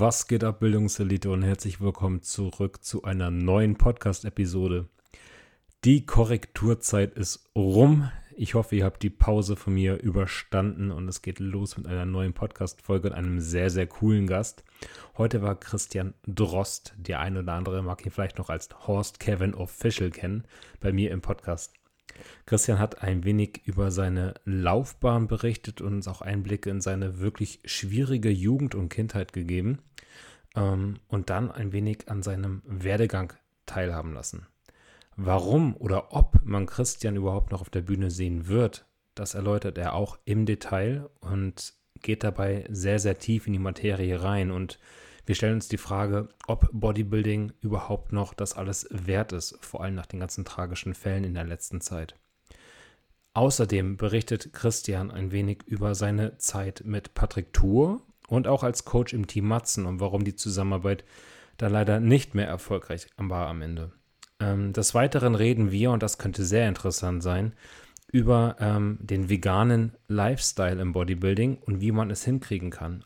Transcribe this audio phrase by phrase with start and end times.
[0.00, 4.88] Was geht ab, Bildungselite und herzlich willkommen zurück zu einer neuen Podcast-Episode.
[5.84, 8.10] Die Korrekturzeit ist rum.
[8.34, 12.06] Ich hoffe, ihr habt die Pause von mir überstanden und es geht los mit einer
[12.06, 14.64] neuen Podcast-Folge und einem sehr, sehr coolen Gast.
[15.18, 16.94] Heute war Christian Drost.
[16.96, 20.44] Der eine oder andere mag ihn vielleicht noch als Horst Kevin Official kennen,
[20.80, 21.74] bei mir im Podcast.
[22.46, 27.60] Christian hat ein wenig über seine Laufbahn berichtet und uns auch Einblicke in seine wirklich
[27.64, 29.78] schwierige Jugend und Kindheit gegeben
[30.56, 33.32] ähm, und dann ein wenig an seinem Werdegang
[33.66, 34.46] teilhaben lassen.
[35.16, 39.94] Warum oder ob man Christian überhaupt noch auf der Bühne sehen wird, das erläutert er
[39.94, 44.78] auch im Detail und geht dabei sehr, sehr tief in die Materie rein und
[45.26, 49.94] wir stellen uns die Frage, ob Bodybuilding überhaupt noch das alles wert ist, vor allem
[49.94, 52.16] nach den ganzen tragischen Fällen in der letzten Zeit.
[53.32, 59.12] Außerdem berichtet Christian ein wenig über seine Zeit mit Patrick Tour und auch als Coach
[59.12, 61.04] im Team Matzen und warum die Zusammenarbeit
[61.56, 63.92] da leider nicht mehr erfolgreich war am Ende.
[64.40, 67.52] Ähm, des Weiteren reden wir, und das könnte sehr interessant sein,
[68.10, 73.04] über ähm, den veganen Lifestyle im Bodybuilding und wie man es hinkriegen kann.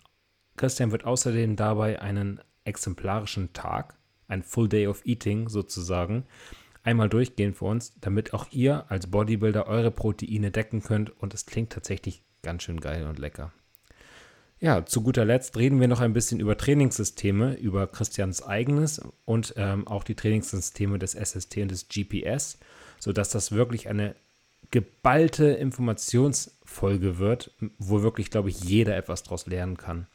[0.56, 3.96] Christian wird außerdem dabei einen exemplarischen Tag,
[4.28, 6.24] ein Full Day of Eating sozusagen,
[6.82, 11.46] einmal durchgehen für uns, damit auch ihr als Bodybuilder eure Proteine decken könnt und es
[11.46, 13.52] klingt tatsächlich ganz schön geil und lecker.
[14.60, 19.54] Ja, zu guter Letzt reden wir noch ein bisschen über Trainingssysteme, über Christians eigenes und
[19.56, 22.58] ähm, auch die Trainingssysteme des SST und des GPS,
[22.98, 24.14] sodass das wirklich eine
[24.70, 30.06] geballte Informationsfolge wird, wo wirklich, glaube ich, jeder etwas daraus lernen kann.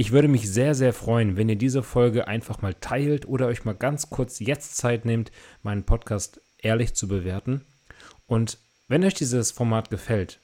[0.00, 3.66] Ich würde mich sehr, sehr freuen, wenn ihr diese Folge einfach mal teilt oder euch
[3.66, 5.30] mal ganz kurz jetzt Zeit nehmt,
[5.62, 7.66] meinen Podcast ehrlich zu bewerten.
[8.26, 8.56] Und
[8.88, 10.40] wenn euch dieses Format gefällt,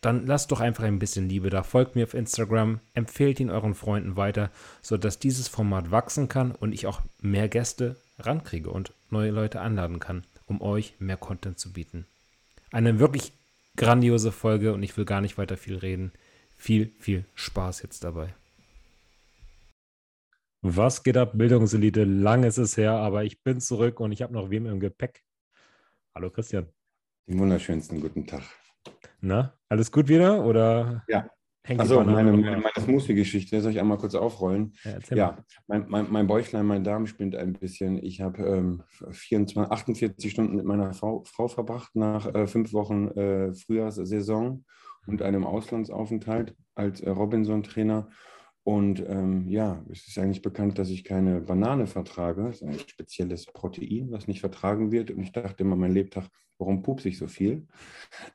[0.00, 1.62] dann lasst doch einfach ein bisschen Liebe da.
[1.62, 4.50] Folgt mir auf Instagram, empfehlt ihn euren Freunden weiter,
[4.82, 10.00] sodass dieses Format wachsen kann und ich auch mehr Gäste rankriege und neue Leute anladen
[10.00, 12.04] kann, um euch mehr Content zu bieten.
[12.72, 13.32] Eine wirklich
[13.76, 16.10] grandiose Folge und ich will gar nicht weiter viel reden.
[16.56, 18.34] Viel, viel Spaß jetzt dabei.
[20.62, 22.04] Was geht ab, Bildungselite?
[22.04, 25.22] Lang ist es her, aber ich bin zurück und ich habe noch wem im Gepäck.
[26.14, 26.66] Hallo Christian.
[27.26, 28.42] Den wunderschönsten guten Tag.
[29.22, 31.02] Na, alles gut wieder oder?
[31.08, 31.30] Ja.
[31.78, 34.74] Also meine, meine, meine Smoothie-Geschichte, soll ich einmal kurz aufrollen?
[34.84, 37.96] Ja, ja mein, mein, mein, Bäuchlein, mein Darm spinnt ein bisschen.
[38.02, 43.08] Ich habe ähm, 24, 48 Stunden mit meiner Frau, Frau verbracht nach äh, fünf Wochen
[43.08, 44.66] äh, Frühjahrssaison
[45.06, 48.10] und einem Auslandsaufenthalt als äh, Robinson-Trainer.
[48.62, 52.44] Und ähm, ja, es ist eigentlich bekannt, dass ich keine Banane vertrage.
[52.44, 55.10] Das ist ein spezielles Protein, was nicht vertragen wird.
[55.10, 56.28] Und ich dachte immer mein Lebtag,
[56.58, 57.66] warum pupse ich so viel?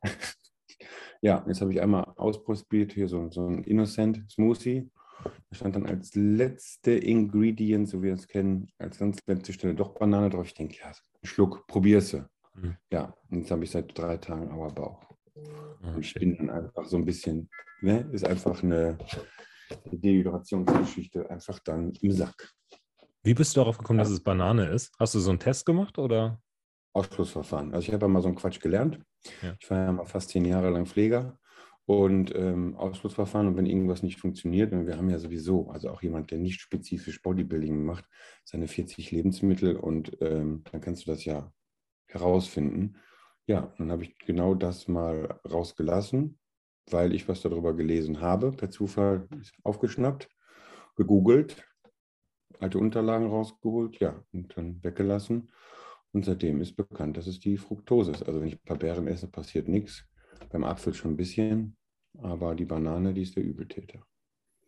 [1.21, 4.89] ja, jetzt habe ich einmal ausprobiert, hier so, so ein Innocent Smoothie.
[5.23, 9.75] Da stand dann als letzte Ingredient, so wie wir es kennen, als ganz letzte Stelle
[9.75, 10.47] doch Banane drauf.
[10.47, 10.91] Ich denke, ja,
[11.23, 12.13] Schluck, probier's.
[12.55, 12.75] Mhm.
[12.91, 15.01] Ja, und jetzt habe ich seit drei Tagen Auerbauch.
[15.35, 17.49] Oh, ich bin dann einfach so ein bisschen,
[17.81, 18.97] ne, ist einfach eine
[19.91, 22.53] Dehydrationsgeschichte einfach dann im Sack.
[23.23, 24.93] Wie bist du darauf gekommen, dass es Banane ist?
[24.99, 26.39] Hast du so einen Test gemacht oder?
[26.93, 27.73] Ausschlussverfahren.
[27.73, 28.99] Also ich habe ja mal so einen Quatsch gelernt.
[29.41, 29.55] Ja.
[29.59, 31.39] Ich war ja mal fast zehn Jahre lang Pfleger
[31.85, 33.47] und ähm, Ausschlussverfahren.
[33.47, 36.61] Und wenn irgendwas nicht funktioniert, und wir haben ja sowieso, also auch jemand, der nicht
[36.61, 38.05] spezifisch Bodybuilding macht,
[38.43, 41.51] seine 40 Lebensmittel und ähm, dann kannst du das ja
[42.07, 42.97] herausfinden.
[43.47, 46.39] Ja, dann habe ich genau das mal rausgelassen
[46.89, 49.27] weil ich was darüber gelesen habe, per Zufall
[49.63, 50.29] aufgeschnappt,
[50.95, 51.63] gegoogelt,
[52.59, 55.51] alte Unterlagen rausgeholt, ja, und dann weggelassen.
[56.11, 58.23] Und seitdem ist bekannt, dass es die Fructose ist.
[58.23, 60.05] Also wenn ich ein paar Beeren esse, passiert nichts.
[60.49, 61.75] Beim Apfel schon ein bisschen,
[62.17, 64.05] aber die Banane, die ist der Übeltäter.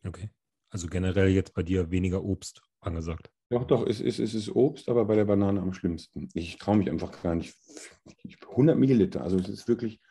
[0.05, 0.29] Okay.
[0.69, 3.31] Also generell jetzt bei dir weniger Obst angesagt.
[3.49, 6.27] Doch, doch, es ist, es ist Obst, aber bei der Banane am schlimmsten.
[6.33, 7.55] Ich traue mich einfach gar nicht.
[8.49, 10.01] 100 Milliliter, also es ist wirklich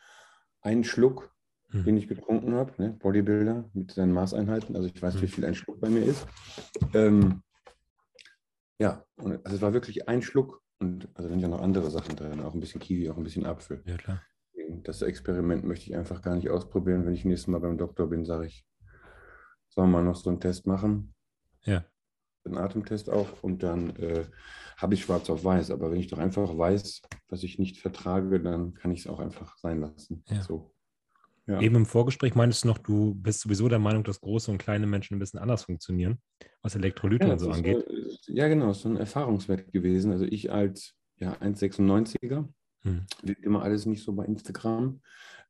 [0.61, 1.36] ein Schluck
[1.71, 1.83] mhm.
[1.83, 2.97] den ich getrunken habe, ne?
[2.99, 4.75] Bodybuilder mit seinen Maßeinheiten.
[4.75, 5.21] Also ich weiß, mhm.
[5.21, 6.25] wie viel ein Schluck bei mir ist.
[6.93, 7.41] Ähm,
[8.79, 12.15] ja, und, also es war wirklich ein Schluck und also dann ja noch andere Sachen
[12.15, 13.81] drin, auch ein bisschen Kiwi, auch ein bisschen Apfel.
[13.85, 14.21] Ja, klar.
[14.83, 17.05] das Experiment möchte ich einfach gar nicht ausprobieren.
[17.05, 18.65] Wenn ich nächstes Mal beim Doktor bin, sage ich,
[19.69, 21.13] sollen wir mal noch so einen Test machen?
[21.63, 21.85] Ja.
[22.45, 24.25] Einen Atemtest auch und dann äh,
[24.77, 25.71] habe ich schwarz auf weiß.
[25.71, 29.19] Aber wenn ich doch einfach weiß, was ich nicht vertrage, dann kann ich es auch
[29.19, 30.23] einfach sein lassen.
[30.27, 30.41] Ja.
[30.41, 30.73] So.
[31.47, 31.61] Ja.
[31.61, 34.85] Eben im Vorgespräch meintest du noch, du bist sowieso der Meinung, dass große und kleine
[34.85, 36.19] Menschen ein bisschen anders funktionieren,
[36.61, 37.85] was Elektrolyte ja, und so angeht.
[38.21, 40.11] So, ja, genau, ist so ein Erfahrungswert gewesen.
[40.11, 42.47] Also ich als ja, 1,96er,
[42.81, 43.05] hm.
[43.23, 45.01] wird immer alles nicht so bei Instagram,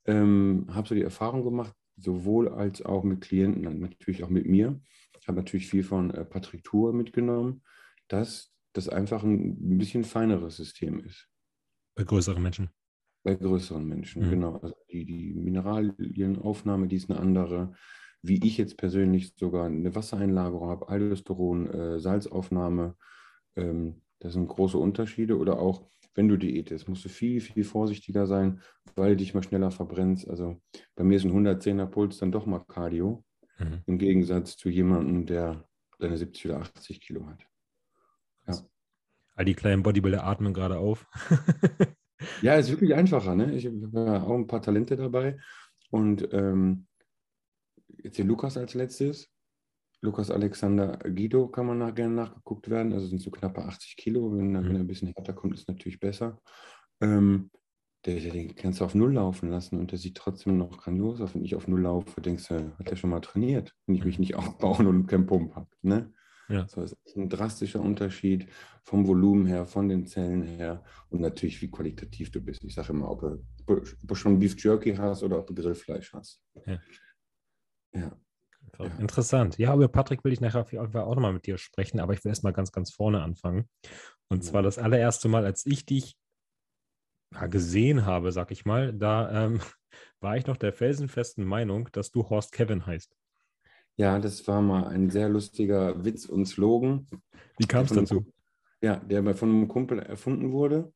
[0.06, 4.80] ähm, habe so die Erfahrung gemacht, sowohl als auch mit Klienten, natürlich auch mit mir.
[5.20, 7.64] Ich habe natürlich viel von äh, Patrick Tour mitgenommen,
[8.08, 11.28] dass das einfach ein bisschen feineres System ist.
[11.96, 12.70] Bei größeren Menschen.
[13.24, 14.30] Bei größeren Menschen, mhm.
[14.30, 14.56] genau.
[14.58, 17.74] Also die, die Mineralienaufnahme, die ist eine andere.
[18.22, 22.96] Wie ich jetzt persönlich sogar eine Wassereinlagerung habe, Aldosteron, äh, Salzaufnahme,
[23.56, 25.38] ähm, das sind große Unterschiede.
[25.38, 28.62] Oder auch, wenn du diätest, musst du viel, viel vorsichtiger sein,
[28.96, 30.28] weil du dich mal schneller verbrennst.
[30.28, 30.60] Also
[30.96, 33.24] bei mir ist ein 110er Puls dann doch mal Cardio,
[33.60, 33.82] mhm.
[33.86, 35.68] im Gegensatz zu jemandem, der
[36.00, 37.46] seine 70 oder 80 Kilo hat.
[38.48, 38.56] Ja.
[39.36, 41.08] All die kleinen Bodybuilder atmen gerade auf.
[42.42, 43.36] Ja, es ist wirklich einfacher.
[43.36, 43.54] Ne?
[43.56, 45.38] Ich habe auch ein paar Talente dabei.
[45.92, 46.88] Und ähm,
[48.04, 49.30] jetzt hier Lukas als letztes.
[50.02, 52.94] Lukas Alexander Guido kann man nach, gerne nachgeguckt werden.
[52.94, 54.36] Also sind so knappe 80 Kilo.
[54.36, 54.66] Wenn, mhm.
[54.66, 56.40] wenn er ein bisschen härter kommt, ist natürlich besser.
[57.02, 57.50] Ähm,
[58.06, 61.20] der, der, den kannst du auf Null laufen lassen und der sieht trotzdem noch grandios
[61.20, 61.36] aus.
[61.36, 64.18] Wenn ich auf Null laufe, denkst du, hat er schon mal trainiert, wenn ich mich
[64.18, 64.22] mhm.
[64.22, 65.70] nicht aufbauen und keinen Pump habe.
[65.82, 66.14] Ne?
[66.50, 66.68] Ja.
[66.68, 68.48] So, ist ein drastischer Unterschied
[68.84, 72.64] vom Volumen her, von den Zellen her und natürlich, wie qualitativ du bist.
[72.64, 76.14] Ich sage immer, ob du, ob du schon Beef Jerky hast oder ob du Grillfleisch
[76.14, 76.42] hast.
[76.66, 76.80] Ja.
[77.94, 78.18] ja.
[79.00, 79.58] Interessant.
[79.58, 82.14] Ja, über Patrick will ich nachher auf jeden Fall auch nochmal mit dir sprechen, aber
[82.14, 83.68] ich will erstmal ganz, ganz vorne anfangen.
[84.30, 86.16] Und zwar das allererste Mal, als ich dich
[87.34, 89.60] ja, gesehen habe, sag ich mal, da ähm,
[90.20, 93.16] war ich noch der felsenfesten Meinung, dass du Horst Kevin heißt.
[93.98, 97.08] Ja, das war mal ein sehr lustiger Witz und Slogan.
[97.58, 98.26] Wie kam es dazu?
[98.82, 100.94] Ja, der von einem Kumpel erfunden wurde.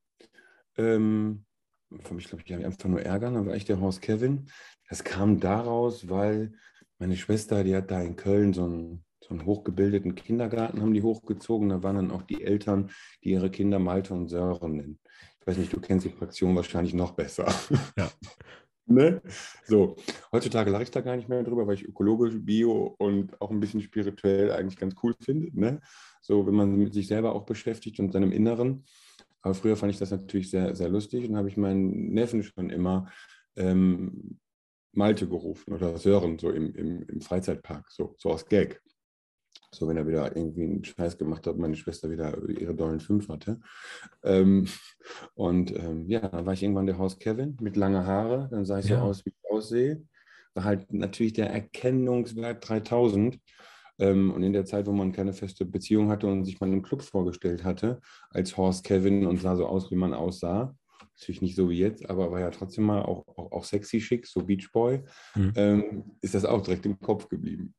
[0.78, 1.46] Ähm,
[1.90, 4.50] ich glaube, ich habe einfach nur ärgern, aber echt der Horst Kevin.
[4.88, 6.54] Das kam daraus, weil
[7.00, 11.02] meine Schwester, die hat da in Köln so einen, so einen hochgebildeten Kindergarten, haben die
[11.02, 11.70] hochgezogen.
[11.70, 12.92] Da waren dann auch die Eltern,
[13.24, 15.00] die ihre Kinder Malte und Sören nennen.
[15.40, 17.52] Ich weiß nicht, du kennst die Fraktion wahrscheinlich noch besser.
[17.98, 18.12] Ja.
[18.86, 19.22] Ne?
[19.66, 19.96] So,
[20.32, 23.60] heutzutage lache ich da gar nicht mehr drüber, weil ich ökologisch, bio und auch ein
[23.60, 25.50] bisschen spirituell eigentlich ganz cool finde.
[25.60, 25.80] Ne?
[26.22, 28.86] So, wenn man mit sich selber auch beschäftigt und seinem Inneren.
[29.42, 32.70] Aber früher fand ich das natürlich sehr, sehr lustig und habe ich meinen Neffen schon
[32.70, 33.10] immer
[33.56, 34.40] ähm,
[34.94, 38.82] Malte gerufen oder Sören, so im, im, im Freizeitpark, so, so aus Gag.
[39.74, 43.30] So, wenn er wieder irgendwie einen Scheiß gemacht hat, meine Schwester wieder ihre dollen fünf
[43.30, 43.60] hatte.
[44.24, 44.68] Ähm,
[45.34, 48.50] und ähm, ja, dann war ich irgendwann der Haus Kevin mit langen Haare.
[48.52, 49.00] Dann sah ich ja.
[49.00, 50.04] so aus, wie ich aussehe.
[50.54, 53.40] War halt natürlich der Erkennungswert 3000.
[54.00, 56.82] Ähm, und in der Zeit, wo man keine feste Beziehung hatte und sich mal im
[56.82, 60.76] Club vorgestellt hatte, als Horst Kevin und sah so aus, wie man aussah,
[61.22, 64.26] natürlich nicht so wie jetzt, aber war ja trotzdem mal auch, auch, auch sexy schick,
[64.26, 65.04] so Beach Boy,
[65.36, 65.54] mhm.
[65.56, 67.76] ähm, ist das auch direkt im Kopf geblieben.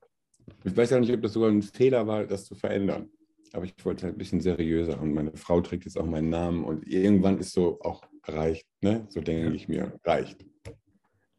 [0.65, 3.09] Ich weiß ja nicht, ob das sogar ein Fehler war, das zu verändern.
[3.53, 6.65] Aber ich wollte halt ein bisschen seriöser und meine Frau trägt jetzt auch meinen Namen
[6.65, 9.07] und irgendwann ist so auch reicht, ne?
[9.09, 9.53] So denke ja.
[9.53, 10.45] ich mir, reicht.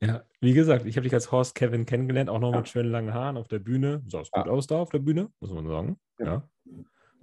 [0.02, 2.58] Ja, wie gesagt, ich habe dich als Horst Kevin kennengelernt, auch noch ja.
[2.58, 4.04] mit schönen langen Haaren auf der Bühne.
[4.06, 4.52] Sah es gut ja.
[4.52, 5.98] aus da auf der Bühne, muss man sagen.
[6.20, 6.48] Ja.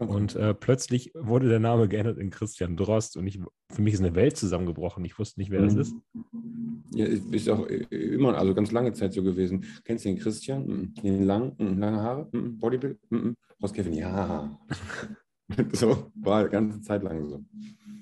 [0.08, 3.38] Und äh, plötzlich wurde der Name geändert in Christian Drost und ich,
[3.70, 5.04] für mich ist eine Welt zusammengebrochen.
[5.04, 5.94] Ich wusste nicht, wer das ist.
[6.94, 9.64] Ja, ist auch immer, also ganz lange Zeit so gewesen.
[9.84, 10.66] Kennst du den Christian?
[10.66, 10.94] Mhm.
[10.94, 12.28] Den lang, mhm, lange Haare?
[12.32, 12.58] Mhm.
[12.58, 12.98] Bodybuild?
[13.60, 13.92] Aus Kevin?
[13.92, 14.58] Ja.
[15.72, 17.44] so war die ganze Zeit lang so.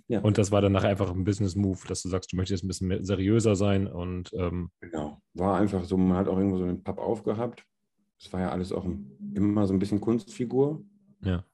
[0.06, 0.20] Ja.
[0.20, 3.04] Und das war dann nachher einfach ein Business-Move, dass du sagst, du möchtest ein bisschen
[3.04, 4.32] seriöser sein und.
[4.34, 5.20] Ähm, genau.
[5.34, 7.64] War einfach so, man hat auch irgendwo so einen Papp aufgehabt.
[8.20, 8.86] Es war ja alles auch
[9.34, 10.82] immer so ein bisschen Kunstfigur.
[11.22, 11.44] Ja.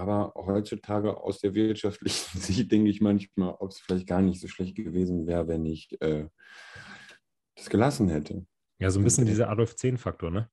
[0.00, 4.48] Aber heutzutage aus der wirtschaftlichen Sicht denke ich manchmal, ob es vielleicht gar nicht so
[4.48, 6.26] schlecht gewesen wäre, wenn ich äh,
[7.54, 8.46] das gelassen hätte.
[8.78, 10.50] Ja, so ein bisschen dieser Adolf 10-Faktor, ne?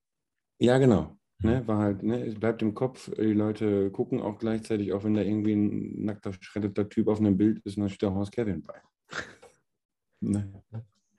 [0.60, 1.16] Ja, genau.
[1.40, 5.14] Ne, war halt, ne, es bleibt im Kopf, die Leute gucken auch gleichzeitig, auch wenn
[5.14, 8.32] da irgendwie ein nackter, schreddeter Typ auf einem Bild ist, und dann steht der Horst
[8.32, 8.74] Kevin bei.
[10.20, 10.62] ne.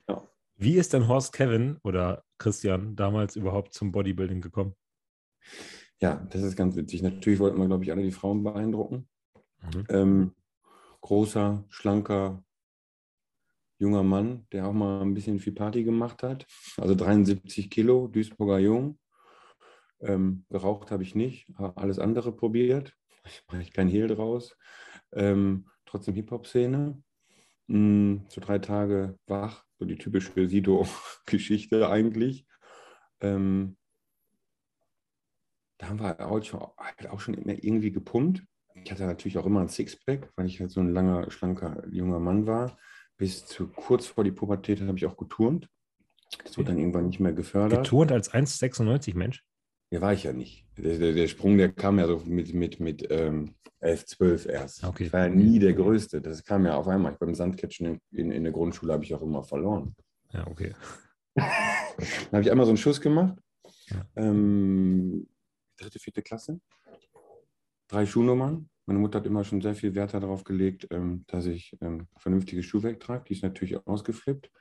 [0.09, 0.27] ja.
[0.57, 4.75] Wie ist denn Horst Kevin oder Christian damals überhaupt zum Bodybuilding gekommen?
[6.01, 7.01] Ja, das ist ganz witzig.
[7.01, 9.07] Natürlich wollten wir, glaube ich, alle die Frauen beeindrucken.
[9.61, 9.83] Mhm.
[9.89, 10.31] Ähm,
[11.01, 12.43] großer, schlanker,
[13.79, 16.45] junger Mann, der auch mal ein bisschen viel Party gemacht hat.
[16.77, 18.99] Also 73 Kilo, Duisburger Jung.
[20.01, 22.93] Ähm, geraucht habe ich nicht, alles andere probiert.
[23.25, 24.57] Ich mache kein Hehl draus.
[25.11, 27.01] Ähm, trotzdem Hip-Hop-Szene.
[27.67, 32.47] mh, so drei Tage wach, so die typische Sido-Geschichte eigentlich.
[33.21, 33.75] Ähm,
[35.79, 38.43] da haben wir halt auch schon immer irgendwie gepumpt.
[38.75, 42.19] Ich hatte natürlich auch immer ein Sixpack, weil ich halt so ein langer, schlanker, junger
[42.19, 42.77] Mann war.
[43.17, 45.67] Bis zu kurz vor die Pubertät habe ich auch geturnt.
[46.43, 47.83] Das wurde dann irgendwann nicht mehr gefördert.
[47.83, 49.43] Geturnt als 1,96 Mensch?
[49.91, 50.65] Ja, war ich ja nicht.
[50.77, 54.83] Der, der, der, Sprung, der kam ja so mit, mit, mit ähm, 11, 12 erst.
[54.83, 55.05] Okay.
[55.05, 56.21] Ich war ja nie der Größte.
[56.21, 57.13] Das kam ja auf einmal.
[57.13, 59.95] Ich beim Sandcatchen in, in, in der Grundschule habe ich auch immer verloren.
[60.31, 60.73] Ja, okay.
[61.35, 61.47] Dann
[62.31, 63.37] habe ich einmal so einen Schuss gemacht.
[63.87, 64.05] Ja.
[64.15, 65.27] Ähm,
[65.79, 66.59] dritte, vierte Klasse.
[67.87, 68.69] Drei Schuhnummern.
[68.85, 72.65] Meine Mutter hat immer schon sehr viel Wert darauf gelegt, ähm, dass ich ähm, vernünftiges
[72.65, 73.25] Schuhwerk trage.
[73.27, 74.51] Die ist natürlich ausgeflippt.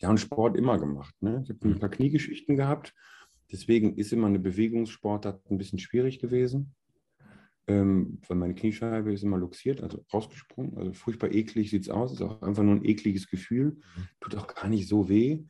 [0.00, 1.14] Ja, und Sport immer gemacht.
[1.20, 1.40] Ne?
[1.44, 2.94] Ich habe ein paar Kniegeschichten gehabt.
[3.52, 6.74] Deswegen ist immer eine Bewegungssportart ein bisschen schwierig gewesen,
[7.66, 10.76] ähm, weil meine Kniescheibe ist immer luxiert, also rausgesprungen.
[10.76, 13.80] Also furchtbar eklig sieht es aus, ist auch einfach nur ein ekliges Gefühl.
[14.20, 15.44] Tut auch gar nicht so weh,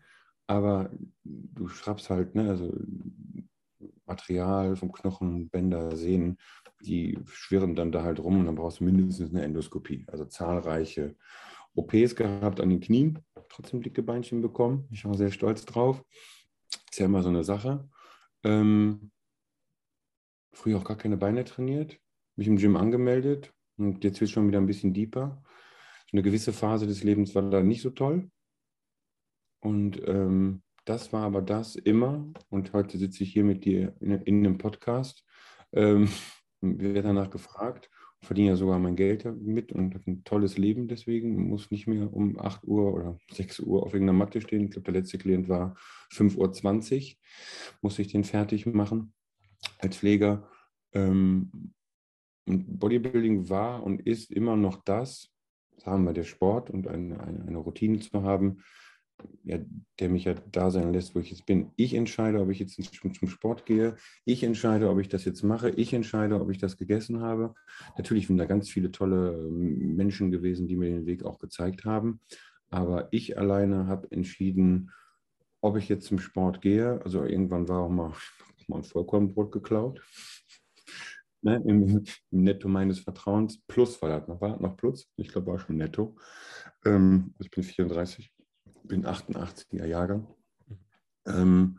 [0.47, 0.90] aber
[1.25, 2.75] du schraubst halt, ne, also
[4.11, 6.38] Material vom Knochen, Bänder, Sehnen,
[6.81, 10.05] die schwirren dann da halt rum und dann brauchst du mindestens eine Endoskopie.
[10.09, 11.17] Also zahlreiche
[11.75, 14.88] OPs gehabt an den Knien, trotzdem dicke Beinchen bekommen.
[14.90, 16.02] Ich war sehr stolz drauf.
[16.90, 17.88] Ist ja immer so eine Sache.
[18.43, 19.11] Ähm,
[20.52, 21.99] früher auch gar keine Beine trainiert,
[22.37, 25.43] mich im Gym angemeldet und jetzt wird es schon wieder ein bisschen deeper.
[26.12, 28.31] Eine gewisse Phase des Lebens war da nicht so toll.
[29.61, 32.32] Und ähm, das war aber das immer.
[32.50, 35.25] Und heute sitze ich hier mit dir in, in einem Podcast.
[35.73, 36.09] Ähm,
[36.61, 37.88] werde danach gefragt
[38.23, 41.49] verdiene ja sogar mein Geld mit und habe ein tolles Leben deswegen.
[41.49, 44.64] Muss nicht mehr um 8 Uhr oder 6 Uhr auf irgendeiner Matte stehen.
[44.64, 45.75] Ich glaube, der letzte Klient war
[46.12, 47.16] 5.20 Uhr.
[47.80, 49.14] Muss ich den fertig machen
[49.78, 50.49] als Pfleger.
[50.92, 51.73] Ähm,
[52.47, 55.30] und Bodybuilding war und ist immer noch das,
[55.76, 58.59] sagen wir, der Sport und eine, eine, eine Routine zu haben,
[59.45, 59.59] ja,
[59.99, 61.71] der mich ja da sein lässt, wo ich jetzt bin.
[61.77, 63.97] Ich entscheide, ob ich jetzt zum Sport gehe.
[64.25, 65.71] Ich entscheide, ob ich das jetzt mache.
[65.71, 67.55] Ich entscheide, ob ich das gegessen habe.
[67.97, 71.85] Natürlich sind da ganz viele tolle ähm, Menschen gewesen, die mir den Weg auch gezeigt
[71.85, 72.21] haben.
[72.71, 74.91] Aber ich alleine habe entschieden,
[75.61, 77.00] ob ich jetzt zum Sport gehe.
[77.05, 78.12] Also irgendwann war auch mal,
[78.69, 80.00] mal ein Vollkornbrot geklaut.
[81.43, 83.62] Ne, im, im, Netto meines Vertrauens.
[83.67, 85.11] Plus war das noch, war das noch Plus?
[85.17, 86.15] Ich glaube, war schon Netto.
[86.85, 88.31] Ähm, ich bin 34
[88.85, 90.27] bin 88er Jahrgang.
[91.27, 91.79] Ähm,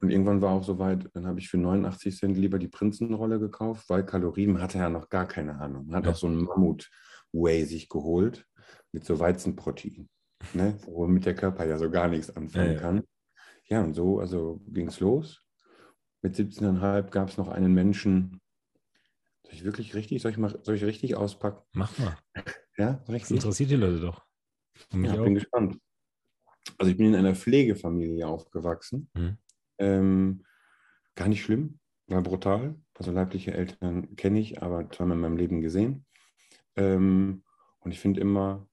[0.00, 3.88] und irgendwann war auch soweit, dann habe ich für 89 Cent lieber die Prinzenrolle gekauft,
[3.88, 5.86] weil Kalorien hatte ja noch gar keine Ahnung.
[5.86, 6.12] Man hat ja.
[6.12, 8.46] auch so einen Mammut-Whey sich geholt
[8.92, 10.08] mit so Weizenprotein,
[10.54, 10.78] ne?
[10.86, 12.80] womit der Körper ja so gar nichts anfangen ja, ja.
[12.80, 13.02] kann.
[13.64, 15.42] Ja, und so also ging es los.
[16.22, 18.40] Mit 17,5 gab es noch einen Menschen.
[19.42, 21.62] Soll ich wirklich richtig, soll ich, mal, soll ich richtig auspacken?
[21.72, 22.16] Mach mal.
[22.76, 23.22] Ja, richtig.
[23.22, 24.24] Das interessiert die Leute doch.
[24.92, 25.78] Ja, ich bin gespannt
[26.76, 29.08] also ich bin in einer Pflegefamilie aufgewachsen.
[29.14, 29.38] Mhm.
[29.78, 30.44] Ähm,
[31.14, 32.74] gar nicht schlimm, war brutal.
[32.94, 36.04] Also leibliche Eltern kenne ich, aber zweimal in meinem Leben gesehen.
[36.76, 37.42] Ähm,
[37.80, 38.66] und ich finde immer,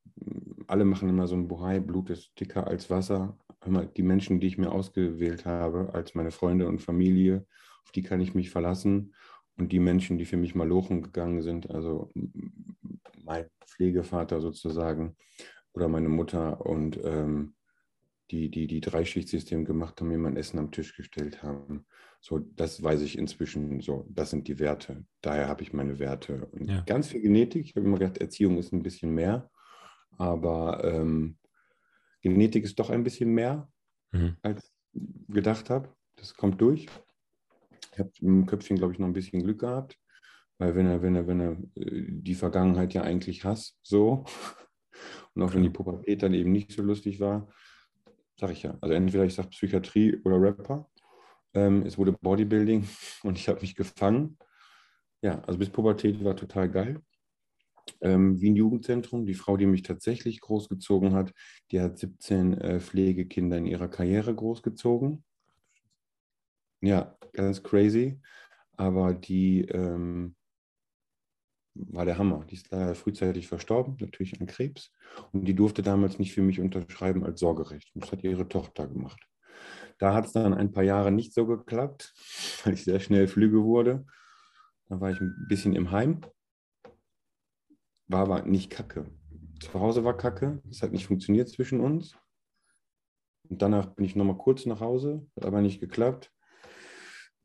[0.67, 3.37] alle machen immer so ein Buhai, Blut ist dicker als Wasser.
[3.65, 7.45] Immer die Menschen, die ich mir ausgewählt habe, als meine Freunde und Familie,
[7.83, 9.13] auf die kann ich mich verlassen.
[9.57, 12.11] Und die Menschen, die für mich mal lochen gegangen sind, also
[13.23, 15.15] mein Pflegevater sozusagen
[15.73, 17.54] oder meine Mutter und ähm,
[18.31, 21.85] die, die, die Dreischichtsystem gemacht haben, mir mein Essen am Tisch gestellt haben.
[22.21, 25.05] So, das weiß ich inzwischen so, das sind die Werte.
[25.21, 26.47] Daher habe ich meine Werte.
[26.47, 26.81] Und ja.
[26.81, 27.65] ganz viel Genetik.
[27.65, 29.51] Ich habe immer gedacht, Erziehung ist ein bisschen mehr.
[30.17, 31.37] Aber ähm,
[32.21, 33.69] Genetik ist doch ein bisschen mehr,
[34.11, 34.37] mhm.
[34.41, 35.89] als ich gedacht habe.
[36.15, 36.87] Das kommt durch.
[37.93, 39.99] Ich habe im Köpfchen, glaube ich, noch ein bisschen Glück gehabt.
[40.57, 44.25] Weil wenn er, wenn er, wenn er äh, die Vergangenheit ja eigentlich hasst, so,
[45.35, 47.47] und auch wenn die Pubertät dann eben nicht so lustig war,
[48.37, 48.77] Sag ich ja.
[48.81, 50.89] Also entweder ich sage Psychiatrie oder Rapper.
[51.53, 52.87] Ähm, es wurde Bodybuilding
[53.23, 54.37] und ich habe mich gefangen.
[55.21, 57.01] Ja, also bis Pubertät war total geil.
[58.01, 61.33] Ähm, Wien Jugendzentrum, die Frau, die mich tatsächlich großgezogen hat,
[61.71, 65.23] die hat 17 äh, Pflegekinder in ihrer Karriere großgezogen.
[66.81, 68.19] Ja, ganz crazy.
[68.77, 70.35] Aber die ähm,
[71.75, 72.45] war der Hammer.
[72.49, 74.91] Die ist leider frühzeitig verstorben, natürlich an Krebs.
[75.31, 77.91] Und die durfte damals nicht für mich unterschreiben als Sorgerecht.
[77.93, 79.21] Das hat ihre Tochter gemacht.
[79.97, 82.13] Da hat es dann ein paar Jahre nicht so geklappt,
[82.63, 84.05] weil ich sehr schnell Flüge wurde.
[84.87, 86.21] Da war ich ein bisschen im Heim.
[88.07, 89.05] War aber nicht kacke.
[89.59, 90.61] Zu Hause war kacke.
[90.69, 92.15] Es hat nicht funktioniert zwischen uns.
[93.49, 96.31] Und danach bin ich nochmal kurz nach Hause, hat aber nicht geklappt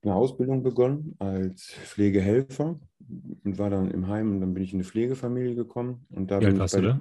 [0.02, 2.80] eine Ausbildung begonnen als Pflegehelfer
[3.44, 6.06] und war dann im Heim und dann bin ich in eine Pflegefamilie gekommen.
[6.10, 7.00] Und da Wie alt warst du da?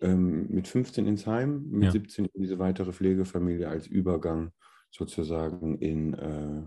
[0.00, 1.90] ähm, mit 15 ins Heim, mit Ja.
[1.90, 4.52] 17 in diese weitere Pflegefamilie als Übergang
[4.90, 6.66] sozusagen in, äh,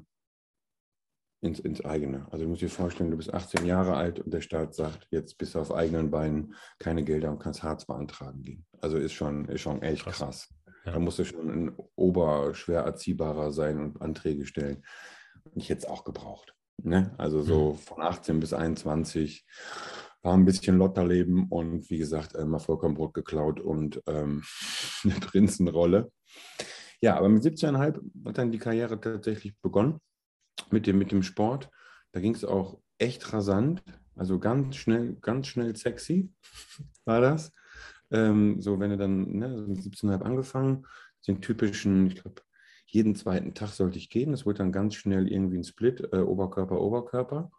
[1.41, 2.27] ins, ins eigene.
[2.31, 5.37] Also du musst dir vorstellen, du bist 18 Jahre alt und der Staat sagt, jetzt
[5.37, 8.65] bist du auf eigenen Beinen, keine Gelder und kannst Hartz beantragen gehen.
[8.81, 10.17] Also ist schon, ist schon echt Krass.
[10.17, 10.49] krass.
[10.89, 10.93] Ja.
[10.93, 14.83] Da musst du schon ein oberschwer erziehbarer sein und Anträge stellen.
[15.43, 16.53] Und ich hätte es auch gebraucht.
[16.81, 17.13] Ne?
[17.17, 17.77] Also so Mhm.
[17.77, 19.45] von 18 bis 21
[20.21, 24.43] war ein bisschen Lotterleben und wie gesagt, äh, mal Vollkornbrot geklaut und ähm,
[25.03, 26.11] eine Prinzenrolle.
[27.01, 29.99] Ja, aber mit 17,5 hat dann die Karriere tatsächlich begonnen
[30.71, 31.69] mit dem, mit dem Sport.
[32.11, 33.81] Da ging es auch echt rasant,
[34.15, 36.33] also ganz schnell, ganz schnell sexy
[37.05, 37.53] war das.
[38.11, 40.85] Ähm, so, wenn du dann ne, so mit 17,5 angefangen,
[41.27, 42.41] den typischen, ich glaube,
[42.85, 44.31] jeden zweiten Tag sollte ich gehen.
[44.31, 47.51] Das wurde dann ganz schnell irgendwie ein Split, äh, Oberkörper, Oberkörper.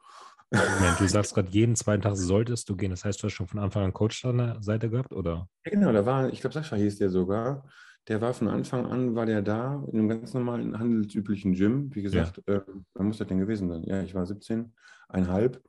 [0.51, 2.91] Moment, du sagst gerade, jeden zweiten Tag solltest du gehen.
[2.91, 5.49] Das heißt, du hast schon von Anfang an Coach an der Seite gehabt, oder?
[5.65, 7.65] Ja, genau, da war, ich glaube, Sascha hieß der sogar.
[8.09, 11.95] Der war von Anfang an, war der da, in einem ganz normalen, handelsüblichen Gym.
[11.95, 12.61] Wie gesagt, äh,
[12.95, 13.85] wann muss das denn gewesen sein?
[13.85, 15.61] Ja, ich war 17,5,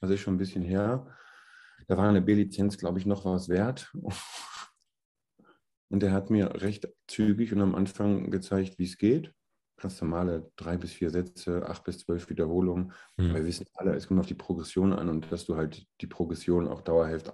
[0.00, 1.06] also ist schon ein bisschen her.
[1.88, 3.92] Da war eine B-Lizenz, glaube ich, noch was wert.
[5.90, 9.32] Und der hat mir recht zügig und am Anfang gezeigt, wie es geht.
[9.80, 12.92] Ganz normale drei bis vier Sätze, acht bis zwölf Wiederholungen.
[13.16, 13.34] Hm.
[13.34, 16.68] Wir wissen alle, es kommt auf die Progression an und dass du halt die Progression
[16.68, 17.32] auch dauerhaft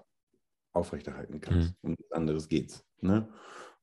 [0.73, 1.75] aufrechterhalten kannst.
[1.83, 2.85] Um nichts anderes geht's.
[3.01, 3.29] Ne?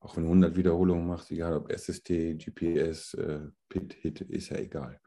[0.00, 4.56] Auch wenn du 100 Wiederholungen machst, egal ob SST, GPS, äh, PIT, HIT, ist ja
[4.56, 5.00] egal.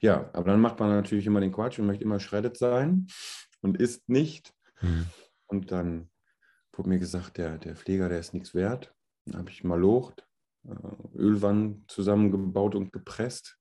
[0.00, 3.06] Ja, aber dann macht man natürlich immer den Quatsch und möchte immer shredded sein
[3.60, 4.52] und ist nicht.
[4.76, 5.06] Hm.
[5.46, 6.10] Und dann
[6.72, 8.94] wurde mir gesagt, der, der Pfleger, der ist nichts wert.
[9.24, 10.26] Dann habe ich mal locht,
[10.64, 13.58] äh, Ölwannen zusammengebaut und gepresst.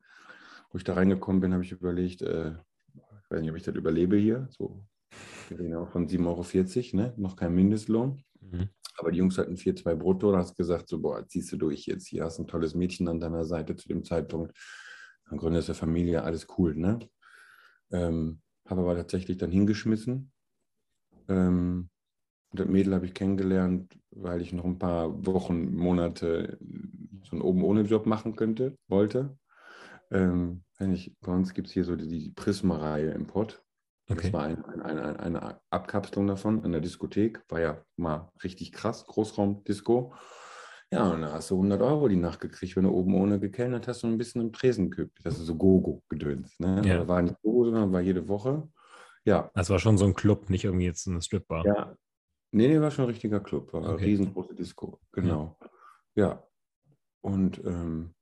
[0.72, 2.52] Wo ich da reingekommen bin, habe ich überlegt, äh,
[2.94, 4.48] ich weiß nicht, ob ich das überlebe hier.
[4.52, 4.86] So,
[5.50, 7.14] wir reden auch von 7,40 Euro, ne?
[7.18, 8.24] noch kein Mindestlohn.
[8.42, 8.70] Mhm.
[8.98, 10.32] Aber die Jungs hatten 4,2 brutto.
[10.32, 12.08] Da hast gesagt, so, boah, ziehst du durch jetzt.
[12.08, 14.58] Hier hast ein tolles Mädchen an deiner Seite zu dem Zeitpunkt.
[15.30, 17.00] Dann gründest du Familie, alles cool, ne?
[17.92, 20.32] Ähm, habe aber tatsächlich dann hingeschmissen.
[21.30, 21.90] Ähm,
[22.52, 26.58] das Mädel habe ich kennengelernt, weil ich noch ein paar Wochen, Monate
[27.24, 29.38] so einen oben ohne Job machen könnte, wollte.
[30.12, 33.64] Ähm, wenn ich, bei uns gibt es hier so die, die Prisma-Reihe im Pott.
[34.08, 34.22] Okay.
[34.24, 37.42] Das war ein, ein, eine, eine Abkapselung davon in der Diskothek.
[37.50, 40.14] War ja mal richtig krass, Großraumdisco.
[40.92, 43.88] Ja, und da hast du 100 Euro die Nacht gekriegt, wenn du oben ohne gekellnert
[43.88, 45.20] hast und ein bisschen im Tresen geübt.
[45.24, 46.60] Das ist so Gogo-Gedöns.
[46.60, 46.82] Ne?
[46.86, 47.08] Ja.
[47.08, 48.70] War nicht Gogo, sondern war jede Woche.
[49.26, 51.66] Ja, Das war schon so ein Club, nicht irgendwie jetzt eine Stripbar.
[51.66, 51.98] ja.
[52.52, 53.74] Nee, nee, war schon ein richtiger Club.
[53.74, 54.06] War eine Okay.
[54.06, 55.02] riesengroße Disco.
[55.12, 55.58] Genau.
[56.14, 56.42] Ja.
[57.20, 58.14] Und ähm,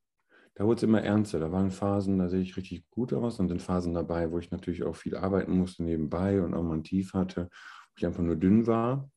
[0.56, 1.38] da wurde es immer ernster.
[1.38, 4.50] Da waren Phasen, da sehe ich richtig gut aus und sind Phasen dabei, wo ich
[4.50, 8.24] natürlich auch viel arbeiten musste nebenbei und auch mal ein Tief hatte, wo ich einfach
[8.24, 9.08] nur dünn war.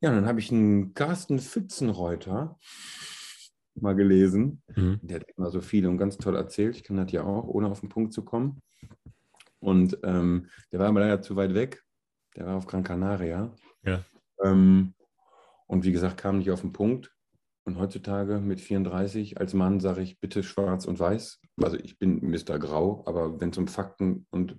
[0.00, 2.58] Ja, und dann habe ich einen Carsten Pfützenreuter
[3.76, 4.62] mal gelesen.
[4.74, 4.98] Mhm.
[5.02, 6.74] Der hat immer so viel und ganz toll erzählt.
[6.74, 8.60] Ich kann das ja auch, ohne auf den Punkt zu kommen.
[9.64, 11.82] Und ähm, der war aber leider zu weit weg.
[12.36, 13.54] Der war auf Gran Canaria.
[13.82, 14.04] Ja.
[14.42, 14.94] Ähm,
[15.66, 17.10] und wie gesagt, kam nicht auf den Punkt.
[17.64, 21.40] Und heutzutage mit 34 als Mann sage ich bitte schwarz und weiß.
[21.62, 22.58] Also ich bin Mr.
[22.58, 24.58] Grau, aber wenn es um Fakten und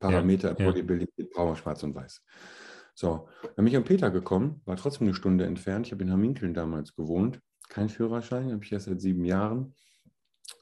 [0.00, 0.70] Parameter im ja.
[0.70, 2.22] Bodybuilding geht, brauchen wir schwarz und weiß.
[2.94, 5.86] So, dann bin ich an Peter gekommen, war trotzdem eine Stunde entfernt.
[5.86, 7.40] Ich habe in Hamminkeln damals gewohnt.
[7.68, 9.74] Kein Führerschein, habe ich erst seit sieben Jahren.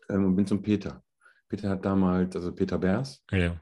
[0.08, 1.04] Ähm, und bin zum Peter.
[1.48, 3.60] Peter hat damals, also Peter Bers, Ja, ja.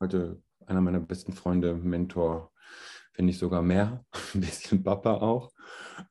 [0.00, 2.52] Heute einer meiner besten Freunde, Mentor,
[3.14, 5.52] wenn nicht sogar mehr, ein bisschen Papa auch.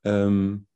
[0.04, 0.68] Ähm,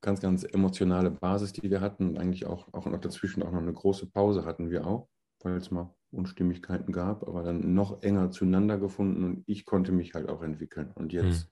[0.00, 2.10] ganz, ganz emotionale Basis, die wir hatten.
[2.10, 5.08] Und eigentlich auch, auch noch dazwischen auch noch eine große Pause hatten wir auch,
[5.42, 10.14] weil es mal Unstimmigkeiten gab, aber dann noch enger zueinander gefunden und ich konnte mich
[10.14, 10.92] halt auch entwickeln.
[10.94, 11.50] Und jetzt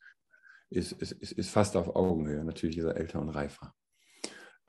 [0.70, 2.44] ist, ist, ist, ist fast auf Augenhöhe.
[2.44, 3.74] Natürlich ist er älter und reifer.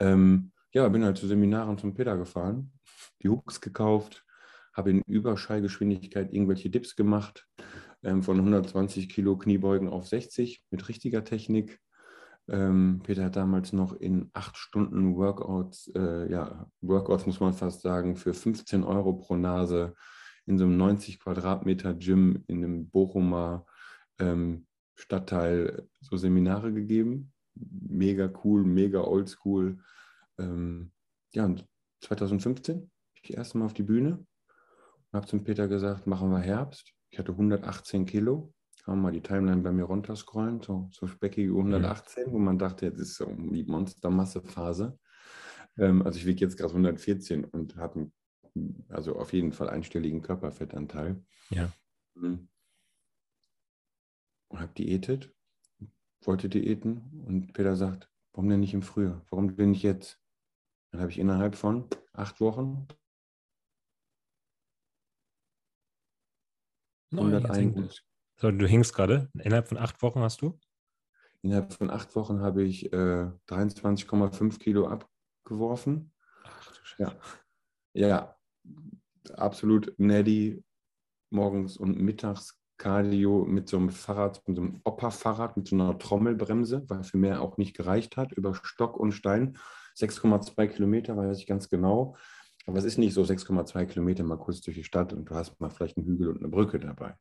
[0.00, 2.72] Ähm, ja, bin halt zu Seminaren zum Peter gefahren,
[3.22, 4.24] die Hooks gekauft,
[4.74, 7.46] habe in Überschallgeschwindigkeit irgendwelche Dips gemacht,
[8.02, 11.80] ähm, von 120 Kilo Kniebeugen auf 60 mit richtiger Technik.
[12.48, 17.80] Ähm, Peter hat damals noch in acht Stunden Workouts, äh, ja, Workouts muss man fast
[17.80, 19.94] sagen, für 15 Euro pro Nase
[20.44, 23.64] in so einem 90 Quadratmeter Gym in einem Bochumer
[24.18, 27.32] ähm, Stadtteil so Seminare gegeben.
[27.54, 29.78] Mega cool, mega oldschool.
[30.38, 30.92] Ähm,
[31.32, 31.66] ja, und
[32.02, 32.90] 2015
[33.24, 34.24] ich erst Mal auf die Bühne
[35.14, 36.92] und habe zum Peter gesagt, machen wir Herbst.
[37.08, 38.52] Ich hatte 118 Kilo.
[38.82, 42.86] Kann man mal die Timeline bei mir runterscrollen, so, so speckige 118, wo man dachte,
[42.86, 44.98] jetzt ist so die Monstermasse-Phase.
[45.78, 48.10] Ähm, also ich wiege jetzt gerade 114 und habe
[48.88, 51.24] also auf jeden Fall einstelligen Körperfettanteil.
[51.50, 51.70] Ja.
[52.14, 52.48] Mhm.
[54.48, 55.32] Und habe diätet.
[56.22, 59.24] wollte diäten und Peter sagt, warum denn nicht im Frühjahr?
[59.30, 60.20] Warum denn nicht jetzt?
[60.90, 62.88] Dann habe ich innerhalb von acht Wochen
[67.18, 68.02] 101.
[68.36, 69.30] So, du hingst gerade.
[69.38, 70.58] Innerhalb von acht Wochen hast du?
[71.42, 76.12] Innerhalb von acht Wochen habe ich äh, 23,5 Kilo abgeworfen.
[76.44, 77.16] Ach du Scheiße.
[77.94, 78.08] Ja.
[78.08, 78.36] ja,
[79.34, 80.62] absolut Neddy.
[81.30, 85.98] Morgens und mittags Cardio mit so einem Fahrrad, mit so einem Opa-Fahrrad, mit so einer
[85.98, 89.58] Trommelbremse, weil für mehr auch nicht gereicht hat, über Stock und Stein.
[89.96, 92.16] 6,2 Kilometer, weiß ich ganz genau.
[92.66, 95.60] Aber es ist nicht so 6,2 Kilometer mal kurz durch die Stadt und du hast
[95.60, 97.14] mal vielleicht einen Hügel und eine Brücke dabei,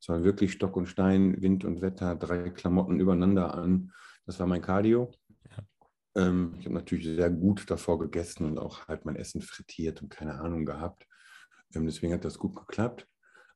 [0.00, 3.92] sondern wirklich Stock und Stein, Wind und Wetter, drei Klamotten übereinander an.
[4.26, 5.10] Das war mein Cardio.
[5.50, 6.22] Ja.
[6.22, 10.10] Ähm, ich habe natürlich sehr gut davor gegessen und auch halt mein Essen frittiert und
[10.10, 11.06] keine Ahnung gehabt.
[11.74, 13.06] Ähm, deswegen hat das gut geklappt.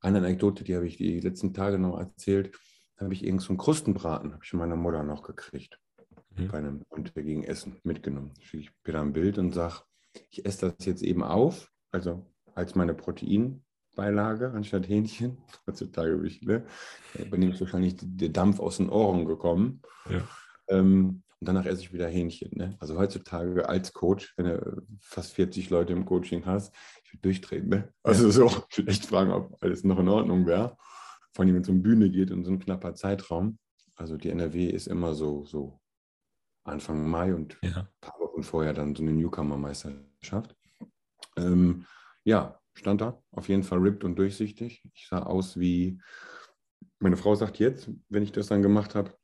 [0.01, 2.57] Eine Anekdote, die habe ich die letzten Tage noch erzählt,
[2.99, 5.79] habe ich irgend so einen Krustenbraten, habe ich von meiner Mutter noch gekriegt.
[6.31, 6.49] Mhm.
[6.49, 8.33] Bei einem gegen Essen mitgenommen.
[8.37, 9.83] Da schicke ich Peter ein Bild und sage,
[10.31, 15.38] ich esse das jetzt eben auf, also als meine Proteinbeilage anstatt Hähnchen.
[15.66, 16.64] Heutzutage bin ich, ne,
[17.31, 19.83] bei dem ist wahrscheinlich der Dampf aus den Ohren gekommen.
[20.11, 20.26] Ja.
[20.68, 22.50] Ähm, und danach esse ich wieder Hähnchen.
[22.55, 22.76] Ne?
[22.81, 26.74] Also heutzutage als Coach, wenn du fast 40 Leute im Coaching hast,
[27.05, 27.68] ich würde durchdrehen.
[27.68, 27.92] Ne?
[28.02, 30.76] Also so, ich würde echt fragen, ob alles noch in Ordnung wäre.
[31.35, 33.59] Vor allem, wenn es um Bühne geht und so ein knapper Zeitraum.
[33.96, 35.79] Also die NRW ist immer so, so
[36.66, 37.79] Anfang Mai und ja.
[37.79, 40.57] ein paar Wochen vorher dann so eine Newcomer-Meisterschaft.
[41.37, 41.87] Ähm,
[42.24, 44.83] ja, stand da, auf jeden Fall ripped und durchsichtig.
[44.94, 46.00] Ich sah aus wie,
[46.98, 49.14] meine Frau sagt jetzt, wenn ich das dann gemacht habe,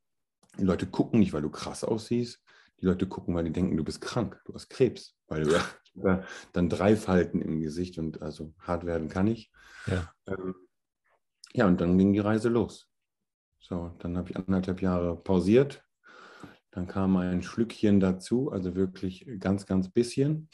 [0.59, 2.43] die Leute gucken nicht, weil du krass aussiehst.
[2.81, 5.51] Die Leute gucken, weil die denken, du bist krank, du hast Krebs, weil du
[5.95, 9.51] ja, dann drei Falten im Gesicht und also hart werden kann ich.
[9.87, 10.55] Ja, ähm,
[11.53, 12.89] ja und dann ging die Reise los.
[13.61, 15.85] So, dann habe ich anderthalb Jahre pausiert,
[16.73, 20.49] dann kam ein Schlückchen dazu, also wirklich ganz, ganz bisschen.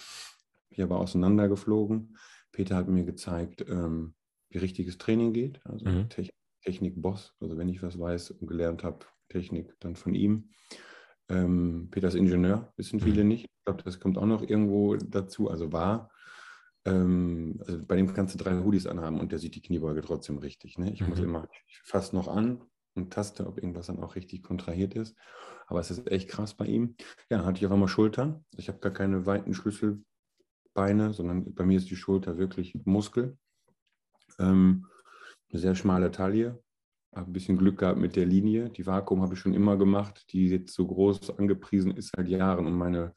[0.69, 2.17] Ich aber auseinandergeflogen.
[2.53, 4.15] Peter hat mir gezeigt, ähm,
[4.51, 6.09] wie richtiges Training geht, also mhm.
[6.63, 7.35] Technik-Boss.
[7.41, 10.51] Also wenn ich was weiß und gelernt habe, Technik dann von ihm.
[11.29, 13.29] Ähm, Peter ist Ingenieur, wissen viele mhm.
[13.29, 13.45] nicht.
[13.45, 16.11] Ich glaube, das kommt auch noch irgendwo dazu, also war.
[16.85, 20.39] Ähm, also bei dem kannst du drei Hoodies anhaben und der sieht die Kniebeuge trotzdem
[20.39, 20.79] richtig.
[20.79, 20.93] Ne?
[20.93, 21.11] Ich mhm.
[21.11, 22.63] muss immer, ich fasse noch an
[22.99, 25.17] und taste, ob irgendwas dann auch richtig kontrahiert ist.
[25.67, 26.97] Aber es ist echt krass bei ihm.
[27.31, 28.45] Ja, hatte ich auf einmal Schultern.
[28.57, 33.39] Ich habe gar keine weiten Schlüsselbeine, sondern bei mir ist die Schulter wirklich Muskel.
[34.39, 34.87] Ähm,
[35.51, 36.63] eine sehr schmale Taille.
[37.15, 38.71] Habe ein bisschen Glück gehabt mit der Linie.
[38.71, 42.67] Die Vakuum habe ich schon immer gemacht, die jetzt so groß angepriesen ist seit Jahren,
[42.67, 43.15] um meine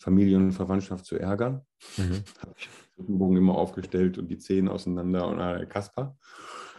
[0.00, 1.62] Familie und Verwandtschaft zu ärgern.
[1.96, 2.22] Mhm.
[2.42, 6.16] Habe ich den Bogen immer aufgestellt und die Zehen auseinander und äh, Kasper.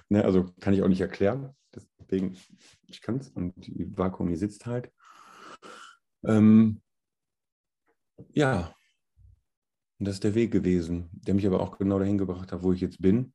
[0.09, 1.55] Ne, also kann ich auch nicht erklären.
[2.11, 2.37] Deswegen,
[2.87, 4.91] ich kann es und die Vakuum, die sitzt halt.
[6.25, 6.81] Ähm,
[8.33, 8.75] ja,
[9.97, 12.73] und das ist der Weg gewesen, der mich aber auch genau dahin gebracht hat, wo
[12.73, 13.33] ich jetzt bin.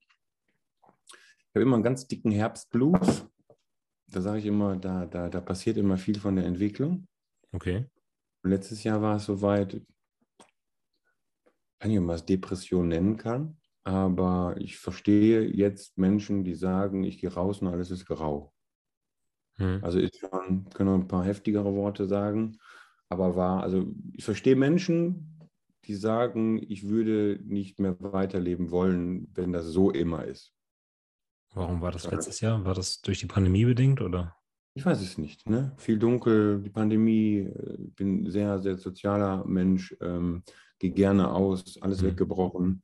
[0.82, 3.24] Ich habe immer einen ganz dicken Herbstblues.
[4.08, 7.08] Da sage ich immer, da, da, da passiert immer viel von der Entwicklung.
[7.52, 7.86] Okay.
[8.42, 9.80] Und letztes Jahr war es soweit,
[11.78, 17.32] kann ich mal Depression nennen kann, aber ich verstehe jetzt Menschen, die sagen, ich gehe
[17.32, 18.52] raus und alles ist grau.
[19.58, 19.80] Hm.
[19.82, 22.58] Also ist schon, können wir ein paar heftigere Worte sagen,
[23.08, 25.48] aber war, also ich verstehe Menschen,
[25.84, 30.52] die sagen, ich würde nicht mehr weiterleben wollen, wenn das so immer ist.
[31.54, 32.64] Warum war das letztes Jahr?
[32.64, 34.36] War das durch die Pandemie bedingt oder?
[34.74, 35.48] Ich weiß es nicht.
[35.48, 35.72] Ne?
[35.78, 40.42] Viel dunkel, die Pandemie, ich äh, bin sehr, sehr sozialer Mensch, ähm,
[40.78, 42.08] gehe gerne aus, alles mhm.
[42.08, 42.82] weggebrochen.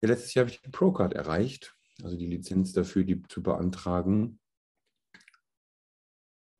[0.00, 4.38] Ja, letztes Jahr habe ich die Procard erreicht, also die Lizenz dafür, die zu beantragen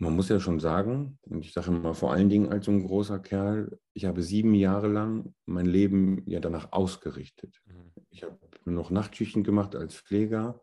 [0.04, 2.86] man muss ja schon sagen, und ich sage immer vor allen Dingen als so ein
[2.86, 7.60] großer Kerl, ich habe sieben Jahre lang mein Leben ja danach ausgerichtet.
[7.66, 7.92] Mhm.
[8.10, 10.60] Ich habe noch Nachtschichten gemacht als Pfleger.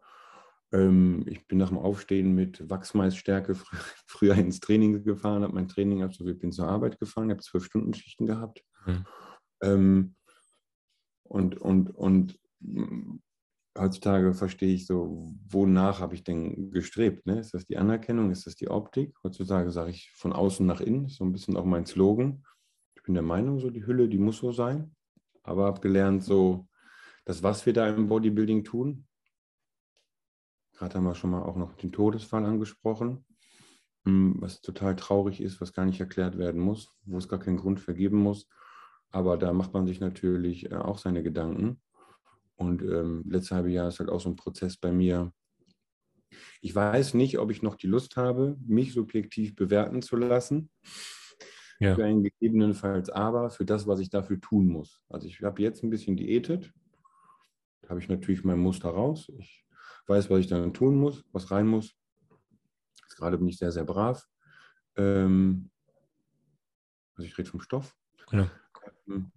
[0.71, 3.75] Ähm, ich bin nach dem Aufstehen mit Wachsmaisstärke fr
[4.07, 7.93] früher ins Training gefahren, habe mein Training absolviert, bin zur Arbeit gefahren, habe zwölf Stunden
[7.93, 8.63] Schichten gehabt.
[8.85, 9.05] Mhm.
[9.61, 10.15] Ähm,
[11.23, 12.39] und, und, und
[13.77, 17.25] heutzutage verstehe ich so, wonach habe ich denn gestrebt?
[17.25, 17.39] Ne?
[17.39, 18.31] Ist das die Anerkennung?
[18.31, 19.15] Ist das die Optik?
[19.23, 22.43] Heutzutage sage ich von außen nach innen, so ein bisschen auch mein Slogan.
[22.95, 24.95] Ich bin der Meinung, so die Hülle, die muss so sein.
[25.43, 26.67] Aber habe gelernt, so,
[27.25, 29.07] das, was wir da im Bodybuilding tun,
[30.73, 33.25] gerade haben wir schon mal auch noch den Todesfall angesprochen,
[34.05, 37.57] hm, was total traurig ist, was gar nicht erklärt werden muss, wo es gar keinen
[37.57, 38.47] Grund vergeben muss.
[39.11, 41.81] Aber da macht man sich natürlich äh, auch seine Gedanken.
[42.61, 45.33] Und ähm, letztes halbe Jahr ist halt auch so ein Prozess bei mir,
[46.61, 50.69] Ich weiß nicht, ob ich noch die Lust habe, mich subjektiv bewerten zu lassen.
[51.79, 51.95] Ja.
[51.95, 55.01] Für ein gegebenenfalls aber für das, was ich dafür tun muss.
[55.09, 56.71] Also ich habe jetzt ein bisschen diätet.
[57.81, 59.31] Da habe ich natürlich mein Muster raus.
[59.39, 59.65] Ich
[60.05, 61.95] weiß, was ich dann tun muss, was rein muss.
[63.01, 64.27] Jetzt gerade bin ich sehr, sehr brav.
[64.95, 65.71] Ähm,
[67.15, 67.95] also ich rede vom Stoff.
[68.31, 68.51] Ja.
[69.07, 69.31] Ähm,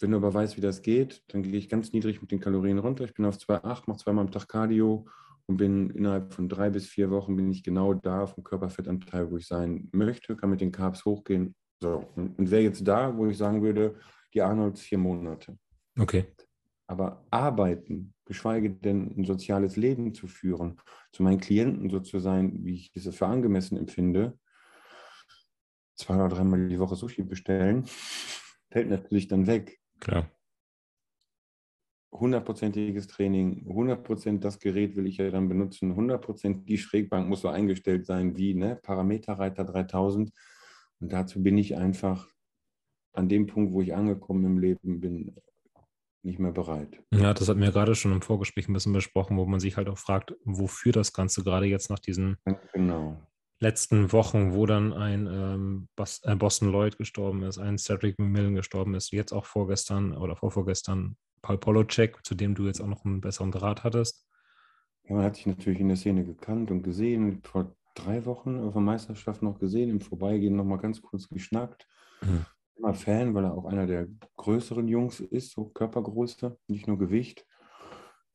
[0.00, 2.78] wenn du aber weißt, wie das geht, dann gehe ich ganz niedrig mit den Kalorien
[2.78, 3.04] runter.
[3.04, 5.06] Ich bin auf 2,8, mache zweimal am Tag Cardio
[5.46, 9.36] und bin innerhalb von drei bis vier Wochen bin ich genau da vom Körperfettanteil, wo
[9.36, 11.54] ich sein möchte, kann mit den Carbs hochgehen.
[11.82, 12.08] So.
[12.14, 13.96] Und wäre jetzt da, wo ich sagen würde,
[14.32, 15.58] die Arnolds vier Monate.
[15.98, 16.26] Okay.
[16.86, 20.80] Aber arbeiten, geschweige denn ein soziales Leben zu führen,
[21.12, 24.38] zu meinen Klienten so zu sein, wie ich es für angemessen empfinde,
[25.96, 27.84] zwei oder dreimal die Woche Sushi bestellen,
[28.70, 29.79] fällt natürlich dann weg.
[30.00, 30.30] Klar.
[32.12, 37.48] Hundertprozentiges Training, 100% das Gerät will ich ja dann benutzen, 100% die Schrägbank muss so
[37.48, 40.32] eingestellt sein wie ne, Parameterreiter 3000.
[40.98, 42.28] Und dazu bin ich einfach
[43.12, 45.36] an dem Punkt, wo ich angekommen im Leben bin,
[46.22, 47.00] nicht mehr bereit.
[47.14, 49.88] Ja, das hatten wir gerade schon im Vorgespräch ein bisschen besprochen, wo man sich halt
[49.88, 52.36] auch fragt, wofür das Ganze gerade jetzt nach diesen
[52.72, 53.16] genau
[53.60, 58.94] letzten Wochen, wo dann ein ähm, äh, Boston Lloyd gestorben ist, ein Cedric McMillan gestorben
[58.94, 63.20] ist, jetzt auch vorgestern oder vorvorgestern Paul Polocek, zu dem du jetzt auch noch einen
[63.20, 64.26] besseren Draht hattest.
[65.04, 68.72] Ja, man hat sich natürlich in der Szene gekannt und gesehen, vor drei Wochen auf
[68.72, 71.86] der Meisterschaft noch gesehen, im Vorbeigehen noch mal ganz kurz geschnackt.
[72.22, 72.46] Mhm.
[72.76, 77.46] Immer Fan, weil er auch einer der größeren Jungs ist, so Körpergröße, nicht nur Gewicht.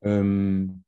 [0.01, 0.83] Ähm,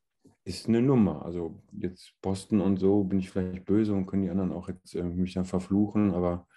[0.48, 1.26] ist eine Nummer.
[1.26, 4.96] Also jetzt Boston und so bin ich vielleicht böse und können die anderen auch jetzt
[4.96, 6.48] äh, mich dann verfluchen, aber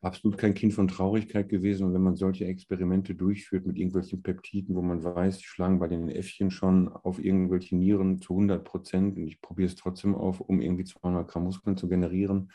[0.00, 1.86] absolut kein Kind von Traurigkeit gewesen.
[1.86, 5.86] Und wenn man solche Experimente durchführt mit irgendwelchen Peptiden, wo man weiß, die schlagen bei
[5.86, 10.40] den Äffchen schon auf irgendwelche Nieren zu 100 Prozent und ich probiere es trotzdem auf,
[10.40, 12.50] um irgendwie 200 Gramm Muskeln zu generieren.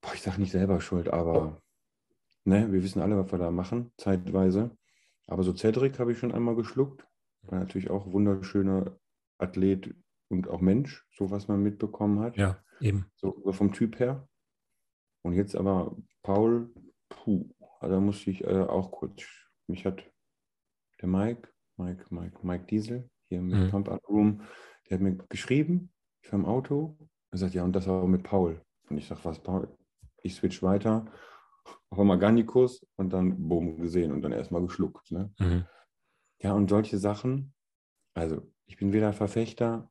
[0.00, 1.60] Boah, ich sage nicht selber schuld, aber
[2.44, 4.76] ne, wir wissen alle, was wir da machen, zeitweise.
[5.26, 7.04] Aber so Cedric habe ich schon einmal geschluckt.
[7.42, 8.96] War natürlich auch wunderschöner
[9.42, 9.94] Athlet
[10.28, 12.36] und auch Mensch, so was man mitbekommen hat.
[12.36, 13.06] Ja, eben.
[13.16, 14.28] So, so vom Typ her.
[15.22, 16.72] Und jetzt aber Paul,
[17.08, 17.48] puh,
[17.80, 19.22] da musste ich äh, auch kurz,
[19.66, 20.02] mich hat
[21.00, 23.70] der Mike, Mike, Mike, Mike Diesel hier mit mhm.
[23.70, 24.42] Pump Up Room,
[24.88, 26.96] der hat mir geschrieben, ich war im Auto,
[27.30, 28.60] er sagt, ja, und das auch mit Paul.
[28.88, 29.68] Und ich sage, was, Paul?
[30.22, 31.06] Ich switch weiter,
[31.90, 35.10] auf einmal Garnikus und dann boom gesehen und dann erstmal geschluckt.
[35.10, 35.32] Ne?
[35.38, 35.64] Mhm.
[36.40, 37.54] Ja, und solche Sachen,
[38.14, 39.90] also ich bin weder Verfechter,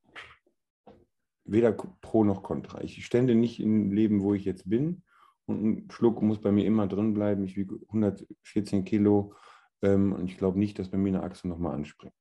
[1.46, 2.82] weder pro noch contra.
[2.82, 5.04] Ich stände nicht im Leben, wo ich jetzt bin.
[5.46, 7.44] Und ein Schluck muss bei mir immer drin bleiben.
[7.44, 9.34] Ich wiege 114 Kilo
[9.82, 12.14] ähm, und ich glaube nicht, dass bei mir eine Achse nochmal anspringt.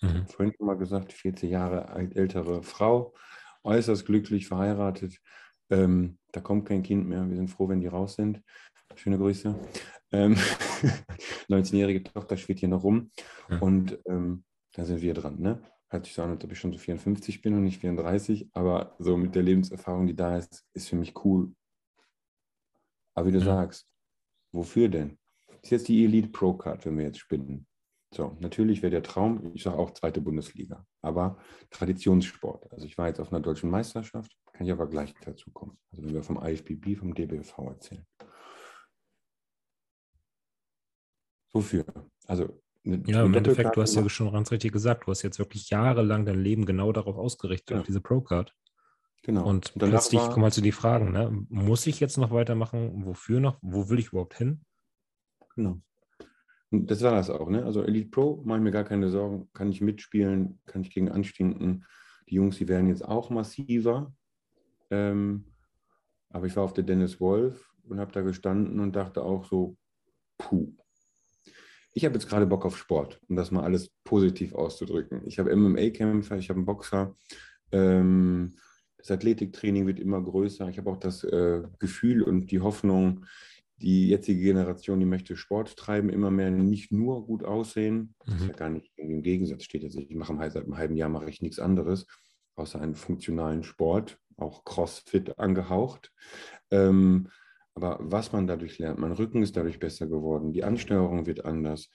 [0.00, 0.26] Mhm.
[0.28, 3.14] Vorhin schon mal gesagt, 40 Jahre alt, ältere Frau,
[3.64, 5.18] äußerst glücklich verheiratet.
[5.70, 7.28] Ähm, da kommt kein Kind mehr.
[7.28, 8.42] Wir sind froh, wenn die raus sind.
[8.94, 9.54] Schöne Grüße.
[10.12, 10.34] Ähm,
[11.48, 13.10] 19-jährige Tochter schwebt hier noch rum.
[13.48, 13.62] Mhm.
[13.62, 14.44] Und ähm,
[14.78, 15.40] da sind wir dran.
[15.40, 15.62] Ne?
[15.88, 18.94] hört sich so an, als ob ich schon so 54 bin und nicht 34, aber
[18.98, 21.54] so mit der Lebenserfahrung, die da ist, ist für mich cool.
[23.14, 23.44] Aber wie du ja.
[23.44, 23.92] sagst,
[24.52, 25.18] wofür denn?
[25.62, 27.66] Ist jetzt die Elite Pro Card, wenn wir jetzt spinnen.
[28.14, 31.38] So, natürlich wäre der Traum, ich sage auch zweite Bundesliga, aber
[31.70, 32.72] Traditionssport.
[32.72, 35.78] Also ich war jetzt auf einer deutschen Meisterschaft, kann ich aber gleich dazu kommen.
[35.90, 38.06] Also wenn wir vom IFBB, vom DBFV erzählen.
[41.52, 41.84] Wofür?
[42.26, 45.68] Also ja, im Endeffekt, du hast ja schon ganz richtig gesagt, du hast jetzt wirklich
[45.70, 47.80] jahrelang dein Leben genau darauf ausgerichtet, ja.
[47.80, 48.54] auf diese Pro-Card.
[49.24, 49.46] Genau.
[49.46, 51.30] Und, und plötzlich kommen halt so die Fragen, ne?
[51.48, 53.04] muss ich jetzt noch weitermachen?
[53.04, 53.58] Wofür noch?
[53.60, 54.62] Wo will ich überhaupt hin?
[55.54, 55.80] Genau.
[56.70, 57.64] Und das war das auch, ne?
[57.64, 61.10] Also Elite Pro, mache ich mir gar keine Sorgen, kann ich mitspielen, kann ich gegen
[61.10, 61.84] anstinken.
[62.28, 64.12] Die Jungs, die werden jetzt auch massiver.
[64.90, 65.52] Ähm,
[66.30, 69.76] aber ich war auf der Dennis Wolf und habe da gestanden und dachte auch so,
[70.36, 70.74] puh,
[71.98, 75.22] ich habe jetzt gerade Bock auf Sport, um das mal alles positiv auszudrücken.
[75.26, 77.16] Ich habe MMA-Kämpfer, ich habe einen Boxer.
[77.72, 78.54] Ähm,
[78.98, 80.68] das Athletiktraining wird immer größer.
[80.68, 83.26] Ich habe auch das äh, Gefühl und die Hoffnung,
[83.78, 88.14] die jetzige Generation, die möchte Sport treiben, immer mehr nicht nur gut aussehen.
[88.24, 88.48] Das ist mhm.
[88.50, 89.82] ja gar nicht im Gegensatz steht.
[89.82, 92.06] Also ich mache seit einem halben Jahr mache ich nichts anderes,
[92.54, 96.12] außer einen funktionalen Sport, auch CrossFit angehaucht.
[96.70, 97.28] Ähm,
[97.84, 101.90] aber was man dadurch lernt, mein Rücken ist dadurch besser geworden, die Ansteuerung wird anders.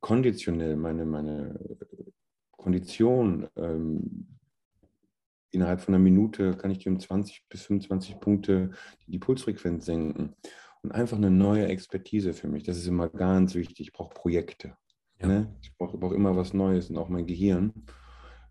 [0.00, 1.58] Konditionell, meine, meine
[2.52, 4.38] Kondition, ähm,
[5.50, 8.70] innerhalb von einer Minute kann ich die um 20 bis 25 Punkte
[9.06, 10.34] die Pulsfrequenz senken.
[10.82, 12.62] Und einfach eine neue Expertise für mich.
[12.62, 13.80] Das ist immer ganz wichtig.
[13.80, 14.76] Ich brauche Projekte.
[15.20, 15.26] Ja.
[15.26, 15.56] Ne?
[15.60, 17.72] Ich brauche brauch immer was Neues und auch mein Gehirn.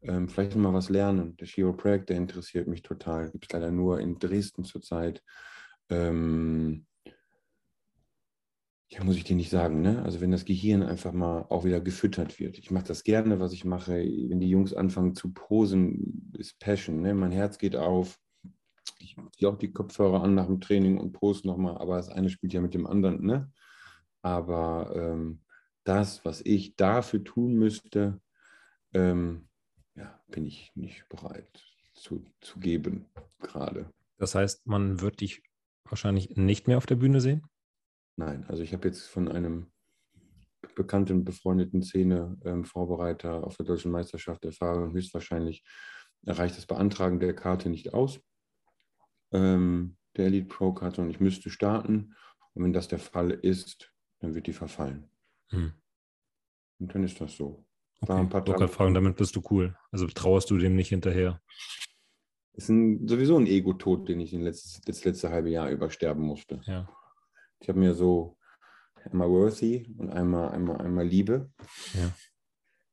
[0.02, 1.38] ähm, vielleicht mal was lernen.
[1.38, 3.32] Der Chiropractor, der interessiert mich total.
[3.32, 5.24] Gibt es leider nur in Dresden zurzeit.
[5.90, 6.86] Ähm,
[8.90, 10.02] ja, muss ich dir nicht sagen, ne?
[10.04, 12.58] Also wenn das Gehirn einfach mal auch wieder gefüttert wird.
[12.58, 13.94] Ich mache das gerne, was ich mache.
[13.94, 17.14] Wenn die Jungs anfangen zu posen, ist Passion, ne?
[17.14, 18.18] Mein Herz geht auf.
[19.00, 22.30] Ich ziehe auch die Kopfhörer an nach dem Training und pose nochmal, aber das eine
[22.30, 23.52] spielt ja mit dem anderen, ne?
[24.22, 25.42] Aber ähm,
[25.84, 28.22] das, was ich dafür tun müsste,
[28.94, 29.48] ähm,
[29.96, 33.06] ja, bin ich nicht bereit zu, zu geben
[33.40, 33.92] gerade.
[34.18, 35.44] Das heißt, man wird dich
[35.92, 37.46] wahrscheinlich nicht mehr auf der Bühne sehen?
[38.16, 39.72] Nein, also ich habe jetzt von einem
[40.76, 45.64] bekannten, befreundeten Szene-Vorbereiter auf der deutschen Meisterschaft erfahren, höchstwahrscheinlich
[46.26, 48.20] reicht das Beantragen der Karte nicht aus,
[49.32, 52.16] ähm, der Elite Pro-Karte, und ich müsste starten.
[52.54, 55.10] Und wenn das der Fall ist, dann wird die verfallen.
[55.50, 55.74] Hm.
[56.80, 57.66] Und dann ist das so.
[58.02, 58.14] Okay.
[58.14, 58.68] War ein paar Tage.
[58.68, 59.76] fragen, damit bist du cool.
[59.92, 61.42] Also trauerst du dem nicht hinterher?
[62.58, 66.60] Ist ein, sowieso ein Ego-Tod, den ich letztes, das letzte halbe Jahr übersterben musste.
[66.66, 66.90] Ja.
[67.60, 68.36] Ich habe mir so
[69.06, 71.52] einmal Worthy und einmal, einmal, einmal Liebe.
[71.94, 72.12] Ja.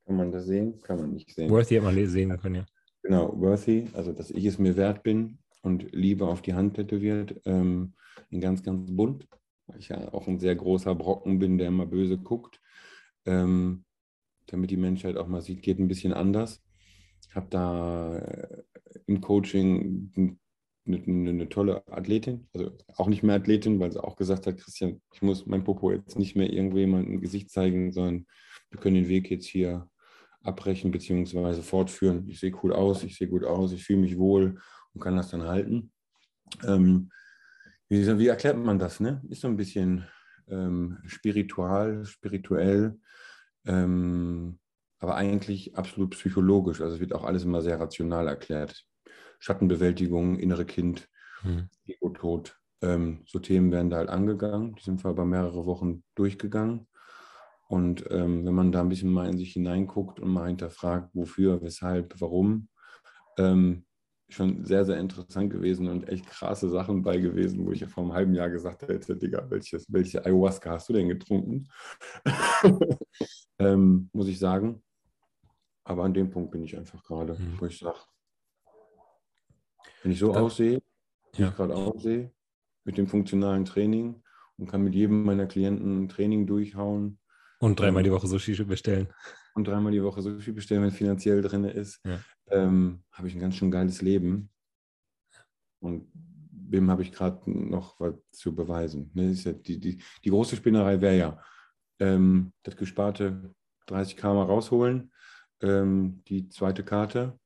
[0.05, 0.79] Kann man das sehen?
[0.81, 1.49] Kann man nicht sehen.
[1.49, 2.65] Worthy hat man sehen können, ja.
[3.01, 7.41] Genau, Worthy, also dass ich es mir wert bin und Liebe auf die Hand tätowiert,
[7.45, 7.95] ähm,
[8.29, 9.27] in ganz, ganz bunt,
[9.65, 12.61] weil ich ja auch ein sehr großer Brocken bin, der immer böse guckt,
[13.25, 13.83] ähm,
[14.45, 16.63] damit die Menschheit auch mal sieht, geht ein bisschen anders.
[17.35, 18.63] Ich habe da äh,
[19.07, 20.09] im Coaching
[20.87, 24.55] eine, eine, eine, tolle Athletin, also auch nicht mehr Athletin, weil sie auch gesagt hat,
[24.55, 28.25] Christian, ich muss mein Popo jetzt nicht mehr irgendjemandem Gesicht zeigen, sondern
[28.69, 29.89] wir können den Weg jetzt hier
[30.43, 31.61] abbrechen bzw.
[31.61, 32.25] fortführen.
[32.29, 34.61] Ich sehe cool aus, ich sehe gut aus, ich fühle mich wohl
[34.93, 35.91] und kann das dann halten.
[36.63, 37.09] Ähm,
[37.89, 39.01] wie, wie, erklärt man das?
[39.01, 39.21] Ne?
[39.27, 40.07] Ist so ein bisschen
[40.47, 42.97] ähm, spiritual, spirituell,
[43.65, 44.57] ähm,
[44.99, 46.81] aber eigentlich absolut psychologisch.
[46.81, 48.85] Also es wird auch alles immer sehr rational erklärt.
[49.39, 51.09] Schattenbewältigung, innere Kind,
[51.41, 51.69] hm.
[51.85, 52.57] Ego-Tod.
[52.81, 54.75] Ähm, so Themen werden da halt angegangen.
[54.75, 56.87] Die sind wir über mehrere Wochen durchgegangen.
[57.67, 61.61] Und ähm, wenn man da ein bisschen mal in sich hineinguckt und mal hinterfragt, wofür,
[61.61, 62.69] weshalb, warum,
[63.37, 63.85] ähm,
[64.29, 68.03] schon sehr, sehr interessant gewesen und echt krasse Sachen bei gewesen, wo ich ja vor
[68.03, 71.67] einem halben Jahr gesagt hätte, Digga, welches, welche Ayahuasca hast du denn getrunken?
[73.59, 74.83] ähm, muss ich sagen.
[75.85, 77.59] Aber an dem Punkt bin ich einfach gerade, mhm.
[77.59, 77.99] wo ich sage,
[80.03, 80.81] wenn ich so da, aussehe,
[81.33, 81.49] wie ja.
[81.49, 82.31] ich gerade aussehe,
[82.83, 84.21] mit dem funktionalen Training
[84.57, 87.19] und kann mit jedem meiner Klienten ein Training durchhauen.
[87.59, 89.07] Und dreimal ähm, die Woche Sushi bestellen.
[89.53, 92.19] Und dreimal die Woche Sushi bestellen, wenn finanziell drin ist, ja.
[92.49, 94.49] ähm, habe ich ein ganz schön geiles Leben.
[95.79, 96.11] Und
[96.51, 99.11] wem habe ich gerade noch was zu beweisen?
[99.13, 101.43] Ne, ja die, die, die, große Spinnerei wäre ja,
[101.99, 103.53] ähm, das gesparte
[103.85, 105.11] 30 K mal rausholen,
[105.65, 107.39] ähm, die zweite Karte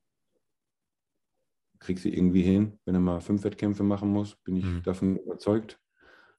[1.79, 2.79] krieg sie irgendwie hin.
[2.85, 4.83] Wenn er mal fünf Wettkämpfe machen muss, bin ich mhm.
[4.83, 5.79] davon überzeugt.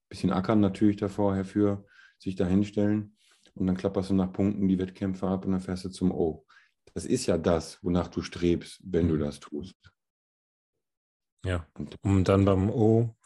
[0.08, 1.84] Bisschen ackern natürlich davor herfür,
[2.18, 3.16] sich da hinstellen
[3.54, 6.46] und dann klapperst du nach Punkten die Wettkämpfe ab und dann fährst du zum O.
[6.94, 9.10] Das ist ja das, wonach du strebst, wenn mhm.
[9.10, 9.76] du das tust.
[11.44, 11.66] Ja,
[12.02, 13.16] um dann beim O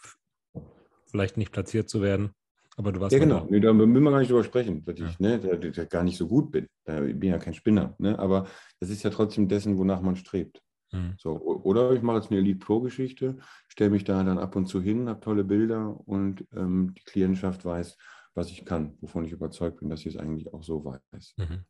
[1.07, 2.35] vielleicht nicht platziert zu werden.
[2.77, 3.47] Aber du warst ja, genau.
[3.49, 5.07] Nee, da will man gar nicht drüber sprechen, dass ja.
[5.07, 6.67] ich ne, da, da gar nicht so gut bin.
[6.87, 7.95] Ich bin ja kein Spinner.
[7.99, 8.19] Ne?
[8.19, 8.47] Aber
[8.81, 10.61] das ist ja trotzdem dessen, wonach man strebt.
[10.93, 11.15] Mhm.
[11.19, 14.81] So, oder ich mache jetzt eine Elite Pro-Geschichte, stelle mich da dann ab und zu
[14.81, 17.97] hin, habe tolle Bilder und ähm, die Klientschaft weiß,
[18.35, 21.35] was ich kann, wovon ich überzeugt bin, dass sie es eigentlich auch so weiß.
[21.37, 21.65] Mhm.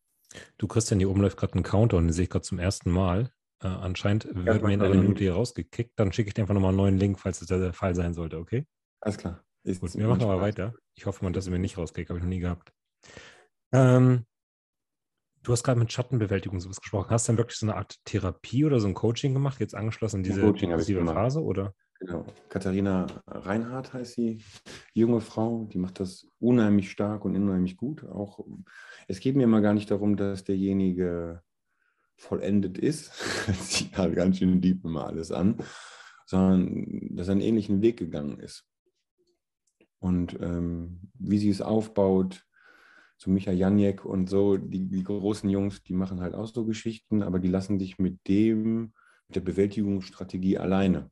[0.59, 3.31] Du Christian, hier oben läuft gerade ein Countdown, den sehe ich gerade zum ersten Mal.
[3.63, 5.93] Äh, anscheinend wird mir in einer Minute hier rausgekickt.
[5.97, 8.39] Dann schicke ich dir einfach nochmal einen neuen Link, falls das der Fall sein sollte,
[8.39, 8.67] okay?
[9.01, 9.45] Alles klar.
[9.65, 10.75] Ist Gut, wir machen aber weiter.
[10.95, 12.73] Ich hoffe mal, dass er mir nicht rauskickt, habe ich noch nie gehabt.
[13.73, 14.25] Ähm,
[15.45, 17.11] Du hast gerade mit Schattenbewältigung sowas gesprochen.
[17.11, 20.17] Hast du denn wirklich so eine Art Therapie oder so ein Coaching gemacht, jetzt angeschlossen
[20.17, 21.43] an diese depressive Phase?
[21.43, 21.75] Oder?
[22.01, 22.25] Genau.
[22.49, 24.43] Katharina Reinhardt heißt sie,
[24.95, 28.05] junge Frau, die macht das unheimlich stark und unheimlich gut.
[28.05, 28.41] Auch,
[29.07, 31.43] es geht mir immer gar nicht darum, dass derjenige
[32.17, 33.13] vollendet ist.
[33.53, 35.59] Sieht halt ganz schön deep immer alles an,
[36.25, 38.65] sondern dass er einen ähnlichen Weg gegangen ist.
[40.05, 42.45] Und ähm, wie sie es aufbaut,
[43.17, 47.23] so Micha Janiek und so, die, die großen Jungs, die machen halt auch so Geschichten,
[47.23, 48.93] aber die lassen dich mit dem,
[49.29, 51.11] mit der Bewältigungsstrategie alleine.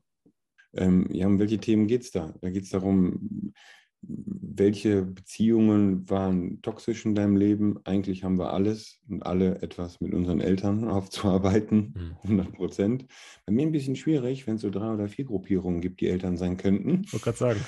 [0.75, 2.35] Ähm, ja, um welche Themen geht es da?
[2.43, 3.55] Da geht es darum,
[4.03, 7.81] welche Beziehungen waren toxisch in deinem Leben?
[7.85, 12.53] Eigentlich haben wir alles und alle etwas mit unseren Eltern aufzuarbeiten, 100 hm.
[12.53, 13.07] Prozent.
[13.47, 16.37] Bei mir ein bisschen schwierig, wenn es so drei oder vier Gruppierungen gibt, die Eltern
[16.37, 17.03] sein könnten.
[17.05, 17.61] Ich wollte gerade sagen.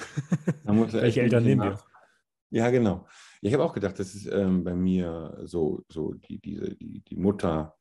[0.93, 1.81] Welche Eltern nehmen wir?
[2.51, 3.07] Ja, genau.
[3.41, 7.17] Ich habe auch gedacht, das ist ähm, bei mir so, so die, diese, die, die
[7.17, 7.77] Mutter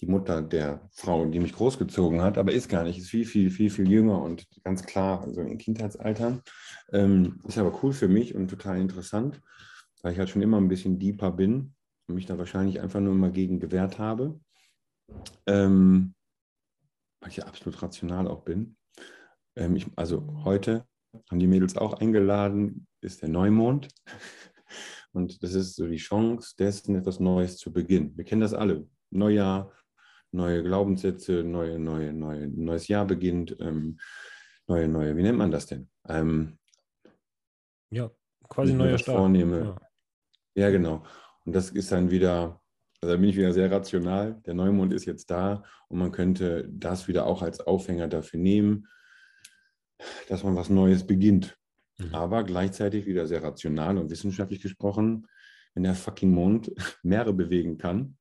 [0.00, 3.50] die Mutter der Frau, die mich großgezogen hat, aber ist gar nicht, ist viel, viel,
[3.50, 6.42] viel, viel jünger und ganz klar, also in Kindheitsaltern.
[6.92, 9.40] Ähm, ist aber cool für mich und total interessant,
[10.02, 11.74] weil ich halt schon immer ein bisschen deeper bin
[12.06, 14.40] und mich da wahrscheinlich einfach nur mal gegen gewehrt habe.
[15.46, 16.14] Ähm,
[17.20, 18.76] weil ich ja absolut rational auch bin.
[19.56, 20.86] Ähm, ich, also heute
[21.30, 23.88] haben die Mädels auch eingeladen, ist der Neumond.
[25.12, 28.16] Und das ist so die Chance, dessen etwas Neues zu beginnen.
[28.16, 28.86] Wir kennen das alle.
[29.10, 29.72] Neujahr,
[30.32, 33.98] neue Glaubenssätze, neue, neue, neue, neues Jahr beginnt, ähm,
[34.66, 35.88] neue, neue, wie nennt man das denn?
[36.08, 36.58] Ähm,
[37.90, 38.10] ja,
[38.48, 39.18] quasi neuer Start.
[39.18, 39.76] Vornehme.
[40.54, 40.64] Ja.
[40.64, 41.04] ja, genau.
[41.44, 42.60] Und das ist dann wieder,
[43.00, 44.40] also da bin ich wieder sehr rational.
[44.46, 48.86] Der Neumond ist jetzt da und man könnte das wieder auch als Aufhänger dafür nehmen,
[50.28, 51.58] dass man was Neues beginnt.
[51.98, 52.14] Mhm.
[52.14, 55.26] Aber gleichzeitig wieder sehr rational und wissenschaftlich gesprochen,
[55.74, 56.72] wenn der fucking Mond
[57.02, 58.16] Meere bewegen kann,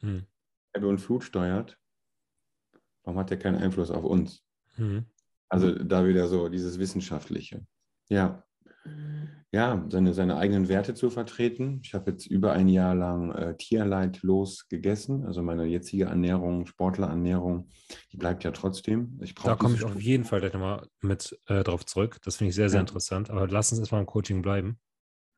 [0.00, 0.26] mhm.
[0.74, 1.78] Ebbe und Flut steuert,
[3.04, 4.42] warum hat der keinen Einfluss auf uns?
[4.76, 5.06] Mhm.
[5.48, 7.66] Also da wieder so dieses Wissenschaftliche.
[8.08, 8.44] Ja.
[9.54, 11.80] Ja, seine, seine eigenen Werte zu vertreten.
[11.84, 15.26] Ich habe jetzt über ein Jahr lang äh, tierleidlos gegessen.
[15.26, 17.68] Also meine jetzige Ernährung, Sportlerernährung,
[18.10, 19.20] die bleibt ja trotzdem.
[19.22, 22.16] Ich da komme ich auf jeden Fall gleich nochmal mit äh, drauf zurück.
[22.24, 22.80] Das finde ich sehr, sehr ja.
[22.80, 23.28] interessant.
[23.28, 24.80] Aber lass uns erstmal im Coaching bleiben.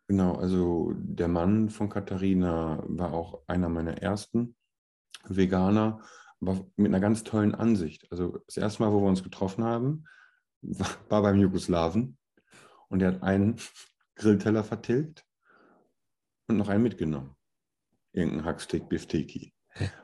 [0.06, 4.54] Genau, also der Mann von Katharina war auch einer meiner ersten
[5.28, 6.00] Veganer,
[6.40, 8.10] aber mit einer ganz tollen Ansicht.
[8.10, 10.04] Also das erste Mal, wo wir uns getroffen haben,
[11.08, 12.16] war beim Jugoslawen
[12.88, 13.56] und er hat einen
[14.16, 15.24] Grillteller vertilgt
[16.48, 17.34] und noch einen mitgenommen.
[18.12, 19.52] Irgendein Hackstick Bifteki.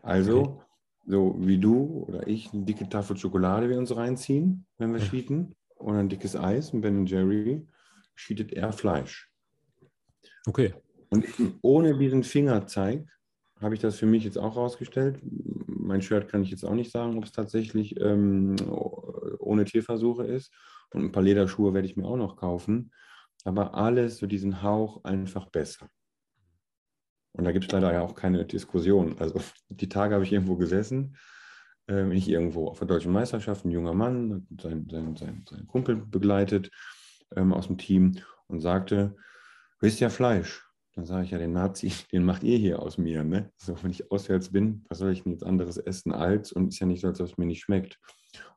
[0.03, 0.65] Also,
[1.07, 5.55] so wie du oder ich, eine dicke Tafel Schokolade wir uns reinziehen, wenn wir cheaten,
[5.77, 7.67] oder ein dickes Eis und Ben Jerry
[8.17, 9.31] cheatet er Fleisch.
[10.47, 10.75] Okay.
[11.09, 11.27] Und
[11.63, 13.09] ohne diesen Fingerzeig
[13.61, 15.21] habe ich das für mich jetzt auch rausgestellt.
[15.67, 18.57] Mein Shirt kann ich jetzt auch nicht sagen, ob es tatsächlich ähm,
[19.39, 20.53] ohne Tierversuche ist.
[20.93, 22.93] Und ein paar Lederschuhe werde ich mir auch noch kaufen.
[23.45, 25.89] Aber alles so diesen Hauch einfach besser.
[27.33, 29.17] Und da gibt es leider ja auch keine Diskussion.
[29.19, 31.17] Also die Tage habe ich irgendwo gesessen,
[31.87, 35.97] äh, nicht irgendwo auf der deutschen Meisterschaft, ein junger Mann, sein, sein, sein, sein Kumpel
[35.97, 36.71] begleitet
[37.37, 38.17] ähm, aus dem Team
[38.49, 39.17] und sagte,
[39.79, 40.70] du isst ja Fleisch.
[41.01, 43.25] Dann sage ich ja, den Nazi, den macht ihr hier aus mir.
[43.25, 43.51] Ne?
[43.57, 46.53] So, wenn ich auswärts bin, was soll ich denn jetzt anderes essen als?
[46.53, 47.99] Und ist ja nicht so, als ob es mir nicht schmeckt.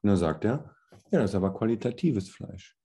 [0.01, 0.75] Und dann sagt er,
[1.09, 2.77] ja, das ist aber qualitatives Fleisch.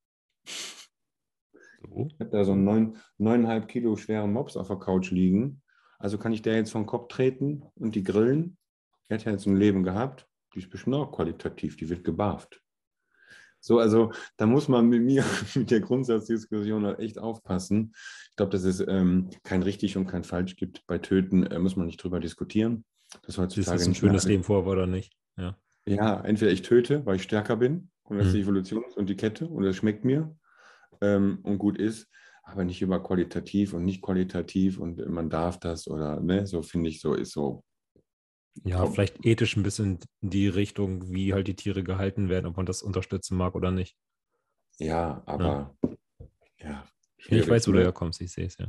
[0.46, 2.06] So.
[2.12, 5.60] Ich habe da so einen neuneinhalb Kilo schweren Mops auf der Couch liegen.
[5.98, 8.58] Also kann ich der jetzt vom Kopf treten und die grillen.
[9.08, 10.28] Er hat ja jetzt ein Leben gehabt.
[10.54, 12.62] Die ist bestimmt auch qualitativ, die wird gebarft.
[13.60, 17.92] So, also da muss man mit mir, mit der Grundsatzdiskussion halt echt aufpassen.
[18.30, 20.86] Ich glaube, dass es ähm, kein richtig und kein falsch gibt.
[20.86, 22.84] Bei Töten äh, muss man nicht drüber diskutieren.
[23.22, 25.14] Das heutzutage ist ein schönes Leben vor oder nicht.
[25.36, 25.56] Ja.
[25.86, 28.44] ja, entweder ich töte, weil ich stärker bin und das ist die mhm.
[28.44, 30.36] Evolution und die Kette und das schmeckt mir
[31.00, 32.08] ähm, und gut ist,
[32.42, 36.90] aber nicht über qualitativ und nicht qualitativ und man darf das oder ne, so finde
[36.90, 37.62] ich so ist so
[38.64, 42.56] ja, vielleicht ethisch ein bisschen in die Richtung, wie halt die Tiere gehalten werden, ob
[42.56, 43.96] man das unterstützen mag oder nicht.
[44.78, 45.76] Ja, aber
[46.58, 46.68] ja.
[46.68, 46.84] ja
[47.28, 47.84] ich weiß, wo du ne?
[47.84, 48.66] herkommst, ich sehe es ja.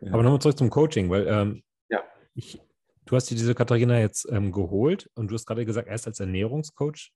[0.00, 0.12] ja.
[0.12, 2.02] Aber nochmal zurück zum Coaching, weil ähm, ja.
[2.34, 2.60] ich,
[3.04, 6.20] du hast dir diese Katharina jetzt ähm, geholt und du hast gerade gesagt, erst als
[6.20, 7.12] Ernährungscoach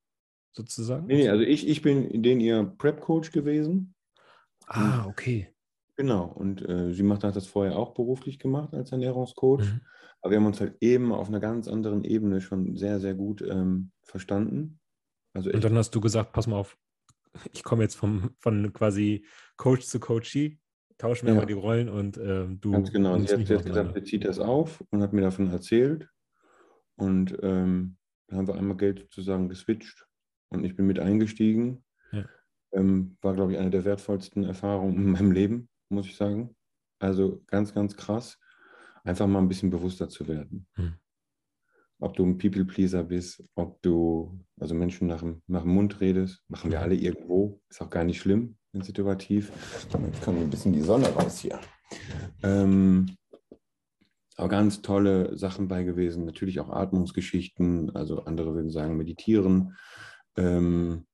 [0.53, 1.07] sozusagen?
[1.07, 3.95] Nee, nee also ich, ich bin den ihr Prep-Coach gewesen.
[4.67, 5.49] Ah, okay.
[5.97, 9.61] Genau, und äh, sie macht, hat das vorher auch beruflich gemacht als Ernährungscoach.
[9.61, 9.81] Mhm.
[10.23, 13.43] Aber wir haben uns halt eben auf einer ganz anderen Ebene schon sehr, sehr gut
[13.43, 14.81] ähm, verstanden.
[15.35, 16.79] Also und dann hast du gesagt, pass mal auf,
[17.53, 20.59] ich komme jetzt vom, von quasi Coach zu Coachee,
[20.99, 21.41] tauschen wir ja.
[21.41, 22.71] mal die Rollen und äh, du.
[22.71, 25.51] Ganz genau, und sie hat, hat gesagt, sie zieht das auf und hat mir davon
[25.51, 26.09] erzählt.
[26.97, 27.97] Und ähm,
[28.29, 30.07] dann haben wir einmal Geld sozusagen geswitcht
[30.51, 31.85] und ich bin mit eingestiegen.
[32.13, 32.27] Ja.
[32.73, 36.55] Ähm, war, glaube ich, eine der wertvollsten Erfahrungen in meinem Leben, muss ich sagen.
[37.01, 38.39] Also ganz, ganz krass
[39.05, 40.67] einfach mal ein bisschen bewusster zu werden.
[40.75, 40.95] Hm.
[42.01, 46.43] Ob du ein People-Pleaser bist, ob du also Menschen nach dem, nach dem Mund redest,
[46.49, 49.53] machen wir alle irgendwo, ist auch gar nicht schlimm, situativ.
[49.75, 49.93] Jetzt
[50.23, 51.61] kommt ein bisschen die Sonne raus hier.
[52.43, 53.17] Ähm,
[54.37, 59.77] aber ganz tolle Sachen bei gewesen, natürlich auch Atmungsgeschichten, also andere würden sagen meditieren.
[60.37, 61.07] Ähm,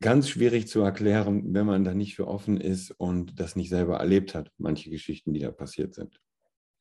[0.00, 3.98] ganz schwierig zu erklären, wenn man da nicht für offen ist und das nicht selber
[3.98, 6.20] erlebt hat, manche Geschichten, die da passiert sind.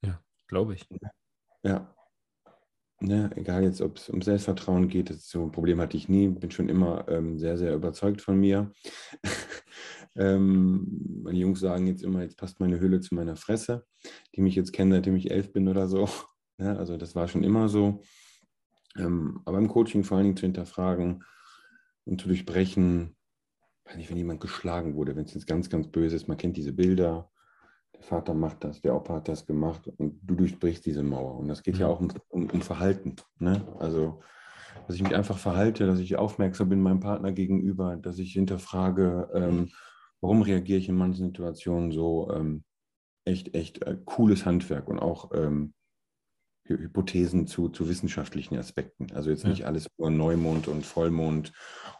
[0.03, 0.88] Ja, glaube ich.
[1.63, 1.95] Ja.
[3.01, 6.30] Ne, egal jetzt, ob es um Selbstvertrauen geht, das so ein Problem hatte ich nie,
[6.30, 8.72] bin schon immer ähm, sehr, sehr überzeugt von mir.
[10.16, 13.86] ähm, meine Jungs sagen jetzt immer, jetzt passt meine Hülle zu meiner Fresse,
[14.34, 16.09] die mich jetzt kennen, seitdem ich elf bin oder so.
[16.57, 18.01] Ja, also das war schon immer so.
[18.97, 21.22] Ähm, aber im Coaching vor allen Dingen zu hinterfragen
[22.06, 23.16] und zu durchbrechen,
[23.95, 26.74] nicht, wenn jemand geschlagen wurde, wenn es jetzt ganz, ganz böse ist, man kennt diese
[26.74, 27.30] Bilder,
[27.93, 31.38] der Vater macht das, der Opa hat das gemacht und du durchbrichst diese Mauer.
[31.38, 31.82] Und das geht mhm.
[31.82, 33.16] ja auch um, um, um Verhalten.
[33.39, 33.66] Ne?
[33.80, 34.22] Also,
[34.88, 39.30] dass ich mich einfach verhalte, dass ich aufmerksam bin meinem Partner gegenüber, dass ich hinterfrage,
[39.34, 39.70] ähm,
[40.20, 42.64] warum reagiere ich in manchen Situationen so ähm,
[43.24, 45.74] echt, echt äh, cooles Handwerk und auch ähm,
[46.68, 49.07] Hypothesen zu, zu wissenschaftlichen Aspekten.
[49.13, 51.53] Also jetzt nicht alles nur Neumond und Vollmond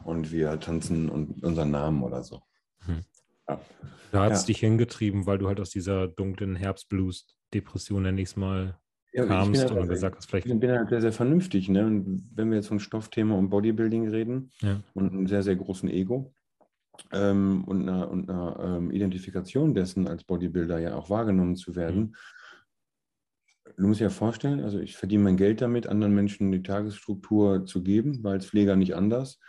[0.04, 2.42] und wir tanzen und unseren Namen oder so.
[2.86, 3.02] Hm.
[3.48, 3.62] Ja.
[4.12, 4.48] Da hat es ja.
[4.48, 8.80] dich hingetrieben, weil du halt aus dieser dunklen Herbstblues-Depression, nenne ich es mal,
[9.14, 10.48] ja, kamst halt, und gesagt hast, vielleicht.
[10.48, 11.70] Ich bin halt sehr, sehr vernünftig.
[11.70, 11.86] Ne?
[11.86, 14.82] Und wenn wir jetzt von Stoffthema und Bodybuilding reden ja.
[14.94, 16.34] und einem sehr, sehr großen Ego
[17.12, 22.00] ähm, und einer, und einer ähm, Identifikation dessen als Bodybuilder ja auch wahrgenommen zu werden,
[22.00, 22.16] mhm
[23.78, 27.66] du musst dir ja vorstellen, also ich verdiene mein Geld damit, anderen Menschen die Tagesstruktur
[27.66, 29.40] zu geben, weil als Pfleger nicht anders.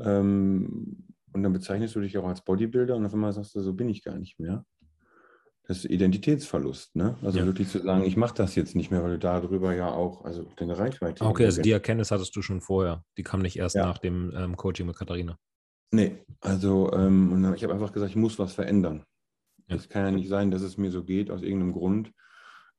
[0.00, 3.72] Ähm, und dann bezeichnest du dich auch als Bodybuilder und auf einmal sagst du, so
[3.72, 4.64] bin ich gar nicht mehr.
[5.68, 7.16] Das ist Identitätsverlust, ne?
[7.22, 7.46] Also ja.
[7.46, 10.50] wirklich zu sagen, ich mache das jetzt nicht mehr, weil du darüber ja auch, also
[10.56, 11.24] deine Reichweite.
[11.24, 13.04] Okay, also die Erkenntnis hattest du schon vorher.
[13.16, 13.86] Die kam nicht erst ja.
[13.86, 15.38] nach dem ähm, Coaching mit Katharina.
[15.92, 19.04] Nee, also ähm, ich habe einfach gesagt, ich muss was verändern.
[19.68, 19.90] Es ja.
[19.90, 22.12] kann ja nicht sein, dass es mir so geht aus irgendeinem Grund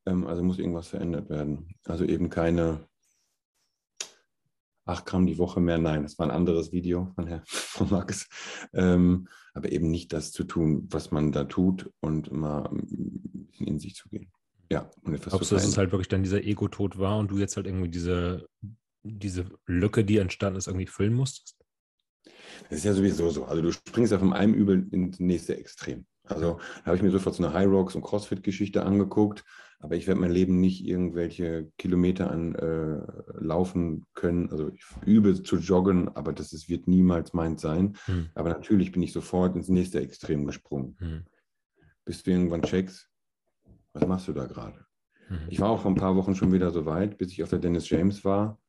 [0.04, 1.74] also muss irgendwas verändert werden.
[1.84, 2.86] Also eben keine
[4.84, 5.78] 8 Gramm die Woche mehr.
[5.78, 8.28] Nein, das war ein anderes Video von Herrn von Max.
[8.72, 13.66] Ähm, aber eben nicht das zu tun, was man da tut und mal ein bisschen
[13.66, 14.32] in sich zu gehen.
[14.70, 17.38] Ja, und etwas Glaubst du, dass es halt wirklich dann dieser Ego-Tod war und du
[17.38, 18.48] jetzt halt irgendwie diese,
[19.02, 21.58] diese Lücke, die entstanden ist, irgendwie füllen musstest?
[22.70, 23.44] Das ist ja sowieso so.
[23.44, 26.06] Also du springst ja von einem Übel ins nächste Extrem.
[26.24, 29.44] Also da habe ich mir sofort so eine High Rocks und Crossfit-Geschichte angeguckt,
[29.80, 33.00] aber ich werde mein Leben nicht irgendwelche Kilometer an äh,
[33.40, 34.48] laufen können.
[34.50, 37.96] Also ich übe zu joggen, aber das ist, wird niemals meins sein.
[38.04, 38.30] Hm.
[38.34, 40.96] Aber natürlich bin ich sofort ins nächste Extrem gesprungen.
[40.98, 41.24] Hm.
[42.04, 43.10] Bis du irgendwann checkst,
[43.92, 44.86] was machst du da gerade?
[45.26, 45.38] Hm.
[45.48, 47.58] Ich war auch vor ein paar Wochen schon wieder so weit, bis ich auf der
[47.58, 48.60] Dennis James war,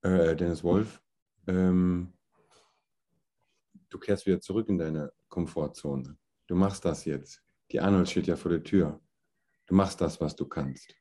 [0.00, 1.02] äh, Dennis Wolf.
[1.46, 2.14] Ähm,
[3.90, 6.16] du kehrst wieder zurück in deine Komfortzone.
[6.48, 7.42] Du machst das jetzt.
[7.70, 9.00] Die Arnold steht ja vor der Tür.
[9.66, 10.94] Du machst das, was du kannst.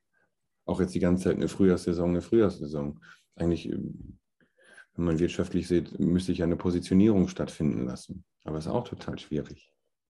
[0.66, 3.02] Auch jetzt die ganze Zeit eine Frühjahrssaison, eine Frühjahrssaison.
[3.36, 4.20] Eigentlich, ähm,
[4.94, 8.26] wenn man wirtschaftlich sieht, müsste ich eine Positionierung stattfinden lassen.
[8.44, 9.72] Aber es ist auch total schwierig.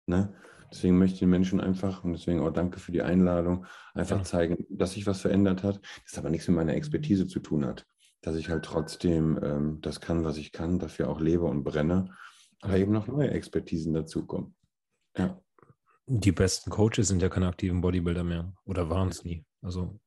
[0.06, 0.34] Ne?
[0.70, 4.24] Deswegen möchte ich den Menschen einfach, und deswegen auch danke für die Einladung, einfach ja.
[4.24, 7.86] zeigen, dass sich was verändert hat, das aber nichts mit meiner Expertise zu tun hat.
[8.22, 12.16] Dass ich halt trotzdem ähm, das kann, was ich kann, dafür auch lebe und brenne,
[12.60, 14.54] aber eben noch neue Expertisen dazukommen.
[15.18, 15.40] Ja.
[16.06, 19.44] Die besten Coaches sind ja keine aktiven Bodybuilder mehr oder waren es nie.
[19.60, 20.00] Also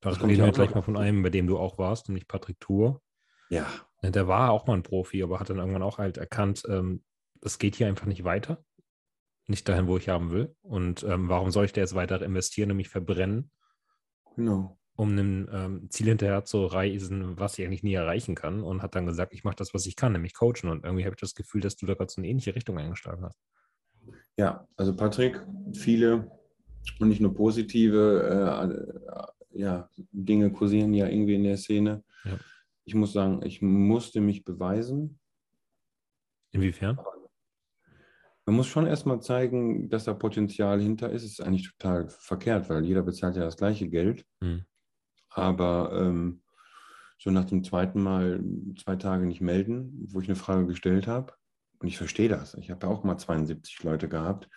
[0.00, 3.00] da reden wir gleich mal von einem, bei dem du auch warst, nämlich Patrick Tour.
[3.48, 3.66] Ja.
[4.02, 7.02] Der war auch mal ein Profi, aber hat dann irgendwann auch halt erkannt, ähm,
[7.40, 8.64] das geht hier einfach nicht weiter.
[9.46, 10.54] Nicht dahin, wo ich haben will.
[10.62, 13.50] Und ähm, warum soll ich da jetzt weiter investieren, nämlich verbrennen?
[14.36, 14.78] Genau.
[14.94, 18.62] Um einem ähm, Ziel hinterher zu reisen, was ich eigentlich nie erreichen kann.
[18.62, 20.70] Und hat dann gesagt, ich mache das, was ich kann, nämlich coachen.
[20.70, 23.24] Und irgendwie habe ich das Gefühl, dass du da gerade so eine ähnliche Richtung eingeschlagen
[23.24, 23.40] hast.
[24.40, 25.38] Ja, also Patrick,
[25.74, 26.30] viele
[26.98, 28.96] und nicht nur positive
[29.52, 32.02] äh, ja, Dinge kursieren ja irgendwie in der Szene.
[32.24, 32.38] Ja.
[32.86, 35.20] Ich muss sagen, ich musste mich beweisen.
[36.52, 36.98] Inwiefern?
[38.46, 41.22] Man muss schon erstmal zeigen, dass da Potenzial hinter ist.
[41.22, 44.24] Das ist eigentlich total verkehrt, weil jeder bezahlt ja das gleiche Geld.
[44.40, 44.64] Hm.
[45.28, 46.40] Aber ähm,
[47.18, 48.42] so nach dem zweiten Mal
[48.82, 51.34] zwei Tage nicht melden, wo ich eine Frage gestellt habe,
[51.80, 52.54] und ich verstehe das.
[52.54, 54.48] Ich habe ja auch mal 72 Leute gehabt.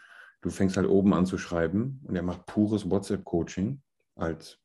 [0.41, 3.81] Du fängst halt oben an zu schreiben und er macht pures WhatsApp-Coaching
[4.15, 4.59] als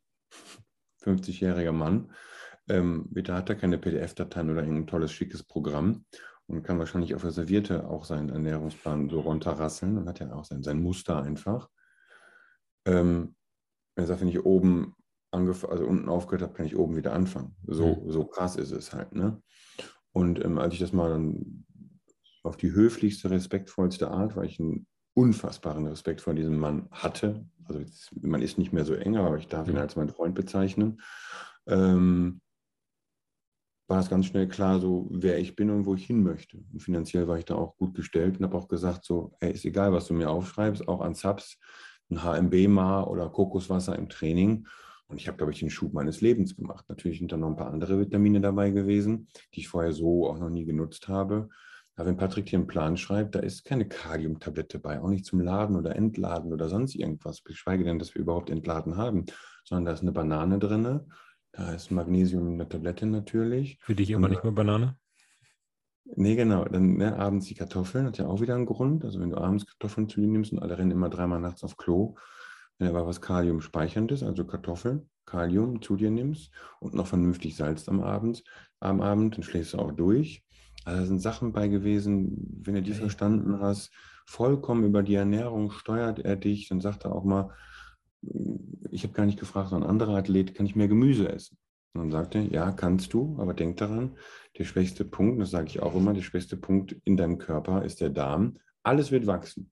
[1.05, 2.13] 50-jähriger Mann.
[2.69, 6.05] Ähm, bitte hat er keine PDF-Dateien oder irgendein tolles, schickes Programm
[6.47, 10.45] und kann wahrscheinlich auf der Servierte auch seinen Ernährungsplan so runterrasseln und hat ja auch
[10.45, 11.71] sein, sein Muster einfach.
[12.85, 13.37] Ähm,
[13.95, 14.95] er sagt, wenn ich oben
[15.31, 17.55] also unten aufgehört habe, kann ich oben wieder anfangen.
[17.67, 18.11] So, mhm.
[18.11, 19.15] so krass ist es halt.
[19.15, 19.43] Ne?
[20.13, 21.67] Und ähm, als ich das mal dann
[22.43, 27.45] auf die höflichste, respektvollste Art, weil ich einen unfassbaren Respekt vor diesem Mann hatte.
[27.65, 27.81] Also
[28.21, 31.01] man ist nicht mehr so eng, aber ich darf ihn als meinen Freund bezeichnen.
[31.67, 32.41] Ähm,
[33.89, 36.59] war es ganz schnell klar, so wer ich bin und wo ich hin möchte.
[36.73, 39.65] Und finanziell war ich da auch gut gestellt und habe auch gesagt, so, ey, ist
[39.65, 41.59] egal, was du mir aufschreibst, auch an Subs,
[42.11, 44.67] ein HMB-Ma oder Kokoswasser im Training.
[45.09, 46.85] Und ich habe, glaube ich, den Schub meines Lebens gemacht.
[46.89, 50.39] Natürlich sind da noch ein paar andere Vitamine dabei gewesen, die ich vorher so auch
[50.39, 51.49] noch nie genutzt habe.
[51.99, 55.41] Aber wenn Patrick dir einen Plan schreibt, da ist keine Kaliumtablette bei, auch nicht zum
[55.41, 59.27] Laden oder Entladen oder sonst irgendwas, geschweige denn, dass wir überhaupt Entladen haben,
[59.65, 61.01] sondern da ist eine Banane drin,
[61.51, 63.79] da ist Magnesium in der Tablette natürlich.
[63.81, 64.97] Für dich immer nicht mehr Banane?
[66.05, 66.65] Nee, genau.
[66.67, 69.05] Dann ne, abends die Kartoffeln, hat ja auch wieder einen Grund.
[69.05, 71.77] Also wenn du abends Kartoffeln zu dir nimmst und alle rennen immer dreimal nachts auf
[71.77, 72.15] Klo,
[72.79, 77.89] wenn aber was Kalium speicherndes, also Kartoffeln, Kalium zu dir nimmst und noch vernünftig Salz
[77.89, 78.45] am Abend,
[78.79, 80.45] am Abend, dann schläfst du auch durch.
[80.89, 83.01] Also da sind Sachen bei gewesen, wenn du die okay.
[83.01, 83.93] verstanden hast,
[84.25, 87.51] vollkommen über die Ernährung steuert er dich, dann sagt er auch mal,
[88.91, 91.59] ich habe gar nicht gefragt, sondern ein anderer Athlet, kann ich mehr Gemüse essen?
[91.93, 94.17] Und dann sagte er, ja, kannst du, aber denk daran,
[94.57, 98.01] der schwächste Punkt, das sage ich auch immer, der schwächste Punkt in deinem Körper ist
[98.01, 98.59] der Darm.
[98.83, 99.71] Alles wird wachsen,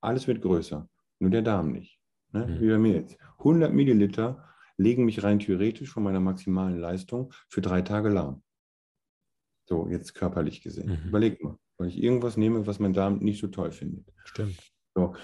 [0.00, 0.88] alles wird größer,
[1.18, 1.98] nur der Darm nicht.
[2.30, 2.46] Ne?
[2.46, 2.60] Mhm.
[2.60, 3.18] Wie bei mir jetzt.
[3.38, 4.44] 100 Milliliter
[4.76, 8.43] legen mich rein theoretisch von meiner maximalen Leistung für drei Tage lahm.
[9.66, 10.90] So, jetzt körperlich gesehen.
[10.90, 11.08] Mhm.
[11.08, 14.12] Überleg mal, weil ich irgendwas nehme, was mein Darm nicht so toll findet.
[14.24, 14.58] Stimmt.
[14.94, 15.14] So.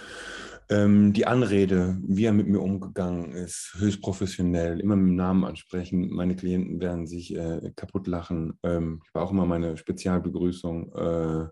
[0.68, 5.44] Ähm, die Anrede, wie er mit mir umgegangen ist, höchst professionell, immer mit dem Namen
[5.44, 6.10] ansprechen.
[6.10, 8.58] Meine Klienten werden sich äh, kaputt lachen.
[8.62, 10.92] Ähm, ich war auch immer meine Spezialbegrüßung.
[10.94, 11.48] Äh,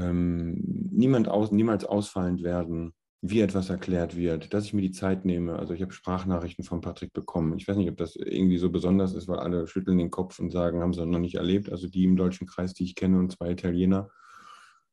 [0.00, 5.24] ähm, niemand aus, niemals ausfallend werden wie etwas erklärt wird, dass ich mir die Zeit
[5.24, 5.58] nehme.
[5.58, 7.58] Also ich habe Sprachnachrichten von Patrick bekommen.
[7.58, 10.50] Ich weiß nicht, ob das irgendwie so besonders ist, weil alle schütteln den Kopf und
[10.50, 11.70] sagen, haben sie noch nicht erlebt.
[11.70, 14.10] Also die im deutschen Kreis, die ich kenne und zwei Italiener.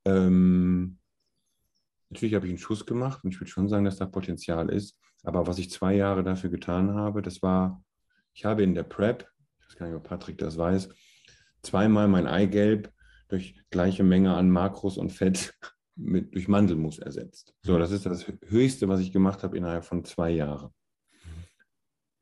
[0.05, 0.97] Ähm,
[2.09, 4.99] natürlich habe ich einen Schuss gemacht und ich würde schon sagen, dass da Potenzial ist.
[5.23, 7.83] Aber was ich zwei Jahre dafür getan habe, das war,
[8.33, 9.27] ich habe in der Prep,
[9.59, 10.89] ich weiß gar nicht, ob Patrick das weiß,
[11.61, 12.91] zweimal mein Eigelb
[13.27, 15.53] durch gleiche Menge an Makros und Fett
[15.95, 17.55] mit, durch Mandelmus ersetzt.
[17.61, 17.79] So, mhm.
[17.79, 20.71] das ist das Höchste, was ich gemacht habe innerhalb von zwei Jahren.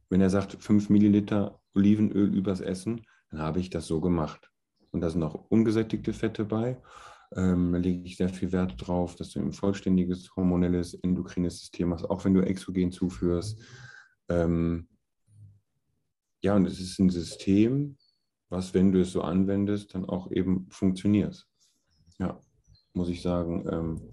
[0.09, 4.51] Wenn er sagt, 5 Milliliter Olivenöl übers Essen, dann habe ich das so gemacht.
[4.91, 6.79] Und da sind auch ungesättigte Fette bei.
[7.35, 11.91] Ähm, da lege ich sehr viel Wert drauf, dass du ein vollständiges hormonelles, endokrines System
[11.93, 13.59] hast, auch wenn du Exogen zuführst.
[14.29, 14.87] Ähm,
[16.43, 17.97] ja, und es ist ein System,
[18.49, 21.47] was, wenn du es so anwendest, dann auch eben funktioniert.
[22.19, 22.39] Ja
[22.93, 23.65] muss ich sagen.
[23.69, 24.09] Ähm,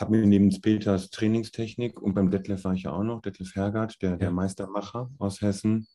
[0.00, 4.00] habe mir neben Peters Trainingstechnik und beim Detlef war ich ja auch noch, Detlef Hergard,
[4.00, 5.86] der, der Meistermacher aus Hessen,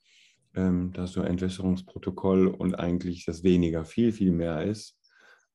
[0.53, 4.95] ähm, da so Entwässerungsprotokoll und eigentlich das weniger viel, viel mehr ist.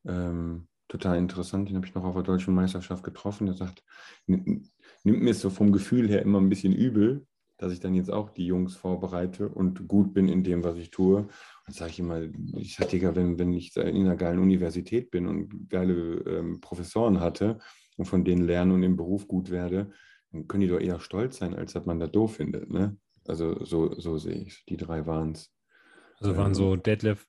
[0.05, 3.47] Ähm, total interessant, den habe ich noch auf der deutschen Meisterschaft getroffen.
[3.47, 3.85] Der sagt,
[4.27, 4.73] nimmt
[5.05, 7.27] mir es so vom Gefühl her immer ein bisschen übel,
[7.61, 10.91] dass ich dann jetzt auch die Jungs vorbereite und gut bin in dem, was ich
[10.91, 11.29] tue.
[11.67, 12.23] Und sage ich immer,
[12.55, 15.93] ich sage, Digga, wenn, wenn ich in einer geilen Universität bin und geile
[16.27, 17.59] ähm, Professoren hatte
[17.99, 19.91] und von denen lerne und im Beruf gut werde,
[20.33, 22.71] dann können die doch eher stolz sein, als dass man das doof findet.
[22.71, 22.97] Ne?
[23.29, 24.65] Also so, so sehe ich es.
[24.65, 25.53] Die drei waren es.
[26.19, 27.27] Also waren ähm, so Detlef,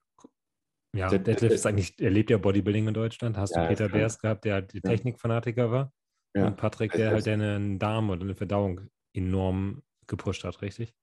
[0.96, 3.36] ja, Detlef, Detlef ist eigentlich, er lebt ja Bodybuilding in Deutschland.
[3.36, 5.92] Hast ja, du Peter Beers gehabt, der die Technikfanatiker war?
[6.34, 6.46] Ja.
[6.46, 8.80] Und Patrick, der halt einen Darm oder eine Verdauung
[9.12, 10.94] enorm gepusht hat, richtig?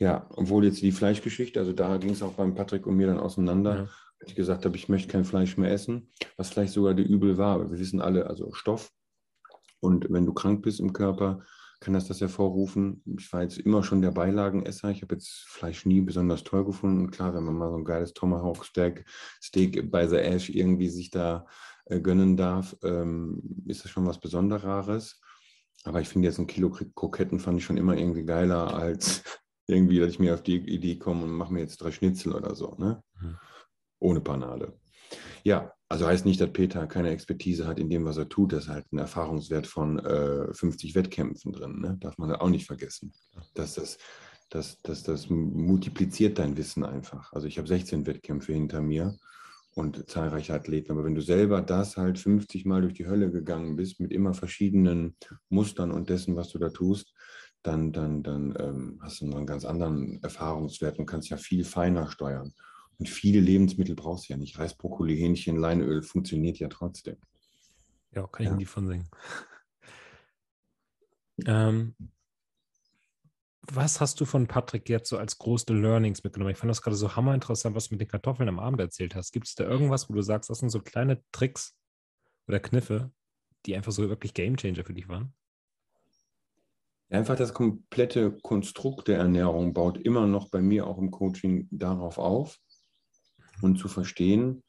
[0.00, 3.20] Ja, obwohl jetzt die Fleischgeschichte, also da ging es auch beim Patrick und mir dann
[3.20, 3.88] auseinander, ja.
[4.18, 7.38] als ich gesagt habe, ich möchte kein Fleisch mehr essen, was vielleicht sogar der Übel
[7.38, 7.70] war.
[7.70, 8.90] Wir wissen alle, also Stoff.
[9.78, 11.44] Und wenn du krank bist im Körper,
[11.78, 13.02] kann das das hervorrufen.
[13.16, 14.90] Ich war jetzt immer schon der Beilagenesser.
[14.90, 17.00] Ich habe jetzt Fleisch nie besonders toll gefunden.
[17.00, 19.04] Und klar, wenn man mal so ein geiles Tomahawk Steak,
[19.40, 21.46] Steak bei The Ash irgendwie sich da
[21.86, 25.20] äh, gönnen darf, ähm, ist das schon was Besonderes.
[25.84, 29.22] Aber ich finde jetzt ein Kilo Kroketten fand ich schon immer irgendwie geiler als
[29.66, 32.54] irgendwie, dass ich mir auf die Idee komme und mache mir jetzt drei Schnitzel oder
[32.54, 33.02] so, ne?
[33.20, 33.36] Mhm.
[33.98, 34.78] Ohne Panade.
[35.44, 38.52] Ja, also heißt nicht, dass Peter keine Expertise hat in dem, was er tut.
[38.52, 41.96] Das ist halt ein Erfahrungswert von äh, 50 Wettkämpfen drin, ne?
[42.00, 43.12] Darf man auch nicht vergessen.
[43.54, 43.98] Dass das,
[44.48, 47.32] das, das, das multipliziert dein Wissen einfach.
[47.32, 49.16] Also ich habe 16 Wettkämpfe hinter mir
[49.74, 50.92] und zahlreiche Athleten.
[50.92, 54.34] Aber wenn du selber das halt 50 Mal durch die Hölle gegangen bist, mit immer
[54.34, 55.16] verschiedenen
[55.48, 57.14] Mustern und dessen, was du da tust,
[57.62, 61.64] dann, dann, dann ähm, hast du noch einen ganz anderen Erfahrungswert und kannst ja viel
[61.64, 62.52] feiner steuern.
[62.98, 64.58] Und viele Lebensmittel brauchst du ja nicht.
[64.58, 67.16] Reis, Brokkoli, Hähnchen, Leinöl funktioniert ja trotzdem.
[68.14, 68.56] Ja, kann ich ja.
[68.56, 69.08] nie von singen.
[71.46, 71.94] ähm,
[73.70, 76.52] was hast du von Patrick jetzt so als größte Learnings mitgenommen?
[76.52, 79.32] Ich fand das gerade so hammerinteressant, was du mit den Kartoffeln am Abend erzählt hast.
[79.32, 81.76] Gibt es da irgendwas, wo du sagst, das sind so kleine Tricks
[82.48, 83.12] oder Kniffe,
[83.64, 85.32] die einfach so wirklich Gamechanger für dich waren?
[87.08, 92.18] Einfach das komplette Konstrukt der Ernährung baut immer noch bei mir auch im Coaching darauf
[92.18, 92.58] auf
[93.60, 94.64] und zu verstehen,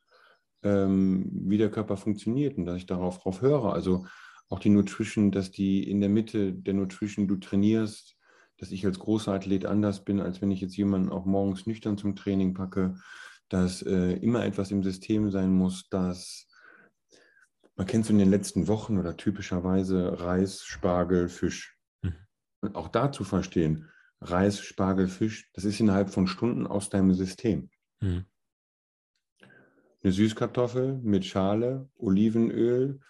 [0.61, 3.73] ähm, wie der Körper funktioniert und dass ich darauf, darauf höre.
[3.73, 4.05] Also
[4.49, 8.17] auch die Nutrition, dass die in der Mitte der Nutrition du trainierst,
[8.63, 11.97] dass ich als großer Athlet anders bin, als wenn ich jetzt jemanden auch morgens nüchtern
[11.97, 12.95] zum Training packe,
[13.49, 16.47] dass äh, immer etwas im System sein muss, das
[17.75, 21.77] man kennt es in den letzten Wochen oder typischerweise Reis, Spargel, Fisch.
[22.03, 22.15] Mhm.
[22.61, 23.89] Und auch da zu verstehen,
[24.21, 27.69] Reis, Spargel, Fisch, das ist innerhalb von Stunden aus deinem System.
[27.99, 28.23] Mhm.
[30.01, 33.01] Eine Süßkartoffel mit Schale, Olivenöl,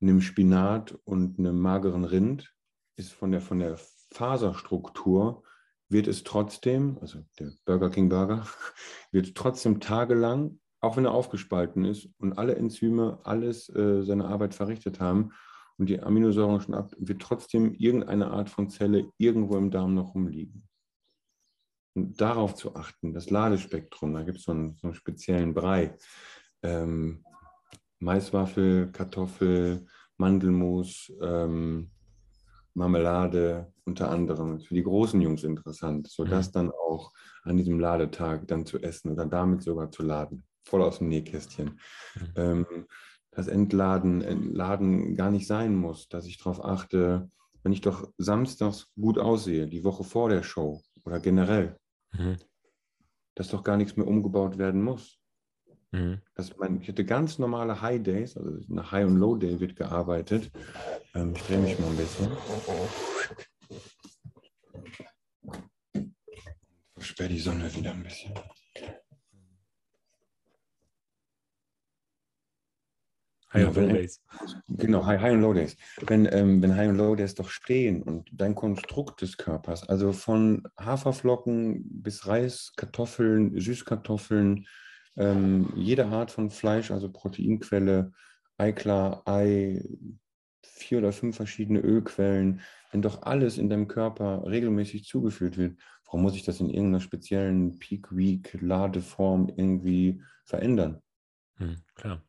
[0.00, 2.52] einem Spinat und einem mageren Rind
[2.96, 3.78] ist von der, von der
[4.12, 5.42] Faserstruktur
[5.88, 8.46] wird es trotzdem, also der Burger King Burger,
[9.12, 14.54] wird trotzdem tagelang, auch wenn er aufgespalten ist und alle Enzyme alles äh, seine Arbeit
[14.54, 15.32] verrichtet haben
[15.78, 20.14] und die Aminosäuren schon ab, wird trotzdem irgendeine Art von Zelle irgendwo im Darm noch
[20.14, 20.68] rumliegen.
[21.94, 25.96] Und darauf zu achten, das Ladespektrum, da gibt es so, so einen, speziellen Brei.
[26.62, 27.24] Ähm,
[28.00, 29.86] Maiswaffel, Kartoffel,
[30.18, 31.90] Mandelmus, ähm,
[32.76, 36.52] Marmelade unter anderem für die großen Jungs interessant, sodass mhm.
[36.52, 37.12] dann auch
[37.42, 41.80] an diesem Ladetag dann zu essen oder damit sogar zu laden, voll aus dem Nähkästchen.
[42.14, 42.32] Mhm.
[42.36, 42.86] Ähm,
[43.30, 47.30] das Entladen, Entladen gar nicht sein muss, dass ich darauf achte,
[47.62, 51.76] wenn ich doch samstags gut aussehe, die Woche vor der Show oder generell,
[52.12, 52.36] mhm.
[53.34, 55.18] dass doch gar nichts mehr umgebaut werden muss.
[55.96, 56.20] Mhm.
[56.34, 59.76] Das, mein, ich hatte ganz normale High Days, also nach High und Low Day wird
[59.76, 60.50] gearbeitet.
[61.14, 62.30] Ähm, ich drehe mich mal ein bisschen.
[66.96, 68.34] Versperre die Sonne wieder ein bisschen.
[73.54, 74.20] High und Low Days.
[74.68, 75.76] Genau, High, High und Low Days.
[76.02, 80.12] Wenn, ähm, wenn High und Low Days doch stehen und dein Konstrukt des Körpers, also
[80.12, 84.66] von Haferflocken bis Reis, Kartoffeln, Süßkartoffeln,
[85.16, 88.12] ähm, jede Art von Fleisch, also Proteinquelle,
[88.58, 89.82] Eiklar, Ei,
[90.62, 92.60] vier oder fünf verschiedene Ölquellen,
[92.90, 97.00] wenn doch alles in deinem Körper regelmäßig zugeführt wird, warum muss ich das in irgendeiner
[97.00, 101.02] speziellen Peak Week Ladeform irgendwie verändern?
[101.56, 102.22] Hm, klar.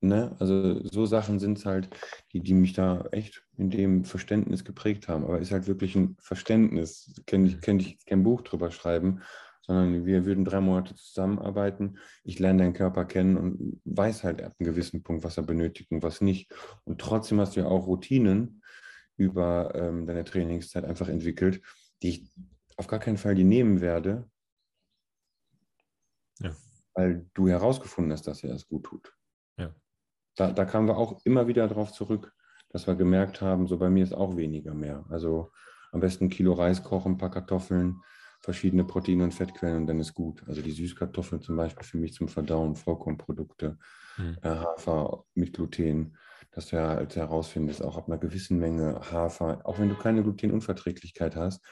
[0.00, 0.36] Ne?
[0.38, 1.88] Also so Sachen sind es halt,
[2.32, 5.24] die, die mich da echt in dem Verständnis geprägt haben.
[5.24, 7.22] Aber ist halt wirklich ein Verständnis.
[7.26, 9.22] Kann ich, kann ich kein Buch drüber schreiben,
[9.66, 11.98] sondern wir würden drei Monate zusammenarbeiten.
[12.22, 15.90] Ich lerne deinen Körper kennen und weiß halt ab einem gewissen Punkt, was er benötigt
[15.90, 16.52] und was nicht.
[16.84, 18.62] Und trotzdem hast du ja auch Routinen
[19.16, 21.62] über ähm, deine Trainingszeit einfach entwickelt,
[22.02, 22.32] die ich
[22.76, 24.28] auf gar keinen Fall die nehmen werde,
[26.40, 26.54] ja.
[26.94, 29.16] weil du herausgefunden hast, dass er es gut tut.
[29.56, 29.74] Ja.
[30.36, 32.34] Da, da kamen wir auch immer wieder darauf zurück,
[32.68, 35.06] dass wir gemerkt haben, so bei mir ist auch weniger mehr.
[35.08, 35.52] Also
[35.92, 38.02] am besten ein Kilo Reis kochen, ein paar Kartoffeln,
[38.44, 40.42] verschiedene Proteine und Fettquellen und dann ist gut.
[40.46, 43.78] Also die Süßkartoffeln zum Beispiel für mich zum Verdauen, Vollkornprodukte,
[44.18, 44.36] mhm.
[44.42, 46.18] äh, Hafer mit Gluten,
[46.50, 50.22] dass du ja halt herausfindest, auch ab einer gewissen Menge Hafer, auch wenn du keine
[50.22, 51.64] Glutenunverträglichkeit hast,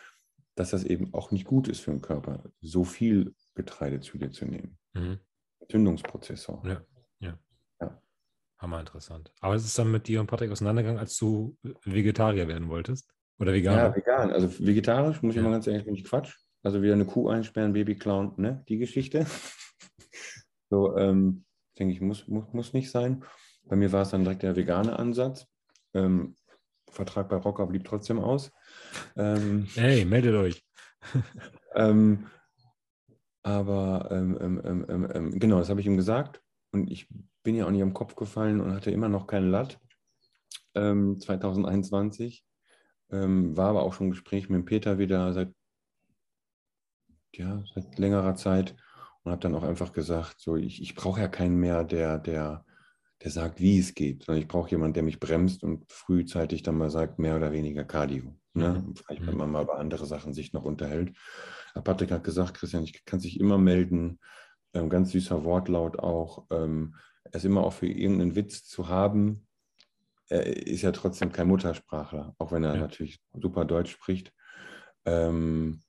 [0.55, 4.31] dass das eben auch nicht gut ist für den Körper, so viel Getreide zu dir
[4.31, 4.79] zu nehmen.
[4.95, 5.19] Mhm.
[5.61, 6.63] Entzündungsprozessor.
[6.65, 6.83] Ja,
[7.21, 7.39] ja.
[7.83, 8.03] ja.
[8.57, 9.31] Hammer interessant.
[9.41, 11.55] Aber es ist dann mit dir und Patrick auseinandergegangen, als du
[11.85, 13.13] Vegetarier werden wolltest?
[13.39, 13.77] Oder vegan?
[13.77, 14.31] Ja, vegan.
[14.31, 15.43] Also vegetarisch, muss ich ja.
[15.43, 16.42] mal ganz ehrlich, bin ich Quatsch.
[16.63, 18.65] Also wieder eine Kuh einsperren, Baby klauen, ne?
[18.69, 19.27] Die Geschichte.
[20.71, 21.45] so, ähm,
[21.79, 23.25] denke ich, muss, muss, muss nicht sein.
[23.65, 25.47] Bei mir war es dann direkt der vegane Ansatz.
[25.95, 26.37] Ähm,
[26.91, 28.53] Vertrag bei Rocker blieb trotzdem aus.
[29.17, 30.65] Ähm, hey, meldet euch.
[31.75, 32.27] ähm,
[33.43, 36.43] aber ähm, ähm, ähm, genau, das habe ich ihm gesagt.
[36.71, 37.09] Und ich
[37.43, 39.79] bin ja auch nicht am Kopf gefallen und hatte immer noch keinen Latt.
[40.75, 42.47] 2021
[43.11, 45.53] war aber auch schon ein Gespräch mit Peter wieder seit
[47.35, 48.75] ja, seit längerer Zeit
[49.23, 52.65] und habe dann auch einfach gesagt, so ich, ich brauche ja keinen mehr, der, der,
[53.23, 56.79] der sagt, wie es geht, sondern ich brauche jemanden, der mich bremst und frühzeitig dann
[56.79, 58.37] mal sagt, mehr oder weniger Cardio.
[58.55, 58.85] Ne?
[58.85, 58.95] Mhm.
[58.97, 59.39] Vielleicht, wenn mhm.
[59.39, 61.17] man mal über andere Sachen sich noch unterhält.
[61.75, 64.19] Aber Patrick hat gesagt, Christian, ich kann sich immer melden,
[64.75, 66.47] ähm, ganz süßer Wortlaut auch.
[66.51, 69.47] Ähm, er ist immer auch für irgendeinen Witz zu haben.
[70.29, 72.81] Er ist ja trotzdem kein Muttersprachler, auch wenn er ja.
[72.81, 74.33] natürlich super Deutsch spricht.
[75.05, 75.83] Ähm,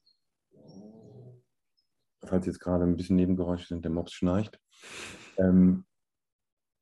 [2.26, 4.60] falls jetzt gerade ein bisschen Nebengeräusche sind, der Mops schnarcht.
[5.38, 5.86] Ähm,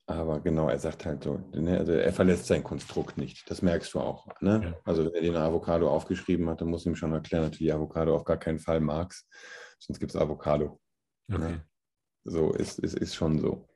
[0.08, 3.50] aber genau, er sagt halt so, ne, also er verlässt sein Konstrukt nicht.
[3.50, 4.28] Das merkst du auch.
[4.42, 4.62] Ne?
[4.64, 4.78] Ja.
[4.84, 7.72] Also wenn er den Avocado aufgeschrieben hat, dann muss ihm schon erklären, dass du die
[7.72, 9.28] Avocado auf gar keinen Fall magst.
[9.80, 10.80] Sonst gibt es Avocado.
[11.28, 11.36] Ne?
[11.38, 11.52] Okay.
[11.52, 11.66] Ne?
[12.24, 13.68] So ist, ist, ist schon so.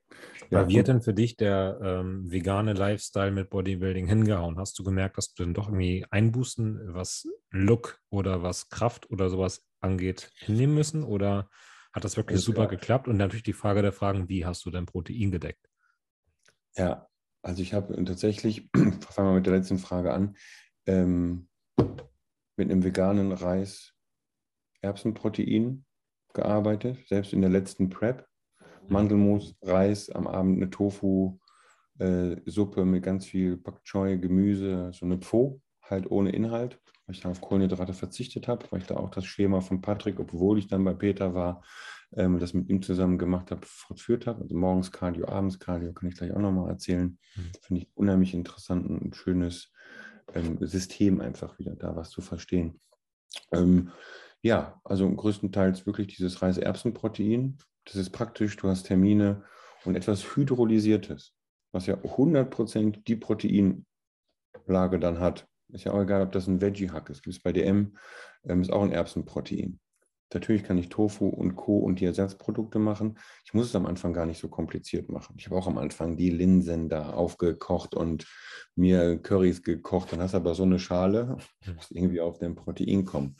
[0.49, 4.59] Ja, wie hat denn für dich der ähm, vegane Lifestyle mit Bodybuilding hingehauen?
[4.59, 9.29] Hast du gemerkt, dass du dann doch irgendwie Einbußen, was Look oder was Kraft oder
[9.29, 11.03] sowas angeht, hinnehmen müssen?
[11.03, 11.49] Oder
[11.93, 12.69] hat das wirklich also, super ja.
[12.69, 13.07] geklappt?
[13.07, 15.69] Und natürlich die Frage der Fragen, wie hast du dein Protein gedeckt?
[16.75, 17.07] Ja,
[17.41, 20.35] also ich habe tatsächlich, fangen wir mit der letzten Frage an,
[20.85, 23.93] ähm, mit einem veganen Reis
[24.81, 25.85] Erbsenprotein
[26.33, 28.27] gearbeitet, selbst in der letzten Prep
[28.89, 31.39] Mandelmus, Reis, am Abend eine Tofu-Suppe
[32.81, 37.21] äh, mit ganz viel Pak Choi, Gemüse, so eine Pho, halt ohne Inhalt, weil ich
[37.21, 40.67] dann auf Kohlenhydrate verzichtet habe, weil ich da auch das Schema von Patrick, obwohl ich
[40.67, 41.63] dann bei Peter war,
[42.15, 44.41] ähm, das mit ihm zusammen gemacht habe, fortführt habe.
[44.41, 47.17] Also morgens Cardio, abends Cardio, kann ich gleich auch nochmal erzählen.
[47.35, 47.51] Mhm.
[47.61, 49.71] Finde ich unheimlich interessant und schönes
[50.33, 52.79] ähm, System einfach wieder da was zu verstehen.
[53.51, 53.91] Ähm,
[54.41, 57.57] ja, also größtenteils wirklich dieses Reiseerbsenprotein.
[57.85, 59.43] Das ist praktisch, du hast Termine
[59.85, 61.33] und etwas Hydrolysiertes,
[61.71, 63.85] was ja 100% die Proteinlage
[64.99, 65.47] dann hat.
[65.69, 67.23] Ist ja auch egal, ob das ein Veggie-Hack ist.
[67.23, 67.97] Gibt es bei DM,
[68.43, 69.79] ähm, ist auch ein Erbsenprotein.
[70.33, 71.77] Natürlich kann ich Tofu und Co.
[71.77, 73.17] und die Ersatzprodukte machen.
[73.45, 75.35] Ich muss es am Anfang gar nicht so kompliziert machen.
[75.37, 78.25] Ich habe auch am Anfang die Linsen da aufgekocht und
[78.75, 80.11] mir Currys gekocht.
[80.11, 81.37] Dann hast du aber so eine Schale,
[81.75, 83.37] muss irgendwie auf den Protein kommen.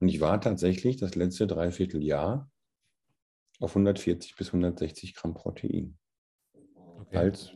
[0.00, 2.50] Und ich war tatsächlich das letzte Dreivierteljahr
[3.60, 5.96] auf 140 bis 160 Gramm Protein.
[6.74, 7.16] Okay.
[7.16, 7.52] Als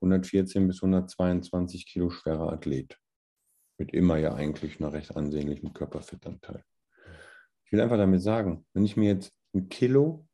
[0.00, 2.98] 114 bis 122 Kilo schwerer Athlet.
[3.78, 6.64] Mit immer ja eigentlich einer recht ansehnlichen Körperfettanteil.
[7.64, 10.26] Ich will einfach damit sagen, wenn ich mir jetzt ein Kilo,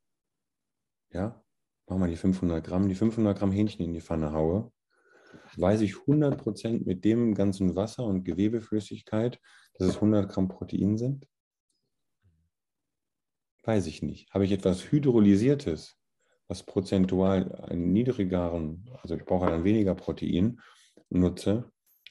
[1.10, 1.42] ja,
[1.86, 4.72] machen wir die 500 Gramm, die 500 Gramm Hähnchen in die Pfanne haue,
[5.56, 9.40] weiß ich 100 Prozent mit dem ganzen Wasser und Gewebeflüssigkeit,
[9.74, 11.26] dass es 100 Gramm Protein sind?
[13.64, 14.32] Weiß ich nicht.
[14.32, 15.96] Habe ich etwas Hydrolysiertes,
[16.52, 20.60] was prozentual einen niedrigeren, also ich brauche dann weniger Protein,
[21.08, 21.64] nutze,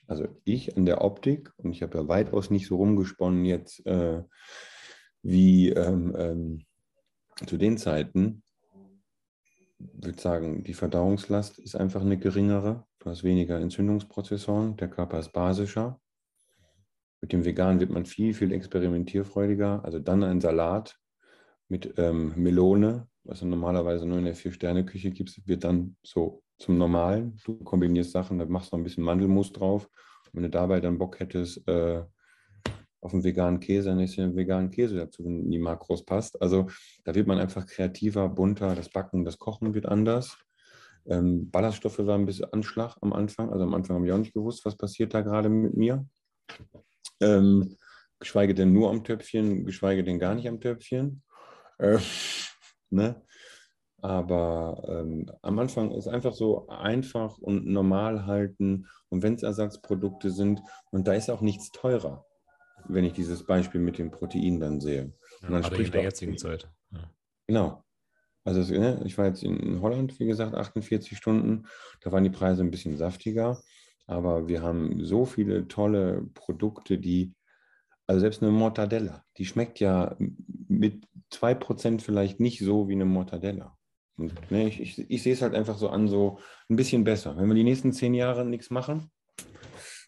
[0.07, 4.23] also ich an der Optik, und ich habe ja weitaus nicht so rumgesponnen jetzt, äh,
[5.21, 6.65] wie ähm, ähm,
[7.45, 8.41] zu den Zeiten,
[9.77, 12.87] würde sagen, die Verdauungslast ist einfach eine geringere.
[12.97, 16.01] Du hast weniger Entzündungsprozessoren, der Körper ist basischer.
[17.21, 19.85] Mit dem Vegan wird man viel, viel experimentierfreudiger.
[19.85, 20.97] Also dann ein Salat
[21.67, 26.77] mit ähm, Melone, was du normalerweise nur in der Vier-Sterne-Küche gibt, wird dann so zum
[26.77, 27.37] Normalen.
[27.45, 29.89] Du kombinierst Sachen, da machst du noch ein bisschen Mandelmus drauf.
[30.25, 32.03] Und wenn du dabei dann Bock hättest, äh,
[33.01, 36.39] auf einen veganen Käse, dann ist ja ein veganen Käse dazu, wenn die Makros passt.
[36.41, 36.69] Also
[37.03, 40.37] da wird man einfach kreativer, bunter, das Backen, das Kochen wird anders.
[41.07, 43.49] Ähm, Ballaststoffe waren ein bisschen Anschlag am Anfang.
[43.49, 46.05] Also am Anfang habe ich auch nicht gewusst, was passiert da gerade mit mir.
[47.19, 47.75] Ähm,
[48.19, 51.23] geschweige denn nur am Töpfchen, geschweige denn gar nicht am Töpfchen.
[51.79, 51.97] Äh,
[52.91, 53.21] ne?
[54.03, 58.87] Aber ähm, am Anfang ist einfach so einfach und normal halten.
[59.09, 62.25] Und wenn es Ersatzprodukte sind, und da ist auch nichts teurer
[62.87, 65.13] wenn ich dieses Beispiel mit dem Protein dann sehe.
[65.41, 66.69] Und dann ja, spricht in der jetzigen Zeit.
[66.91, 67.11] Ja.
[67.47, 67.83] Genau.
[68.43, 71.67] Also ne, ich war jetzt in Holland, wie gesagt, 48 Stunden.
[72.01, 73.61] Da waren die Preise ein bisschen saftiger.
[74.07, 77.33] Aber wir haben so viele tolle Produkte, die,
[78.07, 80.17] also selbst eine Mortadella, die schmeckt ja
[80.67, 83.77] mit 2% vielleicht nicht so wie eine Mortadella.
[84.17, 87.35] Und, ne, ich, ich, ich sehe es halt einfach so an, so ein bisschen besser.
[87.37, 89.09] Wenn wir die nächsten zehn Jahre nichts machen,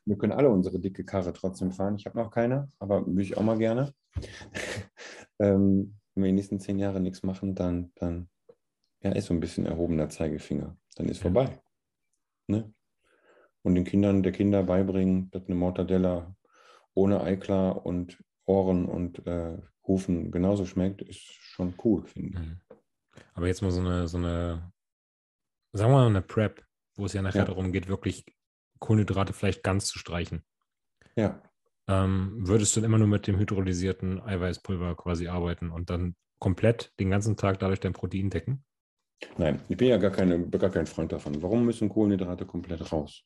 [0.06, 1.96] wir können alle unsere dicke Karre trotzdem fahren.
[1.96, 3.94] Ich habe noch keine, aber würde ich auch mal gerne.
[5.40, 8.30] ähm, wenn wir die nächsten zehn Jahre nichts machen, dann, dann
[9.02, 10.78] ja, ist so ein bisschen erhobener Zeigefinger.
[10.96, 11.62] Dann ist vorbei.
[12.48, 12.74] Ne?
[13.64, 16.36] Und den Kindern der Kinder beibringen, dass eine Mortadella
[16.94, 22.48] ohne Eiklar und Ohren und äh, Hufen genauso schmeckt, ist schon cool, finde ich.
[22.48, 22.62] Mhm.
[23.34, 24.72] Aber jetzt mal so eine, so eine,
[25.72, 26.64] sagen wir mal eine Prep,
[26.96, 27.46] wo es ja nachher ja.
[27.46, 28.26] darum geht, wirklich
[28.80, 30.44] Kohlenhydrate vielleicht ganz zu streichen.
[31.16, 31.42] Ja.
[31.88, 37.10] Ähm, würdest du immer nur mit dem hydrolysierten Eiweißpulver quasi arbeiten und dann komplett den
[37.10, 38.64] ganzen Tag dadurch dein Protein decken?
[39.38, 41.42] Nein, ich bin ja gar, keine, gar kein Freund davon.
[41.42, 43.24] Warum müssen Kohlenhydrate komplett raus?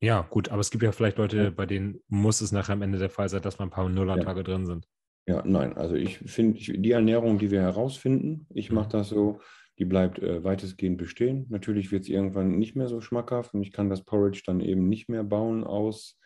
[0.00, 2.98] Ja, gut, aber es gibt ja vielleicht Leute, bei denen muss es nachher am Ende
[2.98, 4.44] der Fall sein, dass mal ein paar Nullertage ja.
[4.44, 4.86] drin sind.
[5.26, 8.92] Ja, nein, also ich finde die Ernährung, die wir herausfinden, ich mache mhm.
[8.92, 9.40] das so,
[9.78, 11.46] die bleibt äh, weitestgehend bestehen.
[11.48, 14.88] Natürlich wird es irgendwann nicht mehr so schmackhaft und ich kann das Porridge dann eben
[14.88, 16.18] nicht mehr bauen aus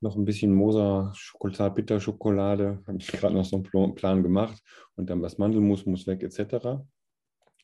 [0.00, 2.82] noch ein bisschen Moser Schokolade, Bitterschokolade.
[2.86, 4.60] Habe ich gerade noch so einen Plan gemacht
[4.96, 6.82] und dann was Mandelmus muss weg etc.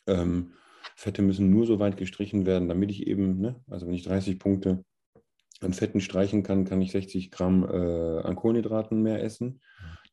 [0.06, 0.52] Ähm,
[0.96, 4.38] Fette müssen nur so weit gestrichen werden, damit ich eben, ne, also wenn ich 30
[4.38, 4.84] Punkte
[5.62, 9.60] an Fetten streichen kann, kann ich 60 Gramm äh, an Kohlenhydraten mehr essen.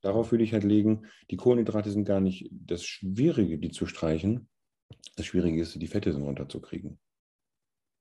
[0.01, 1.07] Darauf würde ich halt legen.
[1.29, 4.47] Die Kohlenhydrate sind gar nicht das Schwierige, die zu streichen,
[5.15, 6.99] das Schwierige ist, die Fette sind runterzukriegen.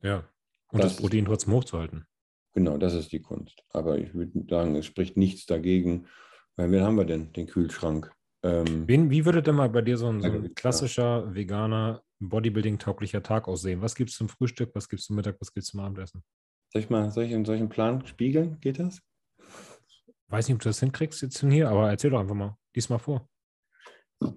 [0.02, 0.28] Ja.
[0.70, 2.06] Und das, das Protein trotzdem hochzuhalten.
[2.54, 3.62] Genau, das ist die Kunst.
[3.70, 6.06] Aber ich würde sagen, es spricht nichts dagegen.
[6.56, 7.32] Weil wen haben wir denn?
[7.32, 8.12] Den Kühlschrank.
[8.42, 13.22] Ähm, Wen, wie würde denn mal bei dir so ein, so ein klassischer, veganer, Bodybuilding-tauglicher
[13.22, 13.82] Tag aussehen?
[13.82, 16.22] Was gibt es zum Frühstück, was gibt es zum Mittag, was gibt es zum Abendessen?
[16.70, 18.60] Soll ich mal in solchen Plan spiegeln?
[18.60, 19.00] Geht das?
[20.28, 22.56] Weiß nicht, ob du das hinkriegst jetzt hier, aber erzähl doch einfach mal.
[22.76, 23.28] Diesmal vor.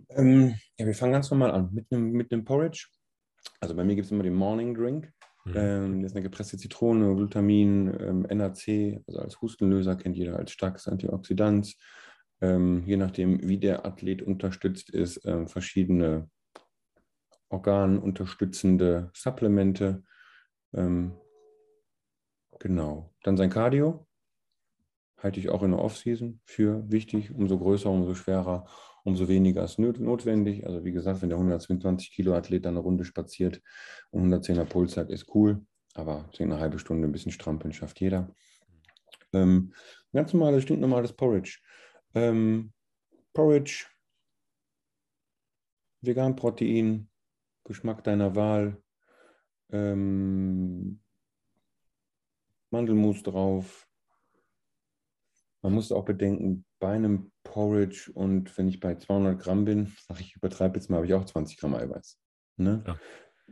[0.10, 2.88] Ähm, ja, wir fangen ganz normal an mit einem mit Porridge.
[3.60, 5.12] Also bei mir gibt es immer den Morning Drink.
[5.46, 5.54] Mhm.
[5.56, 10.52] Ähm, das ist eine gepresste Zitrone, Glutamin, ähm, NAC, also als Hustenlöser kennt jeder als
[10.52, 11.76] starkes Antioxidant.
[12.42, 16.30] Ähm, je nachdem, wie der Athlet unterstützt ist, ähm, verschiedene
[17.50, 20.04] organunterstützende Supplemente.
[20.74, 21.14] Ähm,
[22.62, 23.12] genau.
[23.24, 24.08] Dann sein Cardio
[25.18, 27.32] halte ich auch in der Offseason für wichtig.
[27.32, 28.66] Umso größer, umso schwerer,
[29.04, 30.66] umso weniger ist notwendig.
[30.66, 33.62] Also wie gesagt, wenn der 120 Kilo Athlet dann eine Runde spaziert
[34.12, 35.66] und 110er Puls hat, ist cool.
[35.94, 38.34] Aber eine halbe Stunde ein bisschen strampeln schafft jeder.
[39.34, 39.74] Ähm,
[40.14, 41.60] ganz normales, stinknormales Porridge.
[42.14, 42.74] Ähm,
[43.34, 43.88] Porridge,
[46.02, 47.10] vegan Protein,
[47.64, 48.82] Geschmack deiner Wahl,
[49.72, 51.02] ähm,
[52.72, 53.88] Mandelmus drauf.
[55.62, 60.22] Man muss auch bedenken, bei einem Porridge und wenn ich bei 200 Gramm bin, sage
[60.22, 62.18] ich, übertreibe jetzt mal, habe ich auch 20 Gramm Eiweiß.
[62.58, 62.84] Ne?
[62.86, 63.00] Ja.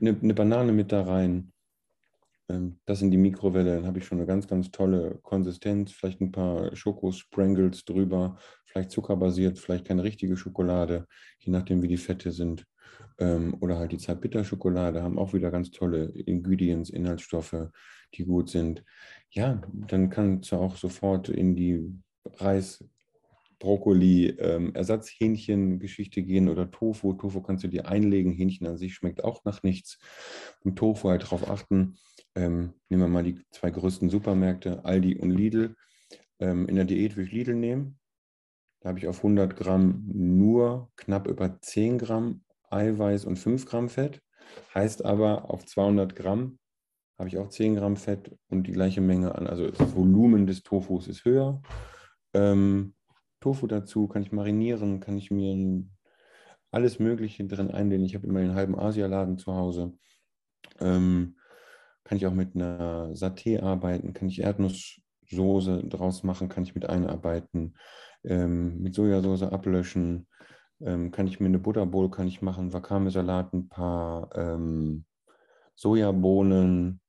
[0.01, 1.51] Eine, eine, Banane mit da rein,
[2.49, 6.21] ähm, das in die Mikrowelle, dann habe ich schon eine ganz, ganz tolle Konsistenz, vielleicht
[6.21, 11.05] ein paar Schokosprangles drüber, vielleicht zuckerbasiert, vielleicht keine richtige Schokolade,
[11.39, 12.65] je nachdem, wie die Fette sind.
[13.19, 17.69] Ähm, oder halt die Zartbitterschokolade haben auch wieder ganz tolle Ingredients, Inhaltsstoffe,
[18.13, 18.83] die gut sind.
[19.29, 21.93] Ja, dann kannst du auch sofort in die
[22.37, 22.83] Reis,
[23.59, 27.13] Brokkoli, ähm, Ersatzhähnchen-Geschichte gehen oder Tofu.
[27.13, 28.31] Tofu kannst du dir einlegen.
[28.31, 29.99] Hähnchen an sich schmeckt auch nach nichts.
[30.63, 31.97] Beim Tofu halt darauf achten.
[32.35, 35.75] Ähm, nehmen wir mal die zwei größten Supermärkte, Aldi und Lidl.
[36.39, 37.99] Ähm, in der Diät würde ich Lidl nehmen.
[38.79, 42.41] Da habe ich auf 100 Gramm nur knapp über 10 Gramm
[42.71, 44.21] Eiweiß und 5 Gramm Fett.
[44.73, 46.59] Heißt aber, auf 200 Gramm
[47.17, 49.45] habe ich auch 10 Gramm Fett und die gleiche Menge an.
[49.47, 51.61] Also das Volumen des Tofus ist höher.
[52.33, 52.95] Ähm,
[53.41, 55.83] Tofu dazu kann ich marinieren, kann ich mir
[56.71, 58.05] alles Mögliche drin einlegen.
[58.05, 59.93] Ich habe immer einen halben Asialaden zu Hause.
[60.79, 61.35] Ähm,
[62.03, 66.89] kann ich auch mit einer Saté arbeiten, kann ich Erdnusssoße draus machen, kann ich mit
[66.89, 67.77] einarbeiten,
[68.23, 70.27] ähm, mit Sojasauce ablöschen,
[70.81, 75.05] ähm, kann ich mir eine Butterbowl kann ich machen, Wakame-Salat, ein paar ähm,
[75.75, 77.01] Sojabohnen.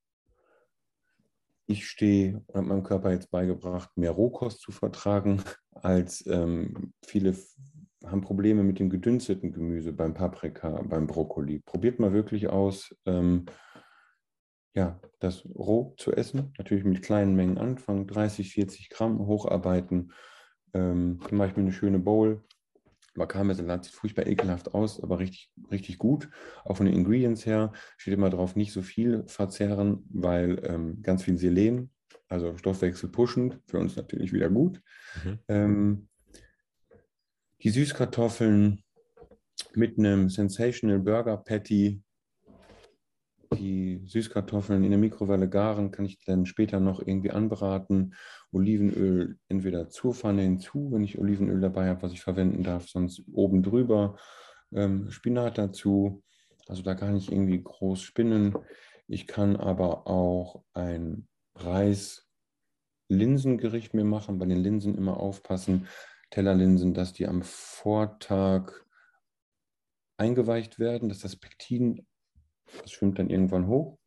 [1.67, 5.43] Ich stehe und habe meinem Körper jetzt beigebracht, mehr Rohkost zu vertragen,
[5.75, 7.35] als ähm, viele
[8.05, 11.61] haben Probleme mit dem gedünsteten Gemüse beim Paprika, beim Brokkoli.
[11.61, 13.45] Probiert mal wirklich aus, ähm,
[14.75, 16.53] ja, das roh zu essen.
[16.57, 20.13] Natürlich mit kleinen Mengen anfangen, 30, 40 Gramm hocharbeiten.
[20.73, 22.43] Ähm, dann mache ich mir eine schöne Bowl,
[23.15, 26.29] Wakame-Salat sieht furchtbar ekelhaft aus, aber richtig, richtig gut.
[26.65, 31.25] Auch von den Ingredients her steht immer drauf, nicht so viel verzehren, weil ähm, ganz
[31.25, 31.91] viel Selen,
[32.29, 34.81] also Stoffwechsel pushend, für uns natürlich wieder gut.
[35.25, 35.39] Mhm.
[35.49, 36.09] Ähm,
[37.63, 38.83] die Süßkartoffeln
[39.75, 42.03] mit einem Sensational Burger Patty
[43.59, 48.15] die Süßkartoffeln in der Mikrowelle garen, kann ich dann später noch irgendwie anbraten.
[48.53, 53.23] Olivenöl entweder zur Pfanne hinzu, wenn ich Olivenöl dabei habe, was ich verwenden darf, sonst
[53.33, 54.19] oben drüber.
[54.73, 56.23] Ähm, Spinat dazu.
[56.69, 58.55] Also da kann ich irgendwie groß spinnen.
[59.07, 61.27] Ich kann aber auch ein
[61.57, 64.39] Reis-Linsengericht mir machen.
[64.39, 65.89] Bei den Linsen immer aufpassen.
[66.31, 68.71] Tellerlinsen, dass die am Vortag
[70.17, 72.07] eingeweicht werden, dass das Pektin
[72.83, 73.99] das schwimmt dann irgendwann hoch.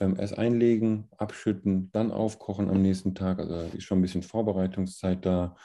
[0.00, 3.38] Ähm, erst einlegen, abschütten, dann aufkochen am nächsten Tag.
[3.40, 5.56] Also ist schon ein bisschen Vorbereitungszeit da.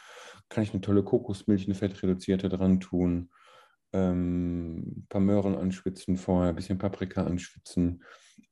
[0.50, 3.30] Kann ich eine tolle Kokosmilch, eine fettreduzierte dran tun.
[3.92, 8.04] Ähm, ein paar Möhren anschwitzen vorher, ein bisschen Paprika anschwitzen.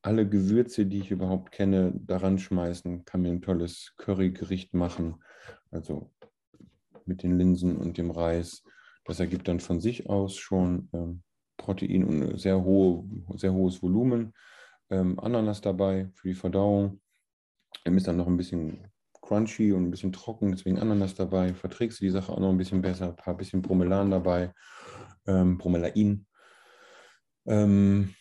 [0.03, 3.05] Alle Gewürze, die ich überhaupt kenne, daran schmeißen.
[3.05, 5.15] Kann mir ein tolles Currygericht machen.
[5.71, 6.11] Also
[7.05, 8.63] mit den Linsen und dem Reis.
[9.05, 11.23] Das ergibt dann von sich aus schon ähm,
[11.57, 13.03] Protein und sehr, hohe,
[13.35, 14.33] sehr hohes Volumen.
[14.91, 17.01] Ähm, Ananas dabei für die Verdauung.
[17.83, 18.87] Er ist dann noch ein bisschen
[19.21, 21.53] crunchy und ein bisschen trocken, deswegen Ananas dabei.
[21.53, 23.09] Verträgst du die Sache auch noch ein bisschen besser.
[23.09, 24.53] Ein paar bisschen Bromelan dabei.
[25.25, 26.27] Ähm, Bromelain.
[27.45, 28.13] Ähm,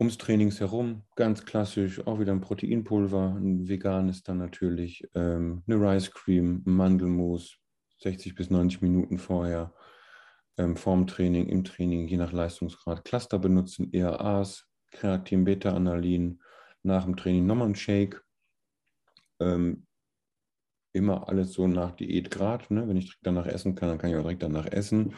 [0.00, 5.76] ums Trainings herum, ganz klassisch, auch wieder ein Proteinpulver, ein veganes dann natürlich, ähm, eine
[5.76, 7.58] Rice Cream, Mandelmus,
[7.98, 9.74] 60 bis 90 Minuten vorher
[10.56, 16.40] ähm, vorm Training, im Training, je nach Leistungsgrad Cluster benutzen, ERAs, Kreatin, Beta-Analin,
[16.82, 18.22] nach dem Training nochmal ein Shake.
[19.40, 19.86] Ähm,
[20.92, 22.70] immer alles so nach Diätgrad.
[22.70, 22.88] Ne?
[22.88, 25.14] Wenn ich direkt danach essen kann, dann kann ich auch direkt danach essen.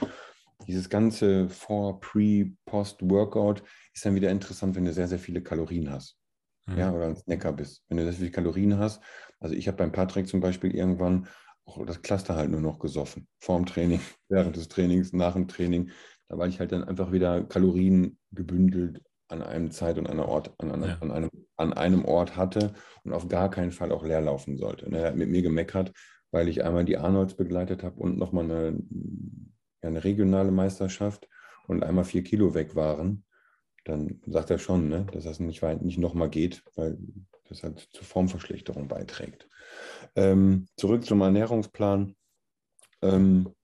[0.66, 3.62] Dieses ganze Vor-, Pre-, Post-Workout
[3.94, 6.18] ist dann wieder interessant, wenn du sehr, sehr viele Kalorien hast.
[6.66, 6.78] Mhm.
[6.78, 7.82] Ja, oder ein Snacker bist.
[7.88, 9.02] Wenn du sehr viele Kalorien hast.
[9.38, 11.28] Also ich habe beim Patrick zum Beispiel irgendwann
[11.64, 13.26] auch das Cluster halt nur noch gesoffen.
[13.38, 15.90] Vorm Training, während des Trainings, nach dem Training.
[16.28, 20.70] weil ich halt dann einfach wieder Kalorien gebündelt an einem Zeit und einer Ort, an,
[20.70, 20.98] an, ja.
[21.00, 22.74] an, einem, an einem Ort hatte
[23.04, 24.86] und auf gar keinen Fall auch leer laufen sollte.
[24.86, 25.92] Und er hat mit mir gemeckert,
[26.30, 28.82] weil ich einmal die Arnolds begleitet habe und nochmal eine,
[29.82, 31.28] eine regionale Meisterschaft
[31.66, 33.24] und einmal vier Kilo weg waren.
[33.84, 36.98] Dann sagt er schon, ne, dass das nicht, nicht nochmal geht, weil
[37.48, 39.48] das halt zur Formverschlechterung beiträgt.
[40.16, 42.14] Ähm, zurück zum Ernährungsplan.
[43.02, 43.54] Ähm,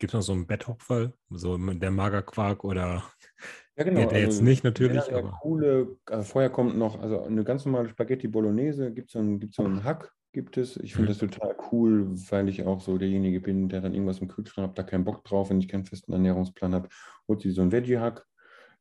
[0.00, 3.04] Gibt es noch so einen Betthopferl, so der Magerquark oder
[3.76, 4.00] ja, genau.
[4.00, 5.06] der also, jetzt nicht natürlich.
[5.08, 5.38] Ja, aber.
[5.42, 9.50] coole, also vorher kommt noch, also eine ganz normale Spaghetti Bolognese, gibt es so, einen,
[9.52, 10.78] so einen Hack, gibt es.
[10.78, 11.18] Ich finde mhm.
[11.18, 14.78] das total cool, weil ich auch so derjenige bin, der dann irgendwas im Kühlschrank hat,
[14.78, 16.88] da keinen Bock drauf, wenn ich keinen festen Ernährungsplan habe,
[17.28, 18.26] holt sie so einen Veggie-Hack,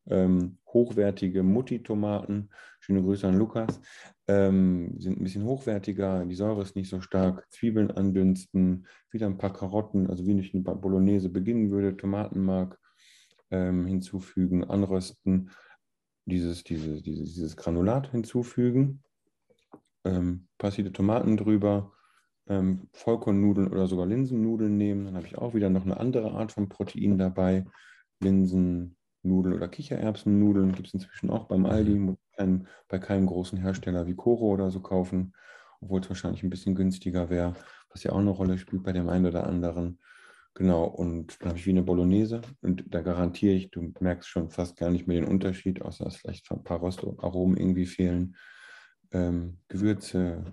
[0.10, 2.50] ähm, hochwertige Mutti-Tomaten,
[2.80, 3.80] schöne Grüße an Lukas,
[4.28, 9.38] ähm, sind ein bisschen hochwertiger, die Säure ist nicht so stark, Zwiebeln andünsten, wieder ein
[9.38, 12.80] paar Karotten, also wie ich eine Bolognese beginnen würde, Tomatenmark
[13.52, 15.52] ähm, hinzufügen, anrösten,
[16.26, 19.04] dieses, diese, dieses, dieses Granulat hinzufügen,
[20.06, 21.92] ähm, passierte Tomaten drüber,
[22.48, 26.52] ähm, Vollkornnudeln oder sogar Linsennudeln nehmen, dann habe ich auch wieder noch eine andere Art
[26.52, 27.66] von Protein dabei,
[28.20, 32.18] Linsen, Nudeln oder Kichererbsennudeln gibt es inzwischen auch beim Aldi, mhm.
[32.36, 35.34] kein, bei keinem großen Hersteller wie Koro oder so kaufen,
[35.82, 37.56] obwohl es wahrscheinlich ein bisschen günstiger wäre,
[37.92, 40.00] was ja auch eine Rolle spielt bei dem einen oder anderen.
[40.56, 44.50] Genau, und dann habe ich wie eine Bolognese und da garantiere ich, du merkst schon
[44.50, 48.36] fast gar nicht mehr den Unterschied, außer dass vielleicht ein paar Röstaromen irgendwie fehlen.
[49.12, 50.44] Ähm, Gewürze,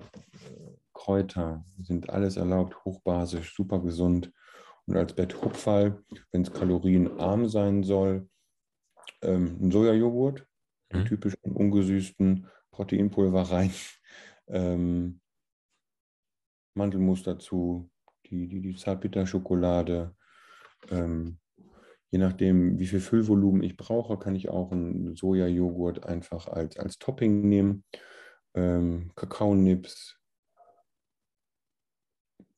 [0.92, 4.32] Kräuter sind alles erlaubt, hochbasisch, super gesund.
[4.86, 8.28] Und als Betthupferl, wenn es kalorienarm sein soll,
[9.22, 10.40] ähm, einen Sojajoghurt,
[10.90, 10.96] mhm.
[10.98, 13.72] einen typischen ungesüßten Proteinpulver rein,
[14.48, 15.20] ähm,
[16.74, 17.90] Mandelmus dazu,
[18.26, 20.14] die, die, die Zartbitterschokolade.
[20.90, 21.38] Ähm,
[22.10, 26.98] je nachdem, wie viel Füllvolumen ich brauche, kann ich auch einen Sojajoghurt einfach als, als
[26.98, 27.84] Topping nehmen.
[28.54, 30.18] Ähm, Kakaonips,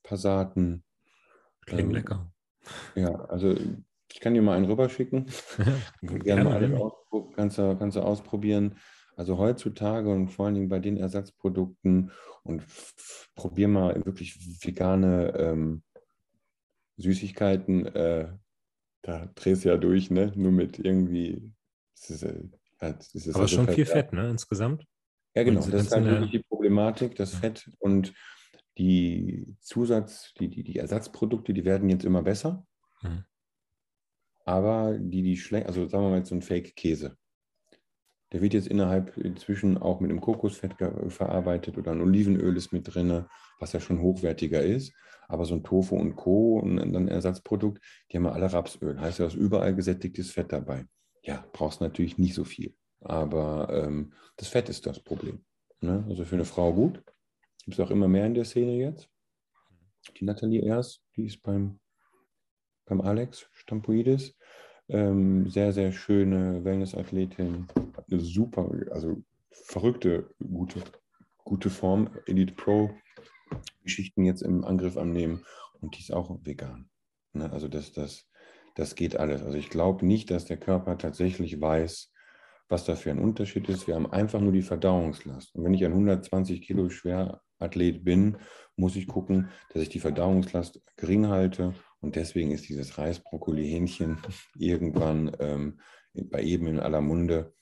[0.02, 0.84] Passaten.
[1.66, 2.32] Klingt ähm, lecker.
[2.94, 3.54] Ja, also
[4.12, 5.26] ich kann dir mal einen rüberschicken.
[6.00, 8.76] Gerne, Gerne mal alles auspro kannst, du, kannst du ausprobieren.
[9.16, 12.12] Also heutzutage und vor allen Dingen bei den Ersatzprodukten
[12.44, 12.64] und
[13.34, 15.82] probier mal wirklich vegane ähm,
[16.96, 17.86] Süßigkeiten.
[17.86, 18.28] Äh,
[19.02, 20.32] da drehst du ja durch, ne?
[20.36, 21.52] Nur mit irgendwie.
[21.96, 22.44] Das ist, äh,
[22.78, 24.30] das ist Aber also schon viel Fett, ne?
[24.30, 24.86] Insgesamt.
[25.34, 25.60] Ja, genau.
[25.60, 28.14] das ist halt wirklich die Problematik, das Fett und
[28.78, 32.66] die Zusatz, die, die, die Ersatzprodukte, die werden jetzt immer besser.
[33.02, 33.24] Mhm
[34.48, 37.18] aber die, die schlecht, also sagen wir mal jetzt so ein Fake-Käse.
[38.32, 40.74] Der wird jetzt innerhalb inzwischen auch mit einem Kokosfett
[41.08, 43.26] verarbeitet oder ein Olivenöl ist mit drin,
[43.58, 44.94] was ja schon hochwertiger ist.
[45.28, 46.60] Aber so ein Tofu und Co.
[46.60, 48.98] und dann Ersatzprodukt, die haben ja alle Rapsöl.
[48.98, 50.86] Heißt ja, da ist überall gesättigtes Fett dabei.
[51.22, 52.74] Ja, brauchst natürlich nicht so viel.
[53.00, 55.44] Aber ähm, das Fett ist das Problem.
[55.82, 56.06] Ne?
[56.08, 57.02] Also für eine Frau gut.
[57.66, 59.10] Gibt es auch immer mehr in der Szene jetzt.
[60.18, 61.80] Die Nathalie Ers, die ist beim,
[62.86, 64.34] beim Alex Stampoides.
[64.88, 67.66] Ähm, sehr, sehr schöne Wellness-Athletin,
[68.10, 70.80] eine super, also verrückte, gute,
[71.44, 72.08] gute Form.
[72.26, 72.90] Elite Pro
[73.82, 75.44] Geschichten jetzt im Angriff annehmen
[75.80, 76.88] und die ist auch vegan.
[77.34, 77.50] Ne?
[77.52, 78.26] Also das, das,
[78.74, 79.42] das geht alles.
[79.42, 82.10] Also ich glaube nicht, dass der Körper tatsächlich weiß,
[82.68, 83.86] was da für ein Unterschied ist.
[83.86, 85.54] Wir haben einfach nur die Verdauungslast.
[85.54, 88.38] Und wenn ich ein 120 Kilo schwer Athlet bin,
[88.76, 93.68] muss ich gucken, dass ich die Verdauungslast gering halte und deswegen ist dieses Reis, Brokkoli,
[93.68, 94.18] Hähnchen
[94.58, 95.80] irgendwann ähm,
[96.14, 97.54] bei eben in aller Munde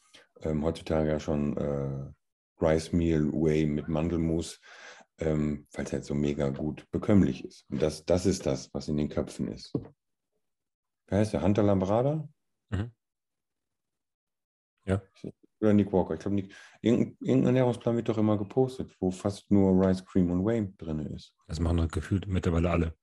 [0.43, 2.13] ähm, heutzutage ja schon äh,
[2.61, 4.61] Rice Meal Whey mit Mandelmus,
[5.19, 7.67] ähm, weil es halt so mega gut bekömmlich ist.
[7.71, 9.73] Und das, das ist das, was in den Köpfen ist.
[11.07, 11.43] Wer heißt der?
[11.43, 12.29] Hunter Lambrada?
[12.71, 12.91] Mhm.
[14.85, 15.03] Ja.
[15.61, 16.15] Oder Nick Walker.
[16.15, 16.37] Ich glaube,
[16.81, 21.01] irgendein, irgendein Ernährungsplan wird doch immer gepostet, wo fast nur Rice Cream und Whey drin
[21.15, 21.35] ist.
[21.47, 22.95] Das machen doch gefühlt mittlerweile alle.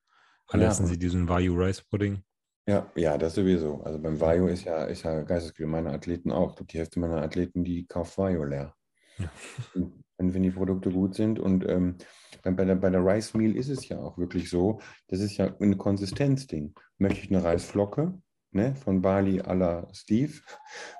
[0.53, 0.69] Alle ja.
[0.69, 2.23] essen sie diesen Vayu Rice Pudding.
[2.67, 3.81] Ja, ja, das sowieso.
[3.81, 6.51] Also beim Vayu ist ja, ist ja Geistesgefühl meine Athleten auch.
[6.51, 8.73] Ich glaube, die Hälfte meiner Athleten, die kauft Vayu leer.
[9.17, 9.29] Ja.
[9.73, 11.39] Wenn, wenn die Produkte gut sind.
[11.39, 11.97] Und ähm,
[12.43, 15.53] bei, der, bei der Rice Meal ist es ja auch wirklich so, das ist ja
[15.59, 16.75] ein Konsistenzding.
[16.99, 18.13] Möchte ich eine Reisflocke,
[18.51, 20.33] ne, von Bali à la Steve,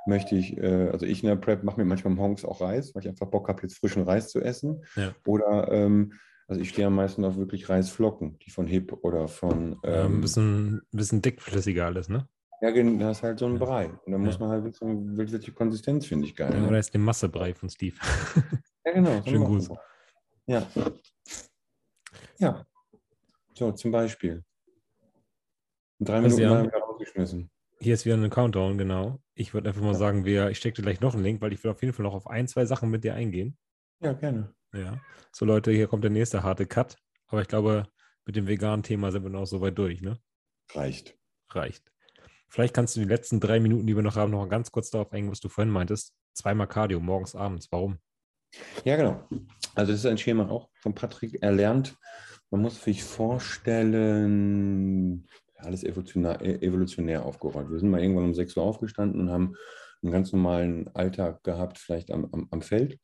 [0.07, 3.03] möchte ich, äh, also ich in der Prep mache mir manchmal morgens auch Reis, weil
[3.03, 4.83] ich einfach Bock habe, jetzt frischen Reis zu essen.
[4.95, 5.13] Ja.
[5.25, 6.13] Oder ähm,
[6.47, 9.79] also ich stehe am meisten auf wirklich Reisflocken, die von Hip oder von.
[9.83, 12.27] Ähm, ja, ein bisschen, bisschen dickflüssiger alles, ne?
[12.61, 13.89] Ja, da ist halt so ein Brei.
[14.05, 16.53] Und da muss man halt wissen, welche Konsistenz finde ich geil.
[16.53, 16.67] Ja, ne?
[16.69, 17.97] Oder ist der Massebrei von Steve.
[18.85, 19.21] ja, genau.
[19.25, 19.69] So Schönen Gruß.
[20.47, 20.65] Ja.
[22.37, 22.65] Ja.
[23.53, 24.43] So, zum Beispiel.
[25.99, 27.49] drei Minuten mal wieder rausgeschmissen.
[27.79, 29.19] Hier ist wieder ein Countdown, genau.
[29.35, 29.97] Ich würde einfach mal ja.
[29.97, 32.05] sagen, wir, ich stecke dir gleich noch einen Link, weil ich will auf jeden Fall
[32.05, 33.57] noch auf ein, zwei Sachen mit dir eingehen.
[33.99, 34.53] Ja, gerne.
[34.73, 34.99] Ja.
[35.31, 36.97] So, Leute, hier kommt der nächste harte Cut.
[37.27, 37.87] Aber ich glaube,
[38.25, 40.19] mit dem veganen Thema sind wir noch so weit durch, ne?
[40.73, 41.17] Reicht.
[41.49, 41.91] Reicht.
[42.49, 44.89] Vielleicht kannst du die letzten drei Minuten, die wir noch haben, noch mal ganz kurz
[44.89, 46.13] darauf eingehen, was du vorhin meintest.
[46.33, 47.71] Zweimal Cardio, morgens, abends.
[47.71, 47.97] Warum?
[48.83, 49.27] Ja, genau.
[49.75, 51.95] Also das ist ein Schema auch von Patrick erlernt.
[52.51, 54.17] Man muss sich vorstellen,
[55.57, 57.71] alles evolutionär, evolutionär aufgeräumt.
[57.71, 59.55] Wir sind mal irgendwann um 6 Uhr aufgestanden und haben
[60.03, 62.99] einen ganz normalen Alltag gehabt, vielleicht am, am, am Feld.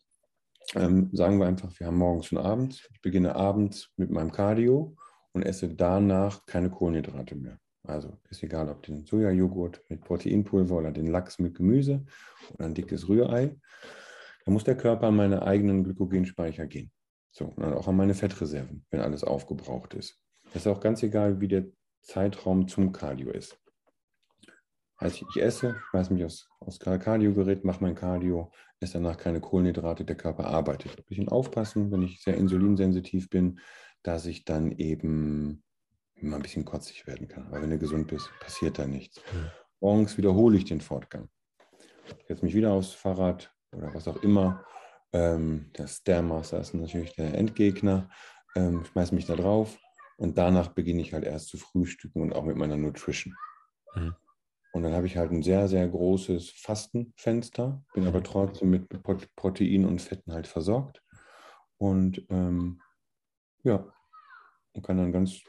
[0.75, 2.87] Ähm, sagen wir einfach, wir haben morgens und abends.
[2.93, 4.95] Ich beginne abends mit meinem Cardio
[5.33, 7.59] und esse danach keine Kohlenhydrate mehr.
[7.83, 12.05] Also ist egal, ob den Sojajoghurt mit Proteinpulver oder den Lachs mit Gemüse
[12.53, 13.55] oder ein dickes Rührei.
[14.45, 16.91] Da muss der Körper an meine eigenen Glykogenspeicher gehen.
[17.31, 20.19] So, und dann auch an meine Fettreserven, wenn alles aufgebraucht ist.
[20.45, 21.65] Das ist auch ganz egal, wie der
[22.01, 23.59] Zeitraum zum Cardio ist.
[24.97, 30.05] Also ich esse, schmeiße mich aus, aus Cardio-Gerät, mache mein Cardio, esse danach keine Kohlenhydrate,
[30.05, 30.97] der Körper arbeitet.
[30.97, 33.59] Ein bisschen aufpassen, wenn ich sehr insulinsensitiv bin,
[34.03, 35.63] dass ich dann eben
[36.15, 37.51] immer ein bisschen kotzig werden kann.
[37.51, 39.21] Weil wenn du gesund bist, passiert da nichts.
[39.79, 41.29] Morgens wiederhole ich den Fortgang.
[42.19, 44.65] Ich setze mich wieder aufs Fahrrad oder was auch immer.
[45.13, 48.09] Ähm, der Stairmaster ist natürlich der Endgegner.
[48.55, 49.77] Ähm, schmeiße mich da drauf
[50.17, 53.35] und danach beginne ich halt erst zu frühstücken und auch mit meiner Nutrition.
[53.95, 54.15] Mhm.
[54.71, 58.23] Und dann habe ich halt ein sehr, sehr großes Fastenfenster, bin aber mhm.
[58.23, 58.87] trotzdem mit
[59.35, 61.03] Proteinen und Fetten halt versorgt.
[61.77, 62.81] Und ähm,
[63.63, 63.91] ja,
[64.73, 65.41] und kann dann ganz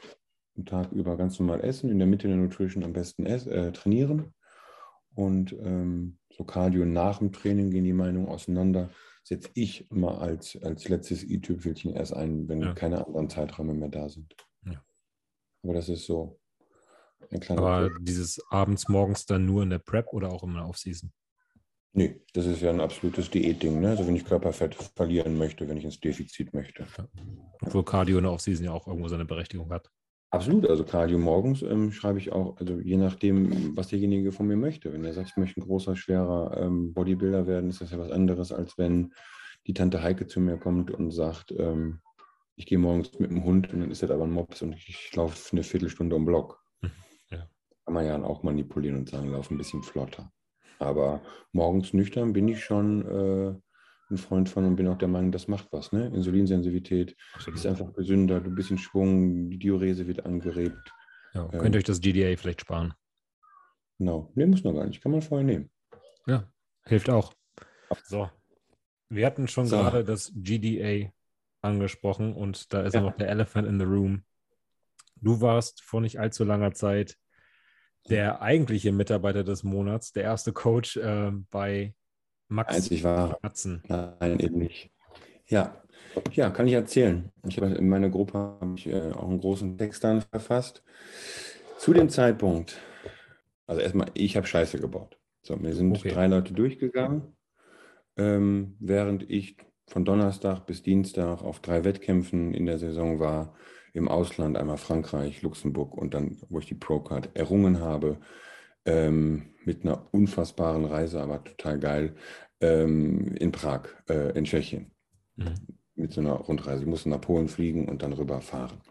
[0.55, 4.33] den Tag über ganz normal essen, in der Mitte der Nutrition am besten äh, trainieren.
[5.13, 8.89] Und ähm, so Cardio nach dem Training gehen die Meinungen auseinander.
[9.23, 12.73] Setze ich immer als, als letztes i-Tüpfelchen erst ein, wenn ja.
[12.73, 14.35] keine anderen Zeiträume mehr da sind.
[14.65, 14.83] Ja.
[15.63, 16.40] Aber das ist so.
[17.49, 17.97] Aber Prep.
[18.01, 21.11] dieses abends, morgens dann nur in der Prep oder auch immer Off-Season?
[21.93, 23.81] Nee, das ist ja ein absolutes Diätding.
[23.81, 23.89] Ne?
[23.89, 26.85] Also wenn ich Körperfett verlieren möchte, wenn ich ins Defizit möchte.
[26.97, 27.07] Ja.
[27.61, 29.89] Obwohl Cardio in der Off-Season ja auch irgendwo seine Berechtigung hat.
[30.33, 34.55] Absolut, also Cardio morgens ähm, schreibe ich auch, also je nachdem, was derjenige von mir
[34.55, 34.93] möchte.
[34.93, 38.11] Wenn er sagt, ich möchte ein großer, schwerer ähm, Bodybuilder werden, ist das ja was
[38.11, 39.13] anderes, als wenn
[39.67, 41.99] die Tante Heike zu mir kommt und sagt, ähm,
[42.55, 45.13] ich gehe morgens mit dem Hund und dann ist das aber ein Mops und ich
[45.13, 46.60] laufe eine Viertelstunde um Block.
[47.91, 50.31] Kann man ja auch manipulieren und sagen, lauf ein bisschen flotter.
[50.79, 51.19] Aber
[51.51, 53.53] morgens nüchtern bin ich schon äh,
[54.09, 55.91] ein Freund von und bin auch der Meinung, das macht was.
[55.91, 56.07] Ne?
[56.07, 57.59] Insulinsensitivität Absolut.
[57.59, 60.93] ist einfach gesünder, du bist in Schwung, die Diurese wird angeregt.
[61.33, 62.93] Ja, könnt ähm, euch das GDA vielleicht sparen.
[63.97, 65.69] Genau, nee, muss noch gar nicht, kann man vorher nehmen.
[66.27, 66.49] Ja,
[66.85, 67.33] hilft auch.
[68.05, 68.29] So,
[69.09, 69.75] wir hatten schon so.
[69.75, 71.11] gerade das GDA
[71.61, 73.01] angesprochen und da ist ja.
[73.01, 74.23] noch der Elephant in the Room.
[75.17, 77.17] Du warst vor nicht allzu langer Zeit
[78.09, 81.93] der eigentliche Mitarbeiter des Monats, der erste Coach äh, bei
[82.47, 83.37] Max Einzig war.
[83.41, 83.83] Matzen.
[83.87, 84.91] Nein, eben nicht.
[85.47, 85.81] Ja.
[86.33, 87.31] ja, kann ich erzählen.
[87.47, 90.83] Ich habe in meiner Gruppe habe ich äh, auch einen großen Text dann verfasst.
[91.77, 92.77] Zu dem Zeitpunkt,
[93.67, 95.17] also erstmal, ich habe Scheiße gebaut.
[95.43, 96.09] So, mir sind okay.
[96.09, 97.35] drei Leute durchgegangen,
[98.17, 99.57] ähm, während ich
[99.87, 103.55] von Donnerstag bis Dienstag auf drei Wettkämpfen in der Saison war,
[103.93, 108.19] im Ausland, einmal Frankreich, Luxemburg und dann, wo ich die Pro-Card errungen habe,
[108.85, 112.15] ähm, mit einer unfassbaren Reise, aber total geil,
[112.61, 114.91] ähm, in Prag, äh, in Tschechien.
[115.35, 115.55] Mhm.
[115.95, 116.83] Mit so einer Rundreise.
[116.83, 118.81] Ich musste nach Polen fliegen und dann rüberfahren.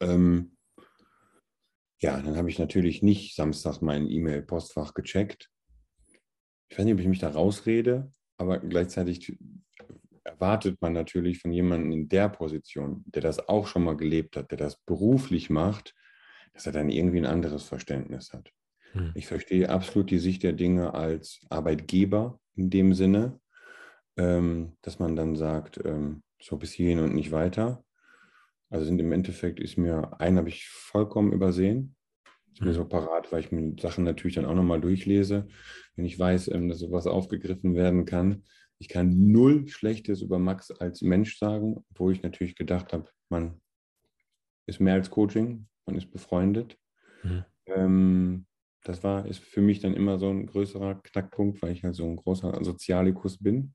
[0.00, 0.56] Ähm,
[2.00, 5.50] ja, dann habe ich natürlich nicht Samstag mein E-Mail-Postfach gecheckt.
[6.68, 9.36] Ich weiß nicht, ob ich mich da rausrede, aber gleichzeitig
[10.24, 14.50] erwartet man natürlich von jemandem in der Position, der das auch schon mal gelebt hat,
[14.50, 15.94] der das beruflich macht,
[16.52, 18.50] dass er dann irgendwie ein anderes Verständnis hat.
[18.92, 19.12] Hm.
[19.14, 23.40] Ich verstehe absolut die Sicht der Dinge als Arbeitgeber in dem Sinne,
[24.16, 27.84] ähm, dass man dann sagt, ähm, so bis hierhin und nicht weiter.
[28.68, 31.96] Also sind im Endeffekt ist mir, einen habe ich vollkommen übersehen.
[32.52, 32.74] Ist mir hm.
[32.74, 35.48] so parat, weil ich mir Sachen natürlich dann auch nochmal durchlese.
[35.96, 38.44] Wenn ich weiß, ähm, dass sowas aufgegriffen werden kann,
[38.82, 43.60] ich kann null Schlechtes über Max als Mensch sagen, wo ich natürlich gedacht habe, man
[44.66, 46.76] ist mehr als Coaching, man ist befreundet.
[47.22, 47.44] Mhm.
[47.66, 48.46] Ähm,
[48.82, 52.04] das war, ist für mich dann immer so ein größerer Knackpunkt, weil ich halt so
[52.04, 53.72] ein großer Sozialikus bin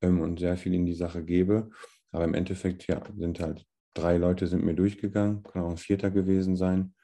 [0.00, 1.68] ähm, und sehr viel in die Sache gebe.
[2.10, 6.10] Aber im Endeffekt, ja, sind halt drei Leute sind mir durchgegangen, kann auch ein Vierter
[6.10, 6.94] gewesen sein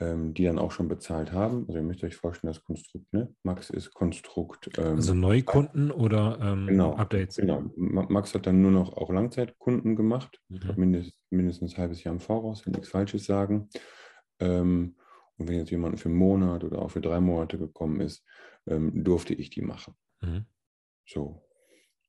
[0.00, 1.64] ähm, die dann auch schon bezahlt haben.
[1.68, 3.34] Also ihr müsst euch vorstellen, das Konstrukt, ne?
[3.42, 4.70] Max ist Konstrukt.
[4.78, 7.36] Ähm, also Neukunden oder ähm, genau, Updates?
[7.36, 7.62] Genau.
[7.76, 10.40] Max hat dann nur noch auch Langzeitkunden gemacht.
[10.48, 10.56] Mhm.
[10.56, 13.68] Ich glaube, mindest, mindestens ein halbes Jahr im Voraus, will nichts Falsches sagen.
[14.40, 14.96] Ähm,
[15.36, 18.24] Und wenn jetzt jemand für einen Monat oder auch für drei Monate gekommen ist,
[18.66, 19.94] ähm, durfte ich die machen.
[20.20, 20.46] Mhm.
[21.06, 21.42] So.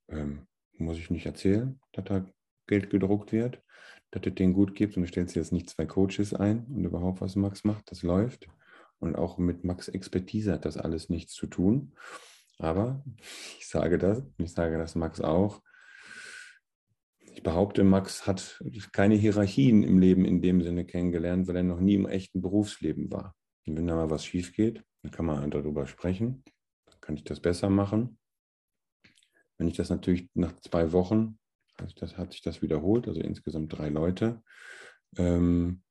[0.10, 0.48] Ähm,
[0.78, 2.26] muss ich nicht erzählen, dass da
[2.68, 3.62] Geld gedruckt wird,
[4.12, 7.22] dass es denen gut gibt und du stellst jetzt nicht zwei Coaches ein und überhaupt,
[7.22, 8.48] was Max macht, das läuft.
[9.00, 11.94] Und auch mit Max Expertise hat das alles nichts zu tun.
[12.58, 13.04] Aber
[13.60, 15.62] ich sage das, ich sage das Max auch.
[17.34, 18.64] Ich behaupte, Max hat
[18.94, 23.12] keine Hierarchien im Leben in dem Sinne kennengelernt, weil er noch nie im echten Berufsleben
[23.12, 23.36] war.
[23.66, 26.44] Und wenn da mal was schief geht, dann kann man darüber sprechen.
[26.86, 28.18] Dann kann ich das besser machen.
[29.58, 31.38] Wenn ich das natürlich nach zwei Wochen,
[31.78, 34.42] also das hat sich das wiederholt, also insgesamt drei Leute,
[35.18, 35.82] ähm,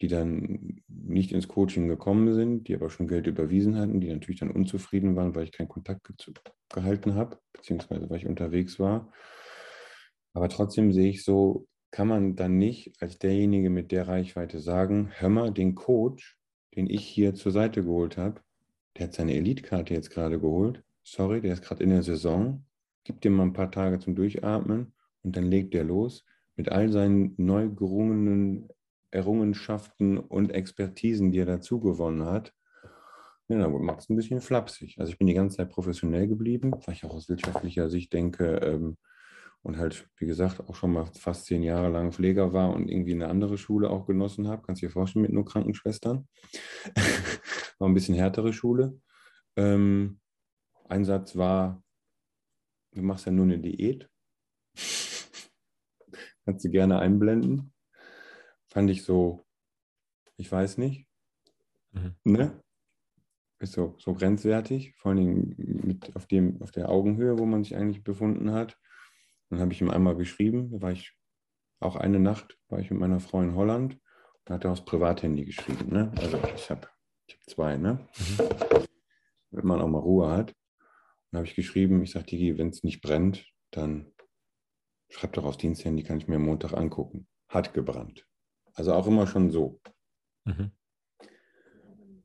[0.00, 4.40] die dann nicht ins Coaching gekommen sind, die aber schon Geld überwiesen hatten, die natürlich
[4.40, 6.16] dann unzufrieden waren, weil ich keinen Kontakt ge
[6.72, 9.12] gehalten habe, beziehungsweise weil ich unterwegs war.
[10.32, 15.10] Aber trotzdem sehe ich so, kann man dann nicht als derjenige mit der Reichweite sagen,
[15.12, 16.38] hör mal, den Coach,
[16.74, 18.40] den ich hier zur Seite geholt habe,
[18.96, 20.82] der hat seine Elitkarte jetzt gerade geholt.
[21.04, 22.64] Sorry, der ist gerade in der Saison.
[23.04, 26.24] Gib dem mal ein paar Tage zum Durchatmen und dann legt der los
[26.56, 28.68] mit all seinen neu gerungenen
[29.10, 32.52] Errungenschaften und Expertisen, die er dazu gewonnen hat.
[33.48, 34.96] Ja, gut, macht es ein bisschen flapsig.
[34.98, 38.56] Also ich bin die ganze Zeit professionell geblieben, weil ich auch aus wirtschaftlicher Sicht denke
[38.56, 38.96] ähm,
[39.62, 43.12] und halt, wie gesagt, auch schon mal fast zehn Jahre lang Pfleger war und irgendwie
[43.12, 44.62] eine andere Schule auch genossen habe.
[44.62, 46.26] Kannst du dir vorstellen, mit nur Krankenschwestern.
[47.78, 48.98] war ein bisschen härtere Schule.
[49.56, 50.20] Ähm,
[50.88, 51.82] ein Satz war,
[52.92, 54.08] du machst ja nur eine Diät.
[56.44, 57.72] Kannst du gerne einblenden
[58.72, 59.44] fand ich so,
[60.36, 61.06] ich weiß nicht,
[61.92, 62.14] mhm.
[62.24, 62.62] ne?
[63.58, 65.54] Ist so, so grenzwertig, vor allen Dingen
[65.84, 68.76] mit auf, dem, auf der Augenhöhe, wo man sich eigentlich befunden hat.
[69.50, 71.16] Dann habe ich ihm einmal geschrieben, da war ich
[71.78, 74.00] auch eine Nacht, war ich mit meiner Frau in Holland
[74.44, 75.92] und hat er aufs Privathandy geschrieben.
[75.92, 76.10] Ne?
[76.16, 76.88] Also ich habe
[77.28, 78.08] ich hab zwei, ne?
[78.18, 78.88] Mhm.
[79.50, 80.56] Wenn man auch mal Ruhe hat.
[81.32, 84.12] Dann habe ich geschrieben, ich sage, Digi, wenn es nicht brennt, dann
[85.08, 87.26] schreib doch aufs Diensthandy, kann ich mir am Montag angucken.
[87.48, 88.26] Hat gebrannt.
[88.74, 89.80] Also auch immer schon so.
[90.44, 90.72] Mhm.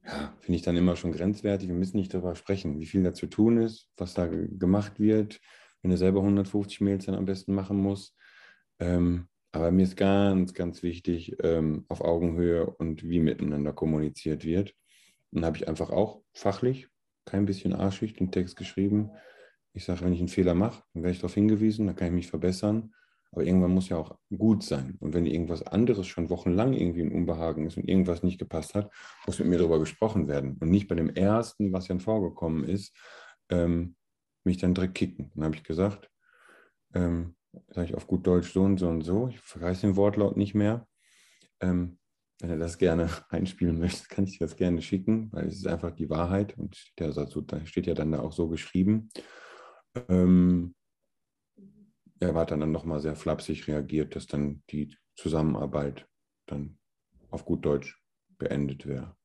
[0.05, 1.69] Ja, finde ich dann immer schon grenzwertig.
[1.69, 5.39] Wir müssen nicht darüber sprechen, wie viel da zu tun ist, was da gemacht wird,
[5.81, 8.13] wenn du selber 150 Mails dann am besten machen musst.
[8.79, 14.75] Ähm, aber mir ist ganz, ganz wichtig, ähm, auf Augenhöhe und wie miteinander kommuniziert wird.
[15.31, 16.89] Dann habe ich einfach auch fachlich,
[17.27, 19.11] kein bisschen arschig, den Text geschrieben.
[19.73, 22.13] Ich sage, wenn ich einen Fehler mache, dann werde ich darauf hingewiesen, dann kann ich
[22.13, 22.93] mich verbessern.
[23.31, 24.95] Aber irgendwann muss ja auch gut sein.
[24.99, 28.91] Und wenn irgendwas anderes schon wochenlang irgendwie ein Unbehagen ist und irgendwas nicht gepasst hat,
[29.25, 30.57] muss mit mir darüber gesprochen werden.
[30.59, 32.95] Und nicht bei dem ersten, was dann vorgekommen ist,
[33.49, 33.95] ähm,
[34.43, 35.31] mich dann direkt kicken.
[35.35, 36.09] Dann habe ich gesagt,
[36.93, 37.35] ähm,
[37.69, 39.27] sage ich auf gut Deutsch so und so und so.
[39.27, 40.87] Ich vergesse den Wortlaut nicht mehr.
[41.59, 41.99] Ähm,
[42.39, 45.91] wenn er das gerne einspielen möchte, kann ich das gerne schicken, weil es ist einfach
[45.91, 47.13] die Wahrheit und der
[47.65, 49.09] steht ja dann da auch so geschrieben.
[50.09, 50.75] Ähm,
[52.19, 56.07] er war dann nochmal sehr flapsig reagiert, dass dann die Zusammenarbeit
[56.47, 56.77] dann
[57.29, 58.01] auf gut Deutsch
[58.37, 59.15] beendet wäre.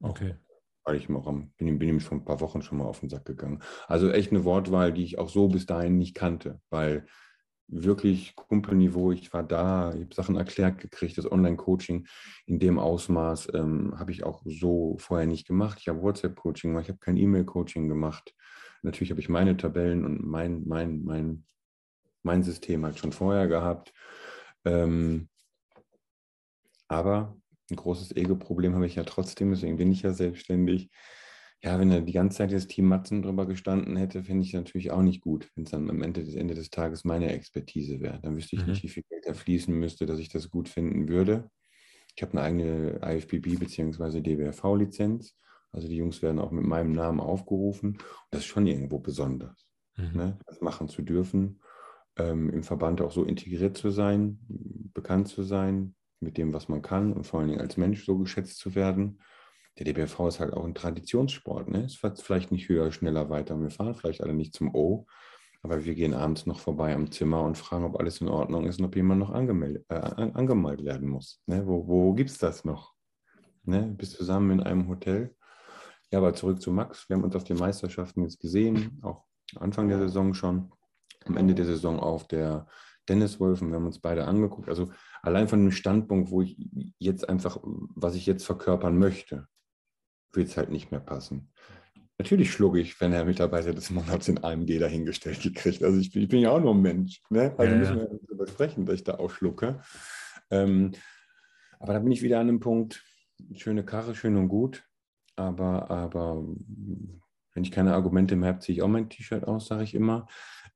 [0.00, 0.36] Okay.
[0.84, 3.10] Weil ich auch am, bin, bin ihm schon ein paar Wochen schon mal auf den
[3.10, 3.62] Sack gegangen.
[3.86, 7.06] Also echt eine Wortwahl, die ich auch so bis dahin nicht kannte, weil
[7.72, 12.06] wirklich Kumpelniveau, ich war da, ich habe Sachen erklärt gekriegt, das Online-Coaching
[12.46, 15.78] in dem Ausmaß ähm, habe ich auch so vorher nicht gemacht.
[15.80, 18.34] Ich habe WhatsApp-Coaching gemacht, ich habe kein E-Mail-Coaching gemacht.
[18.82, 21.44] Natürlich habe ich meine Tabellen und mein, mein, mein
[22.22, 23.92] mein System halt schon vorher gehabt.
[24.64, 25.28] Ähm,
[26.88, 27.36] aber
[27.70, 30.90] ein großes Ego-Problem habe ich ja trotzdem, deswegen bin ich ja selbstständig.
[31.62, 34.90] Ja, wenn da die ganze Zeit das Team Matzen drüber gestanden hätte, finde ich natürlich
[34.90, 38.18] auch nicht gut, wenn es dann am Ende des, Ende des Tages meine Expertise wäre.
[38.22, 38.70] Dann wüsste ich mhm.
[38.70, 41.50] nicht, wie viel Geld da fließen müsste, dass ich das gut finden würde.
[42.16, 44.20] Ich habe eine eigene IFBB bzw.
[44.20, 45.36] DWRV-Lizenz.
[45.72, 47.90] Also die Jungs werden auch mit meinem Namen aufgerufen.
[47.90, 48.00] Und
[48.30, 50.16] das ist schon irgendwo besonders, mhm.
[50.16, 50.38] ne?
[50.46, 51.60] das machen zu dürfen
[52.20, 54.38] ähm, im Verband auch so integriert zu sein,
[54.94, 58.18] bekannt zu sein mit dem, was man kann und vor allen Dingen als Mensch so
[58.18, 59.20] geschätzt zu werden.
[59.78, 61.68] Der DBFV ist halt auch ein Traditionssport.
[61.68, 61.84] Ne?
[61.84, 63.60] Es wird vielleicht nicht höher, schneller, weiter.
[63.60, 65.06] Wir fahren vielleicht alle nicht zum O,
[65.62, 68.78] aber wir gehen abends noch vorbei am Zimmer und fragen, ob alles in Ordnung ist
[68.78, 71.42] und ob jemand noch angemeldet, äh, angemalt werden muss.
[71.46, 71.66] Ne?
[71.66, 72.94] Wo, wo gibt es das noch?
[73.64, 73.94] Ne?
[73.96, 75.34] Bist zusammen in einem Hotel.
[76.12, 77.08] Ja, aber zurück zu Max.
[77.08, 79.24] Wir haben uns auf den Meisterschaften jetzt gesehen, auch
[79.56, 80.72] Anfang der Saison schon
[81.24, 82.66] am Ende der Saison auf der
[83.08, 83.68] Dennis Wolfen.
[83.68, 84.68] Wir haben uns beide angeguckt.
[84.68, 84.90] Also
[85.22, 86.56] allein von dem Standpunkt, wo ich
[86.98, 89.46] jetzt einfach, was ich jetzt verkörpern möchte,
[90.32, 91.50] wird es halt nicht mehr passen.
[92.18, 95.82] Natürlich schlug ich, wenn er Mitarbeiter des Monats in AMG dahingestellt gekriegt.
[95.82, 97.22] Also ich bin, ich bin ja auch nur ein Mensch.
[97.30, 97.54] Ne?
[97.56, 98.18] Also ja, müssen wir ja.
[98.26, 99.80] darüber sprechen, dass ich da auch schlucke.
[100.50, 100.92] Ähm,
[101.78, 103.02] aber da bin ich wieder an einem Punkt,
[103.54, 104.84] schöne Karre, schön und gut.
[105.36, 106.44] Aber, aber
[107.54, 110.26] wenn ich keine Argumente mehr habe, ziehe ich auch mein T-Shirt aus, sage ich immer,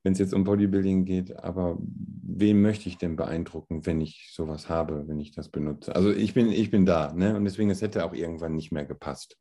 [0.02, 1.38] wenn es jetzt um Bodybuilding geht.
[1.38, 5.94] Aber wen möchte ich denn beeindrucken, wenn ich sowas habe, wenn ich das benutze?
[5.94, 7.36] Also ich bin, ich bin da, ne?
[7.36, 9.36] Und deswegen, es hätte auch irgendwann nicht mehr gepasst.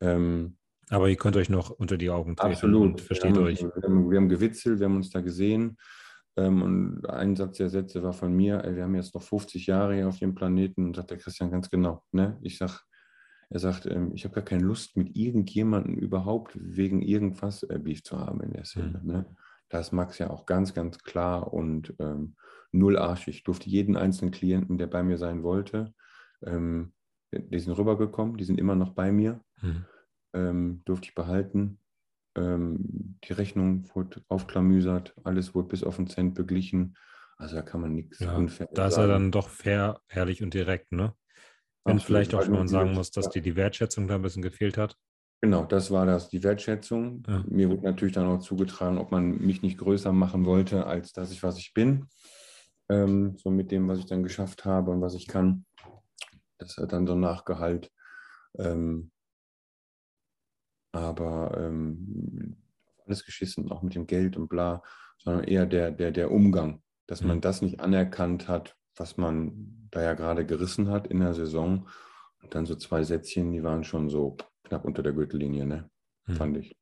[0.00, 0.56] Ähm,
[0.88, 3.00] aber ihr könnt euch noch unter die Augen treten absolut.
[3.00, 3.62] versteht wir haben, euch.
[3.62, 5.76] Wir haben, wir haben gewitzelt, wir haben uns da gesehen.
[6.36, 9.66] Ähm, und ein Satz der Sätze war von mir, ey, wir haben jetzt noch 50
[9.66, 12.04] Jahre hier auf dem Planeten, und sagt der Christian ganz genau.
[12.12, 12.38] Ne?
[12.42, 12.78] Ich sage,
[13.48, 18.02] er sagt, ähm, ich habe gar keine Lust, mit irgendjemandem überhaupt wegen irgendwas äh, Beef
[18.02, 19.00] zu haben in der Szene.
[19.02, 19.10] Mhm.
[19.10, 19.36] Ne?
[19.68, 22.36] Das Max ja auch ganz, ganz klar und ähm,
[22.70, 23.36] null arschig.
[23.36, 25.94] Ich durfte jeden einzelnen Klienten, der bei mir sein wollte,
[26.44, 26.92] ähm,
[27.32, 29.84] die sind rübergekommen, die sind immer noch bei mir, mhm.
[30.34, 31.78] ähm, durfte ich behalten.
[32.36, 36.96] Ähm, die Rechnung wurde aufklamüsert, alles wurde bis auf den Cent beglichen.
[37.38, 40.54] Also da kann man nichts ja, unfair Da ist er dann doch fair, ehrlich und
[40.54, 41.14] direkt, ne?
[41.84, 44.76] Wenn vielleicht auch, wenn man sagen muss, dass dir die Wertschätzung da ein bisschen gefehlt
[44.76, 44.96] hat.
[45.40, 47.22] Genau, das war das, die Wertschätzung.
[47.28, 47.44] Ja.
[47.48, 51.30] Mir wurde natürlich dann auch zugetragen, ob man mich nicht größer machen wollte, als dass
[51.30, 52.08] ich, was ich bin.
[52.88, 55.64] Ähm, so mit dem, was ich dann geschafft habe und was ich kann.
[56.58, 57.90] Das hat dann so Nachgehalt.
[58.58, 59.10] Ähm,
[60.92, 62.56] aber ähm,
[63.04, 64.82] alles geschissen, auch mit dem Geld und bla,
[65.18, 67.42] sondern eher der, der, der Umgang, dass man mhm.
[67.42, 71.88] das nicht anerkannt hat, was man da ja gerade gerissen hat in der Saison.
[72.42, 75.90] Und dann so zwei Sätzchen, die waren schon so knapp unter der Gürtellinie, ne?
[76.24, 76.36] Hm.
[76.36, 76.76] Fand ich.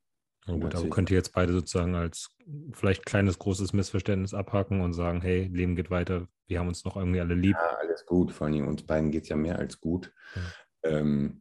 [0.46, 2.36] Na gut, aber könnt ihr jetzt beide sozusagen als
[2.72, 6.96] vielleicht kleines, großes Missverständnis abhaken und sagen, hey, Leben geht weiter, wir haben uns noch
[6.96, 7.56] irgendwie alle lieb.
[7.56, 10.12] Ja, alles gut, vor allem uns beiden geht es ja mehr als gut.
[10.34, 10.42] Ja.
[10.90, 11.40] Ähm,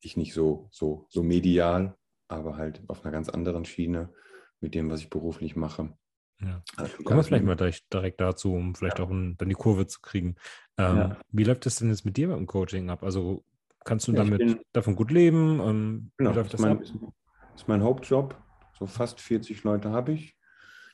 [0.00, 1.96] ich nicht so, so, so medial,
[2.28, 4.12] aber halt auf einer ganz anderen Schiene
[4.60, 5.96] mit dem, was ich beruflich mache.
[6.40, 6.62] Ja.
[6.76, 9.04] Also, Kommen wir vielleicht mal direkt, direkt dazu, um vielleicht ja.
[9.04, 10.34] auch ein, dann die Kurve zu kriegen.
[10.76, 11.20] Ähm, ja.
[11.30, 13.04] Wie läuft das denn jetzt mit dir beim Coaching ab?
[13.04, 13.44] Also
[13.84, 15.60] kannst du damit bin, davon gut leben?
[15.60, 17.14] Ähm, genau, wie läuft das, das mein, ab?
[17.54, 18.36] Ist mein Hauptjob.
[18.78, 20.36] So fast 40 Leute habe ich.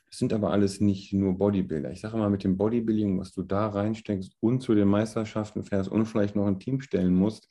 [0.09, 1.91] Das sind aber alles nicht nur Bodybuilder.
[1.91, 5.89] Ich sage mal, mit dem Bodybuilding, was du da reinsteckst und zu den Meisterschaften fährst
[5.89, 7.47] und vielleicht noch ein Team stellen musst,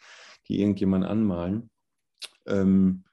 [0.46, 1.70] die irgendjemand anmalen,
[2.46, 3.04] ähm,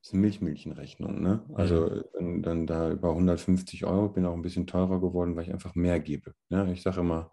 [0.00, 1.20] ist eine Milchmilchenrechnung.
[1.20, 1.44] Ne?
[1.54, 5.52] Also dann, dann, da über 150 Euro, bin auch ein bisschen teurer geworden, weil ich
[5.52, 6.32] einfach mehr gebe.
[6.48, 6.72] Ne?
[6.72, 7.32] Ich sage immer,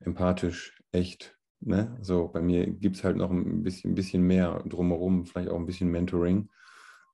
[0.00, 1.38] empathisch, echt.
[1.60, 1.98] Ne?
[2.00, 5.58] So, bei mir gibt es halt noch ein bisschen, ein bisschen mehr drumherum, vielleicht auch
[5.58, 6.48] ein bisschen Mentoring.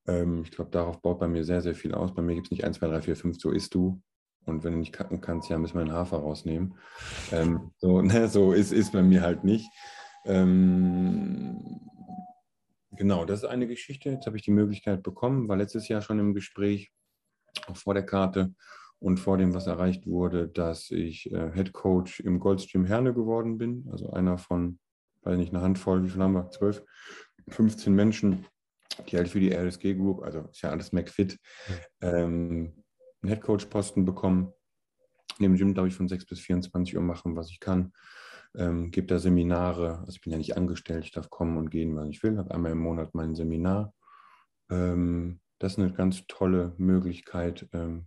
[0.06, 2.14] Ähm, ich glaube, darauf baut bei mir sehr, sehr viel aus.
[2.14, 4.00] Bei mir gibt es nicht 1, 2, 3, 4, 5, so isst du.
[4.46, 6.74] Und wenn du nicht kacken kannst, ja, müssen wir den Hafer rausnehmen.
[7.32, 9.70] Ähm, so, ne, so ist, ist bei mir halt nicht.
[10.24, 11.80] Ähm,
[12.92, 14.10] genau, das ist eine Geschichte.
[14.10, 16.92] Jetzt habe ich die Möglichkeit bekommen, war letztes Jahr schon im Gespräch,
[17.66, 18.54] auch vor der Karte
[18.98, 23.58] und vor dem, was erreicht wurde, dass ich äh, Head Coach im Goldstream Herne geworden
[23.58, 23.88] bin.
[23.90, 24.78] Also einer von,
[25.22, 26.50] weiß nicht, eine Handvoll, wie viel haben wir?
[26.50, 26.84] 12,
[27.48, 28.46] 15 Menschen,
[29.08, 31.38] die halt für die RSG Group, also ist ja alles McFit,
[32.00, 32.82] ähm,
[33.22, 34.52] einen Head Coach Posten bekommen.
[35.38, 37.92] Neben Gym darf ich von 6 bis 24 Uhr machen, was ich kann
[38.56, 40.00] ähm, gebe da Seminare.
[40.00, 42.38] Also ich bin ja nicht angestellt, ich darf kommen und gehen, wann ich will.
[42.38, 43.94] Habe einmal im Monat mein Seminar.
[44.70, 48.06] Ähm, das ist eine ganz tolle Möglichkeit, ähm,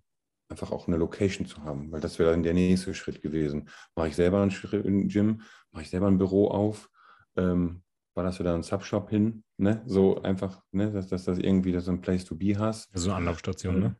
[0.49, 3.69] einfach auch eine Location zu haben, weil das wäre dann der nächste Schritt gewesen.
[3.95, 5.41] Mache ich selber ein Gym,
[5.71, 6.89] mache ich selber ein Büro auf,
[7.35, 7.83] ähm,
[8.15, 9.81] war das wieder ein Subshop hin, ne?
[9.85, 12.93] So einfach, ne, dass, dass das irgendwie so ein Place to be hast.
[12.93, 13.95] Also eine Anlaufstation, ne?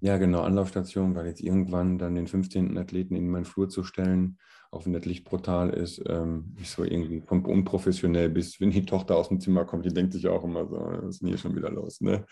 [0.00, 2.78] Ja, genau, Anlaufstation, weil jetzt irgendwann dann den 15.
[2.78, 4.38] Athleten in meinen Flur zu stellen,
[4.70, 8.84] auch wenn das Licht brutal ist, ähm, ist so irgendwie von unprofessionell bis, wenn die
[8.84, 11.38] Tochter aus dem Zimmer kommt, die denkt sich auch immer so, was ist denn hier
[11.38, 12.26] schon wieder los, ne?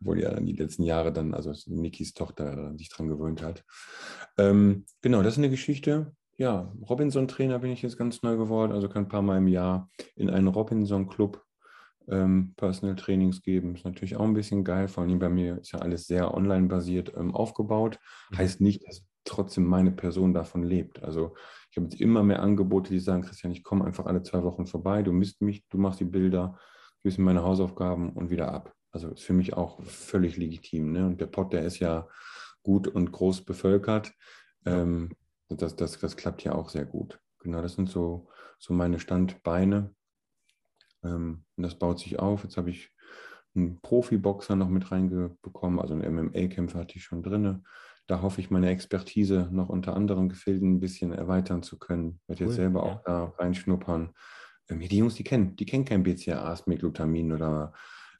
[0.00, 3.64] Obwohl ja dann die letzten Jahre dann, also Nikis Tochter sich dran gewöhnt hat.
[4.38, 6.14] Ähm, genau, das ist eine Geschichte.
[6.40, 9.90] Ja, Robinson-Trainer bin ich jetzt ganz neu geworden, also kann ein paar Mal im Jahr
[10.16, 11.44] in einen Robinson-Club
[12.08, 13.74] ähm, Personal Trainings geben.
[13.74, 14.88] Ist natürlich auch ein bisschen geil.
[14.88, 17.98] Vor allem bei mir ist ja alles sehr online basiert ähm, aufgebaut.
[18.30, 18.38] Mhm.
[18.38, 21.02] Heißt nicht, dass trotzdem meine Person davon lebt.
[21.02, 21.34] Also
[21.70, 24.66] ich habe jetzt immer mehr Angebote, die sagen, Christian, ich komme einfach alle zwei Wochen
[24.66, 28.72] vorbei, du misst mich, du machst die Bilder, du bist meine Hausaufgaben und wieder ab.
[28.92, 30.92] Also ist für mich auch völlig legitim.
[30.92, 31.04] Ne?
[31.04, 32.08] Und der Pod, der ist ja
[32.62, 34.14] gut und groß bevölkert.
[34.64, 35.10] Ähm,
[35.56, 37.20] das, das, das klappt ja auch sehr gut.
[37.40, 38.28] Genau, das sind so,
[38.58, 39.94] so meine Standbeine.
[41.02, 42.44] Ähm, und das baut sich auf.
[42.44, 42.92] Jetzt habe ich
[43.54, 47.64] einen Profiboxer noch mit reingebekommen, also einen MMA-Kämpfer hatte ich schon drin.
[48.06, 52.20] Da hoffe ich, meine Expertise noch unter anderen Gefilden ein bisschen erweitern zu können.
[52.22, 52.92] Ich werde jetzt selber ja.
[52.92, 54.12] auch da reinschnuppern.
[54.68, 57.72] Ähm, die Jungs, die kennen, die kennen kein BCAAs mit Glutamin oder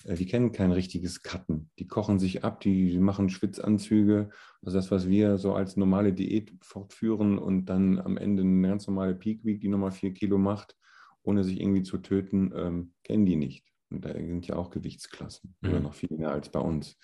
[0.04, 1.70] die kennen kein richtiges Cutten.
[1.78, 4.30] Die kochen sich ab, die machen Schwitzanzüge.
[4.62, 8.86] Also das, was wir so als normale Diät fortführen und dann am Ende eine ganz
[8.86, 10.76] normale Peak Week, die nochmal vier Kilo macht
[11.22, 13.66] ohne sich irgendwie zu töten, ähm, kennen die nicht.
[13.90, 15.68] Und da sind ja auch Gewichtsklassen, mhm.
[15.68, 16.98] oder noch viel mehr als bei uns.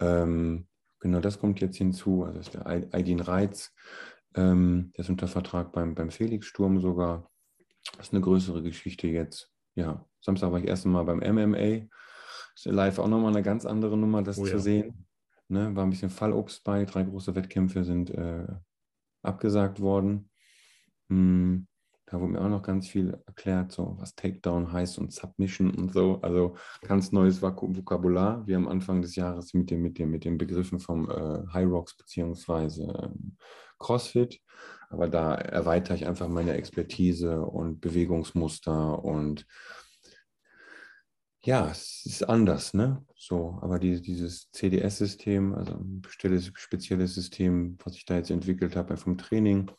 [0.00, 0.66] Ähm,
[1.00, 2.24] genau das kommt jetzt hinzu.
[2.24, 3.72] Also das ist der Aydin Reiz,
[4.34, 7.30] ähm, der ist unter Vertrag beim, beim Felix Sturm sogar.
[7.96, 9.52] Das ist eine größere Geschichte jetzt.
[9.74, 11.86] Ja, Samstag war ich erst Mal beim MMA.
[12.64, 14.58] Live auch nochmal eine ganz andere Nummer, das oh, zu ja.
[14.58, 15.06] sehen.
[15.48, 16.84] Ne, war ein bisschen Fallobst bei.
[16.84, 18.46] Drei große Wettkämpfe sind äh,
[19.22, 20.30] abgesagt worden.
[21.08, 21.68] Hm,
[22.06, 25.92] da wurde mir auch noch ganz viel erklärt, so was Takedown heißt und Submission und
[25.92, 26.20] so.
[26.22, 30.38] Also ganz neues Vokabular, wie am Anfang des Jahres mit, dem, mit, dem, mit den
[30.38, 33.36] Begriffen vom äh, High Rocks beziehungsweise ähm,
[33.78, 34.40] CrossFit.
[34.88, 39.46] Aber da erweitere ich einfach meine Expertise und Bewegungsmuster und
[41.46, 43.04] ja, es ist anders, ne?
[43.14, 48.74] So, aber die, dieses CDS-System, also ein spezielles, spezielles System, was ich da jetzt entwickelt
[48.74, 49.70] habe vom Training,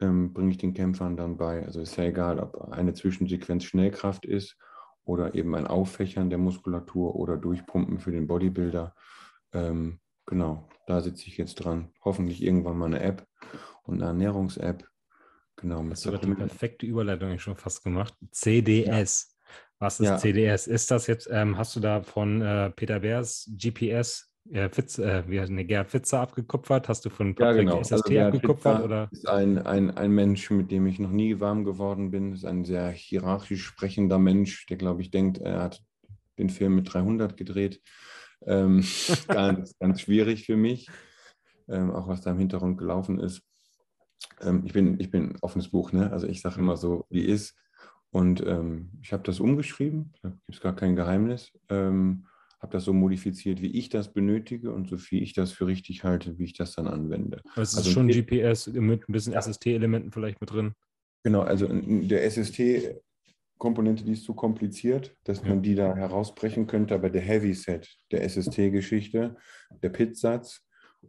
[0.00, 1.64] ähm, bringe ich den Kämpfern dann bei.
[1.64, 4.58] Also ist ja egal, ob eine Zwischensequenz Schnellkraft ist
[5.04, 8.94] oder eben ein Auffächern der Muskulatur oder Durchpumpen für den Bodybuilder.
[9.54, 11.90] Ähm, genau, da sitze ich jetzt dran.
[12.04, 13.26] Hoffentlich irgendwann mal eine App
[13.84, 14.86] und eine Ernährungs-App.
[15.56, 18.14] Genau, mit Hast du die perfekte Überleitung schon fast gemacht.
[18.30, 19.28] CDS.
[19.30, 19.33] Ja.
[19.78, 20.16] Was ist ja.
[20.16, 20.66] CDS?
[20.66, 25.24] Ist das jetzt, ähm, hast du da von äh, Peter Beers GPS äh, Fitz, äh,
[25.26, 26.88] wie ne, Gerhard Fitzer abgekupfert?
[26.88, 27.82] Hast du von Patrick ja, genau.
[27.82, 28.76] SST also abgekupfert?
[28.76, 29.08] Fitzer oder?
[29.10, 32.32] ist ein, ein, ein Mensch, mit dem ich noch nie warm geworden bin.
[32.32, 35.82] Ist ein sehr hierarchisch sprechender Mensch, der, glaube ich, denkt, er hat
[36.38, 37.80] den Film mit 300 gedreht.
[38.46, 38.84] Ähm,
[39.28, 40.88] ganz, ganz schwierig für mich,
[41.68, 43.42] ähm, auch was da im Hintergrund gelaufen ist.
[44.40, 46.12] Ähm, ich, bin, ich bin offenes Buch, ne?
[46.12, 47.54] also ich sage immer so, wie ist.
[48.14, 51.50] Und ähm, ich habe das umgeschrieben, da gibt es gar kein Geheimnis.
[51.68, 52.28] Ähm,
[52.60, 56.04] habe das so modifiziert, wie ich das benötige und so viel ich das für richtig
[56.04, 57.42] halte, wie ich das dann anwende.
[57.56, 59.42] Also es ist schon GPS mit ein bisschen ja.
[59.42, 60.74] SST-Elementen vielleicht mit drin.
[61.24, 67.10] Genau, also der SST-Komponente, die ist zu kompliziert, dass man die da herausbrechen könnte, aber
[67.10, 69.36] der Heavy-Set der SST-Geschichte,
[69.82, 70.60] der Pit-Satz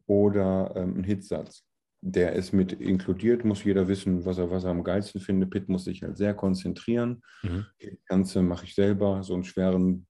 [0.08, 1.68] oder ähm, ein Hit-Satz,
[2.08, 5.50] der ist mit inkludiert, muss jeder wissen, was er, was er am geilsten findet.
[5.50, 7.24] Pitt muss sich halt sehr konzentrieren.
[7.42, 7.66] Mhm.
[7.80, 10.06] Das Ganze mache ich selber, so einen schweren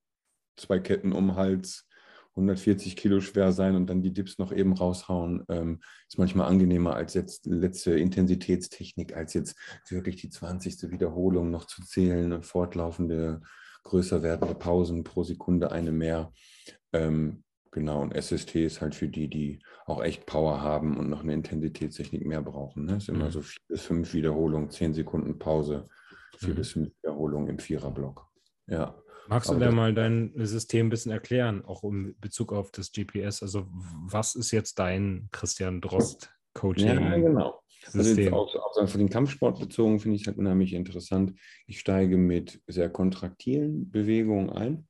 [0.56, 1.88] zwei Ketten um den Hals,
[2.32, 6.94] 140 Kilo schwer sein und dann die Dips noch eben raushauen, ähm, ist manchmal angenehmer
[6.94, 9.56] als jetzt letzte Intensitätstechnik, als jetzt
[9.88, 10.90] wirklich die 20.
[10.90, 13.40] Wiederholung noch zu zählen, fortlaufende,
[13.84, 16.30] größer werdende Pausen pro Sekunde eine mehr.
[16.92, 21.22] Ähm, Genau, und SST ist halt für die, die auch echt Power haben und noch
[21.22, 22.86] eine Intensitätstechnik mehr brauchen.
[22.86, 22.96] Ne?
[22.96, 23.30] ist immer mhm.
[23.30, 25.84] so vier bis fünf Wiederholungen, zehn Sekunden Pause,
[26.38, 26.56] vier mhm.
[26.56, 28.26] bis fünf Wiederholungen im Viererblock.
[28.66, 28.94] Ja.
[29.28, 33.42] Magst du da mal dein System ein bisschen erklären, auch in Bezug auf das GPS?
[33.42, 36.86] Also, was ist jetzt dein Christian Drost Coaching?
[36.86, 37.60] Ja, genau.
[37.88, 38.32] System.
[38.34, 41.34] Also auch, auch für den Kampfsport bezogen finde ich es halt unheimlich interessant.
[41.66, 44.88] Ich steige mit sehr kontraktilen Bewegungen ein.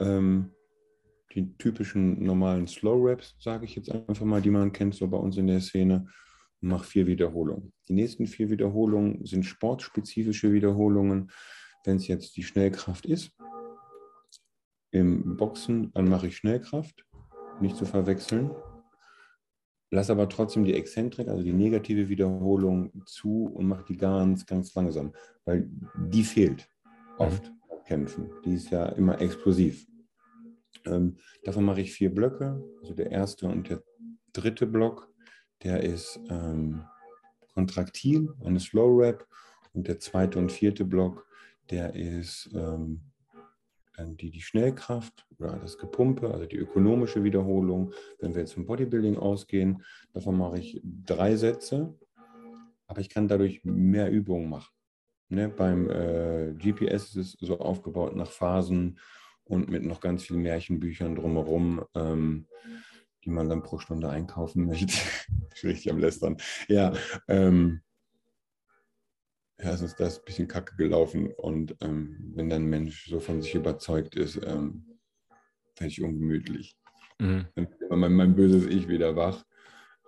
[0.00, 0.52] Ähm,
[1.32, 5.16] die typischen normalen Slow Raps, sage ich jetzt einfach mal, die man kennt so bei
[5.16, 6.06] uns in der Szene,
[6.60, 7.72] und mache vier Wiederholungen.
[7.88, 11.30] Die nächsten vier Wiederholungen sind sportspezifische Wiederholungen.
[11.84, 13.32] Wenn es jetzt die Schnellkraft ist,
[14.90, 17.06] im Boxen, dann mache ich Schnellkraft,
[17.60, 18.50] nicht zu verwechseln.
[19.92, 24.74] Lass aber trotzdem die Exzentrik, also die negative Wiederholung zu und mache die ganz, ganz
[24.74, 25.12] langsam,
[25.44, 26.68] weil die fehlt
[27.18, 27.60] oft mhm.
[27.86, 28.30] Kämpfen.
[28.44, 29.89] Die ist ja immer explosiv.
[30.86, 32.62] Ähm, davon mache ich vier Blöcke.
[32.80, 33.82] Also der erste und der
[34.32, 35.08] dritte Block,
[35.62, 36.84] der ist ähm,
[37.54, 39.26] kontraktil, eine Slow Rap.
[39.72, 41.26] Und der zweite und vierte Block,
[41.70, 43.02] der ist ähm,
[43.98, 47.92] die, die Schnellkraft oder das Gepumpe, also die ökonomische Wiederholung.
[48.18, 51.94] Wenn wir jetzt vom Bodybuilding ausgehen, davon mache ich drei Sätze,
[52.86, 54.72] aber ich kann dadurch mehr Übungen machen.
[55.28, 58.98] Ne, beim äh, GPS ist es so aufgebaut nach Phasen
[59.50, 62.46] und mit noch ganz vielen Märchenbüchern drumherum, ähm,
[63.24, 64.94] die man dann pro Stunde einkaufen möchte.
[65.62, 66.36] richtig am Lästern.
[66.68, 66.94] Ja,
[67.28, 67.82] ähm,
[69.58, 71.32] ja, es ist das ein bisschen kacke gelaufen.
[71.36, 74.98] Und ähm, wenn dann ein Mensch so von sich überzeugt ist, ähm,
[75.76, 76.76] werde ich ungemütlich.
[77.18, 77.46] Mhm.
[77.56, 79.44] Dann ist mein, mein böses Ich wieder wach.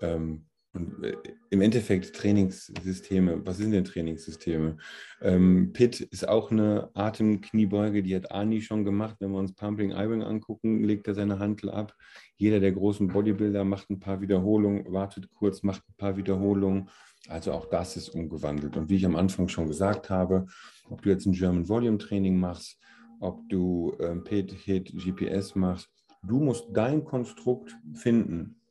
[0.00, 1.16] Ähm, und äh,
[1.50, 4.78] im Endeffekt Trainingssysteme, was sind denn Trainingssysteme?
[5.20, 9.16] Ähm, Pit ist auch eine Atemkniebeuge, die hat Ani schon gemacht.
[9.20, 11.94] Wenn wir uns Pumping Iron angucken, legt er seine Hantel ab.
[12.36, 16.88] Jeder der großen Bodybuilder macht ein paar Wiederholungen, wartet kurz, macht ein paar Wiederholungen.
[17.28, 18.76] Also auch das ist umgewandelt.
[18.76, 20.46] Und wie ich am Anfang schon gesagt habe,
[20.88, 22.78] ob du jetzt ein German Volume Training machst,
[23.20, 25.90] ob du ähm, Pit, Hit, GPS machst,
[26.22, 28.61] du musst dein Konstrukt finden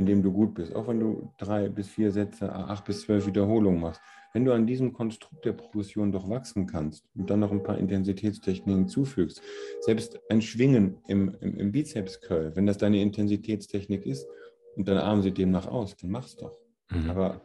[0.00, 3.26] in dem du gut bist, auch wenn du drei bis vier Sätze, acht bis zwölf
[3.26, 4.00] Wiederholungen machst,
[4.32, 7.76] wenn du an diesem Konstrukt der Progression doch wachsen kannst und dann noch ein paar
[7.76, 9.42] Intensitätstechniken zufügst,
[9.80, 14.26] selbst ein Schwingen im, im, im Bizeps-Curl, wenn das deine Intensitätstechnik ist
[14.74, 16.56] und deine Arme sieht demnach aus, dann mach's doch.
[16.90, 17.10] Mhm.
[17.10, 17.42] Aber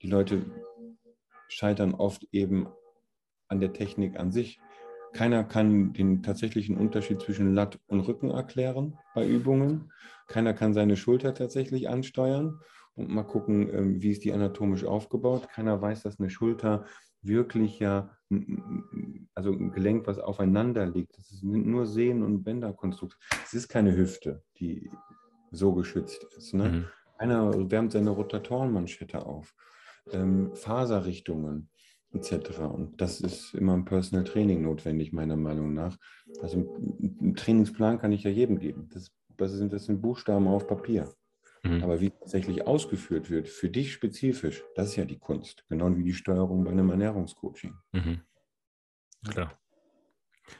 [0.00, 0.44] die Leute
[1.48, 2.68] scheitern oft eben
[3.48, 4.60] an der Technik an sich.
[5.12, 9.92] Keiner kann den tatsächlichen Unterschied zwischen Latt und Rücken erklären bei Übungen.
[10.26, 12.60] Keiner kann seine Schulter tatsächlich ansteuern
[12.94, 15.48] und mal gucken, ähm, wie ist die anatomisch aufgebaut.
[15.48, 16.84] Keiner weiß, dass eine Schulter
[17.22, 18.10] wirklich ja,
[19.34, 21.16] also ein Gelenk, was aufeinander liegt.
[21.16, 23.16] Das sind nur Sehnen und Bänderkonstrukte.
[23.44, 24.90] Es ist keine Hüfte, die
[25.50, 26.54] so geschützt ist.
[26.54, 26.68] Ne?
[26.68, 26.84] Mhm.
[27.18, 29.54] Keiner wärmt seine Rotatorenmanschette auf.
[30.12, 31.70] Ähm, Faserrichtungen
[32.12, 32.58] etc.
[32.60, 35.96] Und das ist immer im Personal Training notwendig, meiner Meinung nach.
[36.40, 36.56] Also
[37.20, 38.88] einen Trainingsplan kann ich ja jedem geben.
[38.92, 41.12] Das, das, sind, das sind Buchstaben auf Papier.
[41.62, 41.82] Mhm.
[41.82, 45.64] Aber wie tatsächlich ausgeführt wird, für dich spezifisch, das ist ja die Kunst.
[45.68, 47.74] Genau wie die Steuerung bei einem Ernährungscoaching.
[47.92, 48.20] Mhm.
[49.28, 49.58] Klar.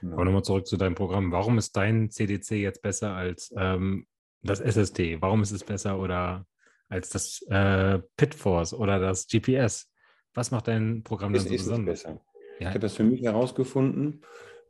[0.01, 0.15] Genau.
[0.15, 1.33] Aber nochmal zurück zu deinem Programm.
[1.33, 4.07] Warum ist dein CDC jetzt besser als ähm,
[4.43, 5.21] das SST?
[5.21, 6.47] Warum ist es besser oder
[6.89, 9.91] als das äh, Pitforce oder das GPS?
[10.39, 12.05] Was macht dein Programm dann so besonders?
[12.05, 12.21] Besser.
[12.61, 12.61] Ja.
[12.61, 14.23] Ich habe das für mich herausgefunden.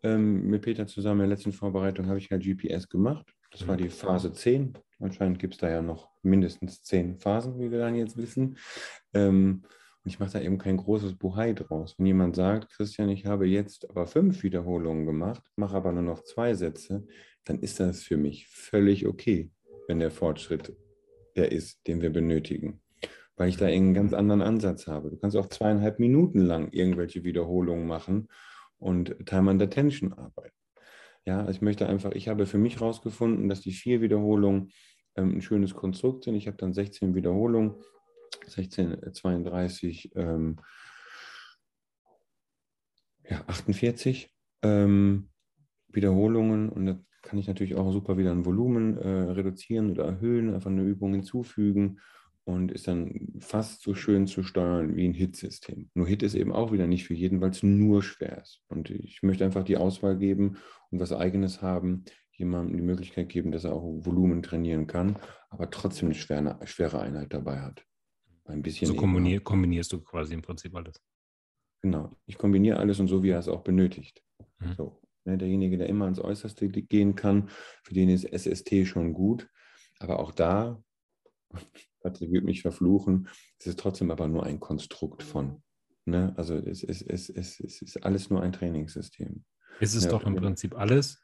[0.03, 3.35] Ähm, mit Peter zusammen in der letzten Vorbereitung habe ich halt GPS gemacht.
[3.51, 3.83] Das war mhm.
[3.83, 4.79] die Phase 10.
[4.99, 8.57] Anscheinend gibt es da ja noch mindestens 10 Phasen, wie wir dann jetzt wissen.
[9.13, 9.63] Ähm,
[10.05, 11.97] und ich mache da eben kein großes Buhai draus.
[11.99, 16.23] Wenn jemand sagt, Christian, ich habe jetzt aber fünf Wiederholungen gemacht, mache aber nur noch
[16.23, 17.07] zwei Sätze,
[17.45, 19.51] dann ist das für mich völlig okay,
[19.87, 20.75] wenn der Fortschritt
[21.37, 22.81] der ist, den wir benötigen
[23.39, 25.11] weil ich da einen ganz anderen Ansatz habe.
[25.11, 28.29] Du kannst auch zweieinhalb Minuten lang irgendwelche Wiederholungen machen
[28.79, 30.57] und Time under Tension arbeiten.
[31.25, 34.73] Ja, also ich möchte einfach, ich habe für mich herausgefunden, dass die vier Wiederholungen
[35.15, 36.35] ähm, ein schönes Konstrukt sind.
[36.35, 37.77] Ich habe dann 16 Wiederholungen,
[38.47, 40.57] 16, 32, äh, ähm,
[43.29, 45.29] ja, 48 ähm,
[45.89, 50.55] Wiederholungen und da kann ich natürlich auch super wieder ein Volumen äh, reduzieren oder erhöhen,
[50.55, 52.01] einfach eine Übung hinzufügen
[52.49, 55.91] und ist dann fast so schön zu steuern wie ein Hit-System.
[55.93, 58.63] Nur Hit ist eben auch wieder nicht für jeden, weil es nur schwer ist.
[58.69, 60.57] Und ich möchte einfach die Auswahl geben
[60.91, 65.19] und was Eigenes haben, jemandem die Möglichkeit geben, dass er auch Volumen trainieren kann,
[65.51, 67.85] aber trotzdem eine schwere, schwere Einheit dabei hat.
[68.47, 68.87] Ein bisschen.
[68.87, 70.97] So kombinier, kombinierst du quasi im Prinzip alles.
[71.83, 72.17] Genau.
[72.25, 74.23] Ich kombiniere alles und so, wie er es auch benötigt.
[74.59, 74.73] Mhm.
[74.75, 75.03] So.
[75.27, 77.51] Ne, derjenige, der immer ans Äußerste gehen kann,
[77.83, 79.51] für den ist SST schon gut.
[79.99, 80.83] Aber auch da
[82.01, 83.29] Patrick wird mich verfluchen.
[83.59, 85.63] Es ist trotzdem aber nur ein Konstrukt von.
[86.05, 86.33] Ne?
[86.37, 89.45] Also es, es, es, es, es ist alles nur ein Trainingssystem.
[89.81, 91.23] Ist es ja, doch im Prinzip alles,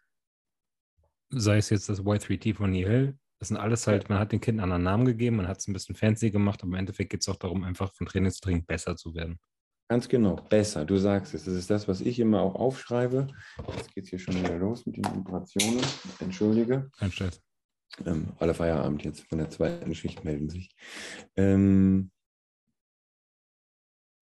[1.31, 4.65] sei es jetzt das Y3T von Neil, das sind alles halt, man hat den Kindern
[4.65, 7.21] einen anderen Namen gegeben, man hat es ein bisschen fancy gemacht, aber im Endeffekt geht
[7.21, 9.39] es auch darum, einfach von Training zu Training besser zu werden.
[9.89, 10.85] Ganz genau, besser.
[10.87, 11.45] Du sagst es.
[11.45, 13.27] Das ist das, was ich immer auch aufschreibe.
[13.77, 15.83] Jetzt geht es hier schon wieder los mit den Operationen.
[16.21, 16.91] Entschuldige.
[16.97, 17.44] Kein Stress.
[18.07, 20.75] Ähm, alle Feierabend jetzt von der zweiten Schicht melden sich.
[21.37, 22.11] Ähm,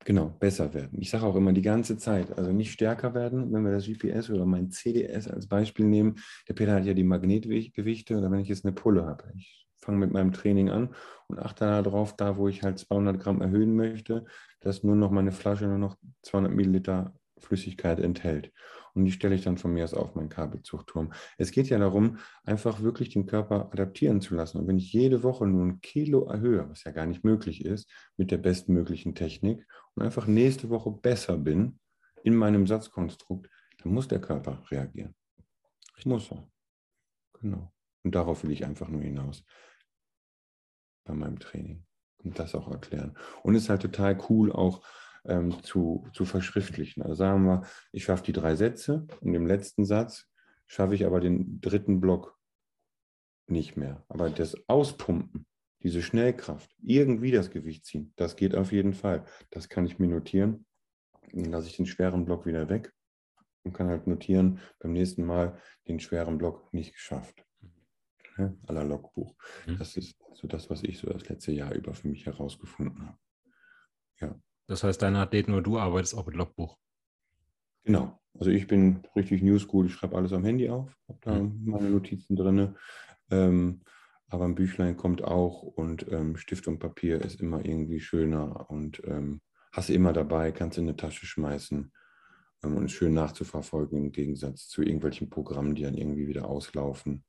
[0.04, 1.00] genau, besser werden.
[1.00, 4.30] Ich sage auch immer die ganze Zeit, also nicht stärker werden, wenn wir das GPS
[4.30, 6.16] oder mein CDS als Beispiel nehmen.
[6.48, 9.32] Der Peter hat ja die Magnetgewichte oder wenn ich jetzt eine Pulle habe.
[9.36, 10.94] Ich fange mit meinem Training an
[11.28, 14.24] und achte darauf, da wo ich halt 200 Gramm erhöhen möchte,
[14.60, 18.52] dass nur noch meine Flasche nur noch 200 Milliliter Flüssigkeit enthält
[18.94, 21.12] und die stelle ich dann von mir aus auf meinen Kabelzuchtturm.
[21.38, 24.58] Es geht ja darum, einfach wirklich den Körper adaptieren zu lassen.
[24.58, 27.90] Und wenn ich jede Woche nur ein Kilo erhöhe, was ja gar nicht möglich ist,
[28.16, 31.78] mit der bestmöglichen Technik und einfach nächste Woche besser bin
[32.22, 33.48] in meinem Satzkonstrukt,
[33.82, 35.14] dann muss der Körper reagieren.
[35.96, 36.48] Ich muss er.
[37.40, 37.72] Genau.
[38.04, 39.44] Und darauf will ich einfach nur hinaus
[41.04, 41.84] bei meinem Training
[42.18, 43.16] und das auch erklären.
[43.42, 44.84] Und es ist halt total cool auch,
[45.24, 47.02] ähm, zu, zu verschriftlichen.
[47.02, 47.62] Also sagen wir,
[47.92, 50.28] ich schaffe die drei Sätze und im letzten Satz
[50.66, 52.38] schaffe ich aber den dritten Block
[53.46, 54.04] nicht mehr.
[54.08, 55.46] Aber das Auspumpen,
[55.82, 59.24] diese Schnellkraft, irgendwie das Gewicht ziehen, das geht auf jeden Fall.
[59.50, 60.66] Das kann ich mir notieren.
[61.32, 62.92] Dann lasse ich den schweren Block wieder weg
[63.64, 65.58] und kann halt notieren, beim nächsten Mal
[65.88, 67.44] den schweren Block nicht geschafft.
[68.38, 69.34] Ja, aller Logbuch.
[69.66, 69.78] Mhm.
[69.78, 73.18] Das ist so das, was ich so das letzte Jahr über für mich herausgefunden habe.
[74.20, 74.40] Ja.
[74.72, 76.78] Das heißt, deine Athleten oder du arbeitest auch mit Logbuch.
[77.84, 78.18] Genau.
[78.38, 81.60] Also ich bin richtig New School, ich schreibe alles am Handy auf, habe da mhm.
[81.66, 82.74] meine Notizen drin.
[83.30, 83.82] Ähm,
[84.28, 89.02] aber ein Büchlein kommt auch und ähm, Stift und Papier ist immer irgendwie schöner und
[89.04, 89.42] ähm,
[89.72, 91.92] hast immer dabei, kannst in eine Tasche schmeißen
[92.64, 97.24] ähm, und ist schön nachzuverfolgen im Gegensatz zu irgendwelchen Programmen, die dann irgendwie wieder auslaufen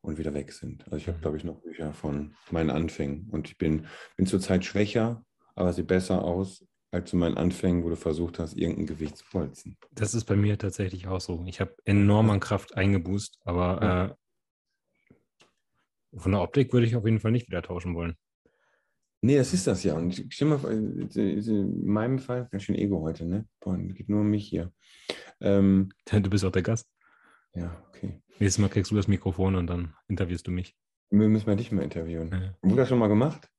[0.00, 0.82] und wieder weg sind.
[0.86, 1.22] Also ich habe, mhm.
[1.22, 3.86] glaube ich, noch Bücher von meinen Anfängen und ich bin,
[4.16, 8.56] bin zurzeit schwächer, aber sieht besser aus als zu meinen Anfängen, wo du versucht hast,
[8.56, 9.76] irgendein Gewicht zu bolzen.
[9.92, 11.44] Das ist bei mir tatsächlich auch so.
[11.46, 14.06] Ich habe enorm an Kraft eingeboost, aber ja.
[14.06, 14.14] äh,
[16.18, 18.16] von der Optik würde ich auf jeden Fall nicht wieder tauschen wollen.
[19.22, 19.94] Nee, das ist das ja.
[19.94, 23.46] Und ich stimme mal, in meinem Fall, ganz schön Ego heute, ne?
[23.60, 24.72] Boah, geht nur um mich hier.
[25.40, 26.88] Ähm, du bist auch der Gast.
[27.54, 28.22] Ja, okay.
[28.38, 30.74] Nächstes Mal kriegst du das Mikrofon und dann interviewst du mich.
[31.10, 32.30] Wir müssen wir dich mal interviewen.
[32.32, 32.54] Ja.
[32.62, 33.50] Wurde das schon mal gemacht?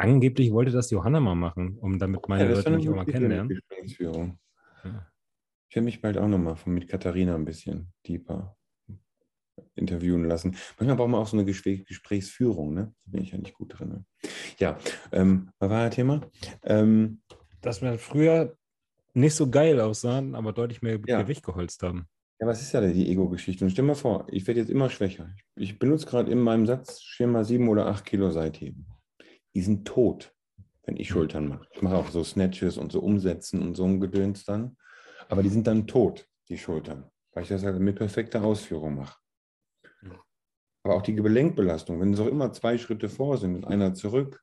[0.00, 3.58] Angeblich wollte das Johanna mal machen, um damit meine ja, Leute mich auch mal kennenlernen.
[3.98, 5.06] Ja.
[5.68, 8.56] Ich werde mich bald auch nochmal mit Katharina ein bisschen deeper
[9.74, 10.56] interviewen lassen.
[10.78, 12.94] Manchmal braucht man auch so eine Gesprächsführung, ne?
[13.04, 13.88] Da bin ich ja nicht gut drin.
[13.88, 14.04] Ne?
[14.58, 14.78] Ja,
[15.12, 16.20] ähm, was war das Thema?
[16.62, 17.20] Ähm,
[17.60, 18.56] Dass wir früher
[19.14, 21.22] nicht so geil aussahen, aber deutlich mehr ja.
[21.22, 22.06] Gewicht geholzt haben.
[22.40, 23.64] Ja, was ist ja die Ego-Geschichte?
[23.64, 25.28] Und stell mal vor, ich werde jetzt immer schwächer.
[25.56, 28.86] Ich benutze gerade in meinem Satz Schema sieben oder acht Kilo Seitheben.
[29.54, 30.34] Die sind tot,
[30.84, 31.66] wenn ich Schultern mache.
[31.72, 34.76] Ich mache auch so Snatches und so Umsetzen und so ein Gedöns dann.
[35.28, 39.18] Aber die sind dann tot, die Schultern, weil ich das halt mit perfekter Ausführung mache.
[40.82, 44.42] Aber auch die Gelenkbelastung, wenn es auch immer zwei Schritte vor sind und einer zurück,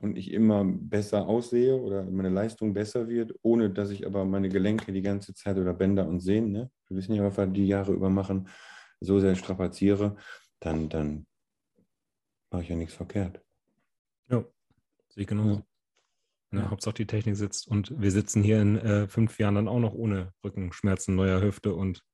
[0.00, 4.48] und ich immer besser aussehe oder meine Leistung besser wird, ohne dass ich aber meine
[4.48, 6.70] Gelenke die ganze Zeit oder Bänder und Sehnen, ne?
[6.88, 8.48] wir wissen ja, was wir die Jahre über machen,
[9.00, 10.16] so sehr strapaziere,
[10.60, 11.26] dann, dann
[12.50, 13.40] mache ich ja nichts verkehrt.
[15.14, 15.56] Sehe ich genauso.
[15.56, 15.64] Ja.
[16.54, 19.78] Ja, Hauptsache die Technik sitzt und wir sitzen hier in äh, fünf Jahren dann auch
[19.78, 22.04] noch ohne Rückenschmerzen, neuer Hüfte und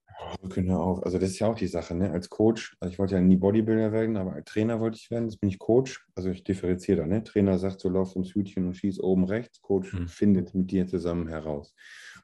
[0.42, 1.04] Rücken auf.
[1.04, 2.10] Also das ist ja auch die Sache, ne?
[2.10, 5.28] Als Coach, also ich wollte ja nie Bodybuilder werden, aber als Trainer wollte ich werden.
[5.28, 6.06] Jetzt bin ich Coach.
[6.14, 7.24] Also ich differenziere da, ne?
[7.24, 9.60] Trainer sagt, so lauf ums Hütchen und schieß oben rechts.
[9.60, 10.08] Coach mhm.
[10.08, 11.74] findet mit dir zusammen heraus.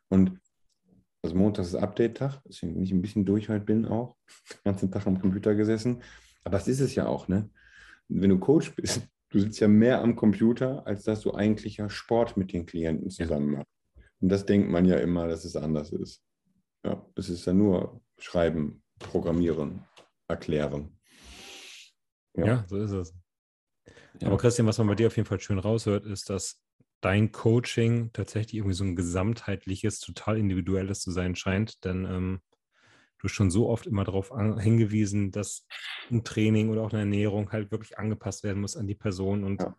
[0.08, 0.38] Und
[1.22, 4.16] also Montag ist Update-Tag, deswegen, wenn ich ein bisschen durch halt bin auch,
[4.52, 6.02] den ganzen Tag am Computer gesessen.
[6.42, 7.50] Aber das ist es ja auch, ne?
[8.08, 11.90] Wenn du Coach bist, du sitzt ja mehr am Computer, als dass du eigentlich ja
[11.90, 13.72] Sport mit den Klienten zusammen machst.
[14.20, 16.22] Und das denkt man ja immer, dass es anders ist.
[16.84, 19.84] Ja, es ist ja nur Schreiben, Programmieren,
[20.28, 21.00] Erklären.
[22.36, 23.14] Ja, ja so ist es.
[24.20, 24.28] Ja.
[24.28, 26.60] Aber Christian, was man bei dir auf jeden Fall schön raushört, ist, dass
[27.00, 31.84] dein Coaching tatsächlich irgendwie so ein gesamtheitliches, total individuelles zu sein scheint.
[31.84, 32.40] Denn ähm,
[33.24, 35.66] du schon so oft immer darauf hingewiesen, dass
[36.10, 39.44] ein Training oder auch eine Ernährung halt wirklich angepasst werden muss an die Person.
[39.44, 39.76] Und ja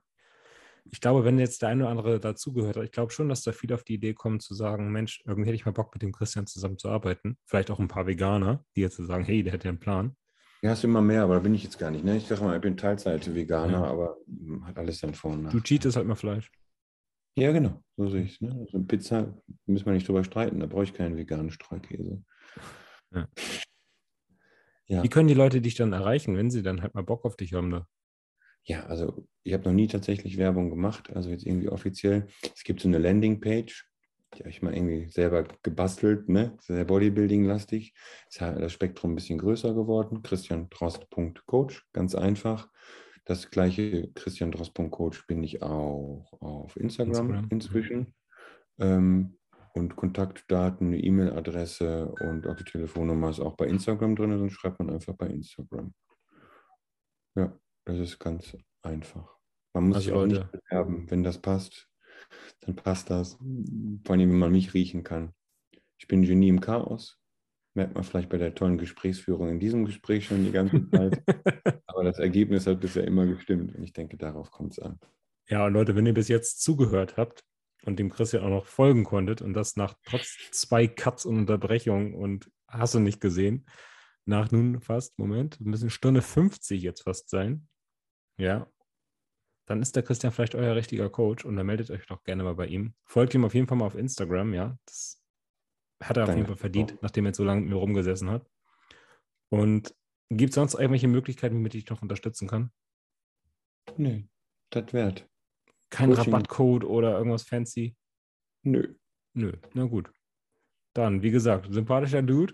[0.91, 3.51] ich glaube, wenn jetzt der eine oder andere dazugehört hat, ich glaube schon, dass da
[3.51, 6.11] viele auf die Idee kommen zu sagen, Mensch, irgendwie hätte ich mal Bock mit dem
[6.11, 7.37] Christian zusammenzuarbeiten.
[7.45, 10.15] Vielleicht auch ein paar Veganer, die jetzt sagen, hey, der hätte ja einen Plan.
[10.61, 12.05] Ja, hast immer mehr, aber da bin ich jetzt gar nicht.
[12.05, 12.17] Ne?
[12.17, 13.83] Ich sage mal, ich bin Teilzeit-Veganer, ja.
[13.83, 14.17] aber
[14.63, 15.51] hat alles dann vor und nach.
[15.51, 16.51] Du cheatest halt mal Fleisch.
[17.37, 18.41] Ja, genau, so sehe ich es.
[18.41, 18.55] Ne?
[18.59, 19.33] Also Pizza
[19.65, 22.23] müssen wir nicht drüber streiten, da brauche ich keinen veganen Streukäse.
[23.13, 23.27] Ja.
[24.87, 25.03] ja.
[25.03, 27.53] Wie können die Leute dich dann erreichen, wenn sie dann halt mal Bock auf dich
[27.53, 27.71] haben?
[27.71, 27.87] Da?
[28.63, 32.27] Ja, also ich habe noch nie tatsächlich Werbung gemacht, also jetzt irgendwie offiziell.
[32.55, 33.87] Es gibt so eine Landingpage,
[34.33, 36.57] die habe ich mal irgendwie selber gebastelt, ne?
[36.61, 37.93] Sehr Bodybuilding-lastig.
[38.29, 40.23] Ist halt das Spektrum ein bisschen größer geworden.
[40.23, 42.69] christiandrost.coach, ganz einfach.
[43.23, 47.47] Das gleiche christiandrost.coach bin ich auch auf Instagram, Instagram.
[47.49, 48.13] inzwischen.
[48.77, 49.37] Ähm,
[49.75, 54.79] und Kontaktdaten, eine E-Mail-Adresse und auch die Telefonnummer ist auch bei Instagram drin, dann schreibt
[54.79, 55.93] man einfach bei Instagram.
[57.35, 57.57] Ja.
[57.85, 59.37] Das ist ganz einfach.
[59.73, 60.35] Man muss also sich auch Leute.
[60.35, 61.09] nicht bewerben.
[61.09, 61.87] Wenn das passt,
[62.61, 63.33] dann passt das.
[63.33, 65.33] Vor allem, wenn man mich riechen kann.
[65.97, 67.19] Ich bin Genie im Chaos.
[67.75, 71.21] Merkt man vielleicht bei der tollen Gesprächsführung in diesem Gespräch schon die ganze Zeit.
[71.87, 73.75] Aber das Ergebnis hat bisher immer gestimmt.
[73.75, 74.99] Und ich denke, darauf kommt es an.
[75.47, 77.43] Ja, und Leute, wenn ihr bis jetzt zugehört habt
[77.85, 82.13] und dem Christian auch noch folgen konntet und das nach trotz zwei Cuts und Unterbrechungen
[82.13, 83.65] und hast du nicht gesehen,
[84.25, 87.67] nach nun fast, Moment, müssen Stunde 50 jetzt fast sein,
[88.37, 88.67] ja,
[89.67, 92.55] dann ist der Christian vielleicht euer richtiger Coach und dann meldet euch doch gerne mal
[92.55, 92.93] bei ihm.
[93.03, 94.77] Folgt ihm auf jeden Fall mal auf Instagram, ja.
[94.85, 95.23] Das
[96.03, 96.41] hat er auf Danke.
[96.41, 98.47] jeden Fall verdient, nachdem er jetzt so lange mit mir rumgesessen hat.
[99.49, 99.95] Und
[100.29, 102.71] gibt es sonst irgendwelche Möglichkeiten, womit ich noch unterstützen kann?
[103.97, 104.23] Nö,
[104.71, 105.27] das wert.
[105.95, 106.33] Kein Coaching.
[106.33, 107.95] Rabattcode oder irgendwas fancy?
[108.63, 108.95] Nö.
[109.33, 110.11] Nö, na gut.
[110.93, 112.53] Dann, wie gesagt, sympathischer Dude.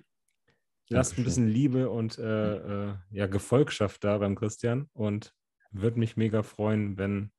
[0.89, 5.33] Lasst ein bisschen Liebe und äh, äh, ja, Gefolgschaft da beim Christian und
[5.71, 7.31] würde mich mega freuen, wenn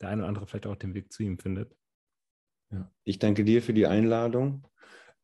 [0.00, 1.76] der eine oder andere vielleicht auch den Weg zu ihm findet.
[2.70, 2.88] Ja.
[3.02, 4.68] Ich danke dir für die Einladung.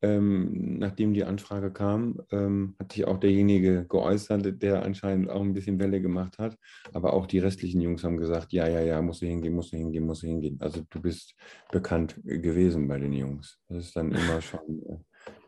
[0.03, 5.55] Ähm, nachdem die Anfrage kam, ähm, hat sich auch derjenige geäußert, der anscheinend auch ein
[5.55, 6.59] bisschen Welle gemacht hat.
[6.93, 9.77] Aber auch die restlichen Jungs haben gesagt, ja, ja, ja, musst du hingehen, musst du
[9.77, 10.59] hingehen, musst du hingehen.
[10.61, 11.37] Also du bist
[11.70, 13.61] bekannt gewesen bei den Jungs.
[13.69, 14.97] Das ist dann immer schon, äh,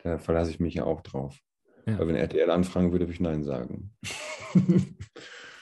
[0.05, 1.37] da verlasse ich mich ja auch drauf.
[1.87, 1.99] Ja.
[1.99, 3.93] Weil wenn RTL anfragen würde, würde ich Nein sagen.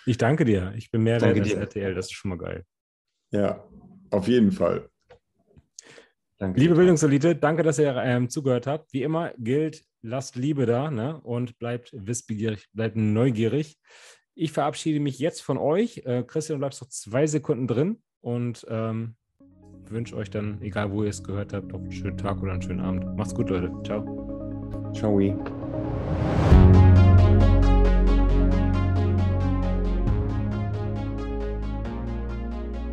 [0.06, 0.74] ich danke dir.
[0.76, 1.94] Ich bin mehr wert als RTL.
[1.94, 2.64] Das ist schon mal geil.
[3.30, 3.66] Ja,
[4.10, 4.91] auf jeden Fall.
[6.42, 8.92] Danke Liebe Bildungselite, danke, dass ihr ähm, zugehört habt.
[8.92, 11.20] Wie immer gilt, lasst Liebe da ne?
[11.22, 13.78] und bleibt wissbegierig, bleibt neugierig.
[14.34, 16.02] Ich verabschiede mich jetzt von euch.
[16.04, 19.14] Äh, Christian, bleibst noch zwei Sekunden drin und ähm,
[19.88, 22.62] wünsche euch dann, egal wo ihr es gehört habt, noch einen schönen Tag oder einen
[22.62, 23.16] schönen Abend.
[23.16, 23.70] Macht's gut, Leute.
[23.84, 24.90] Ciao.
[24.92, 25.61] Ciao.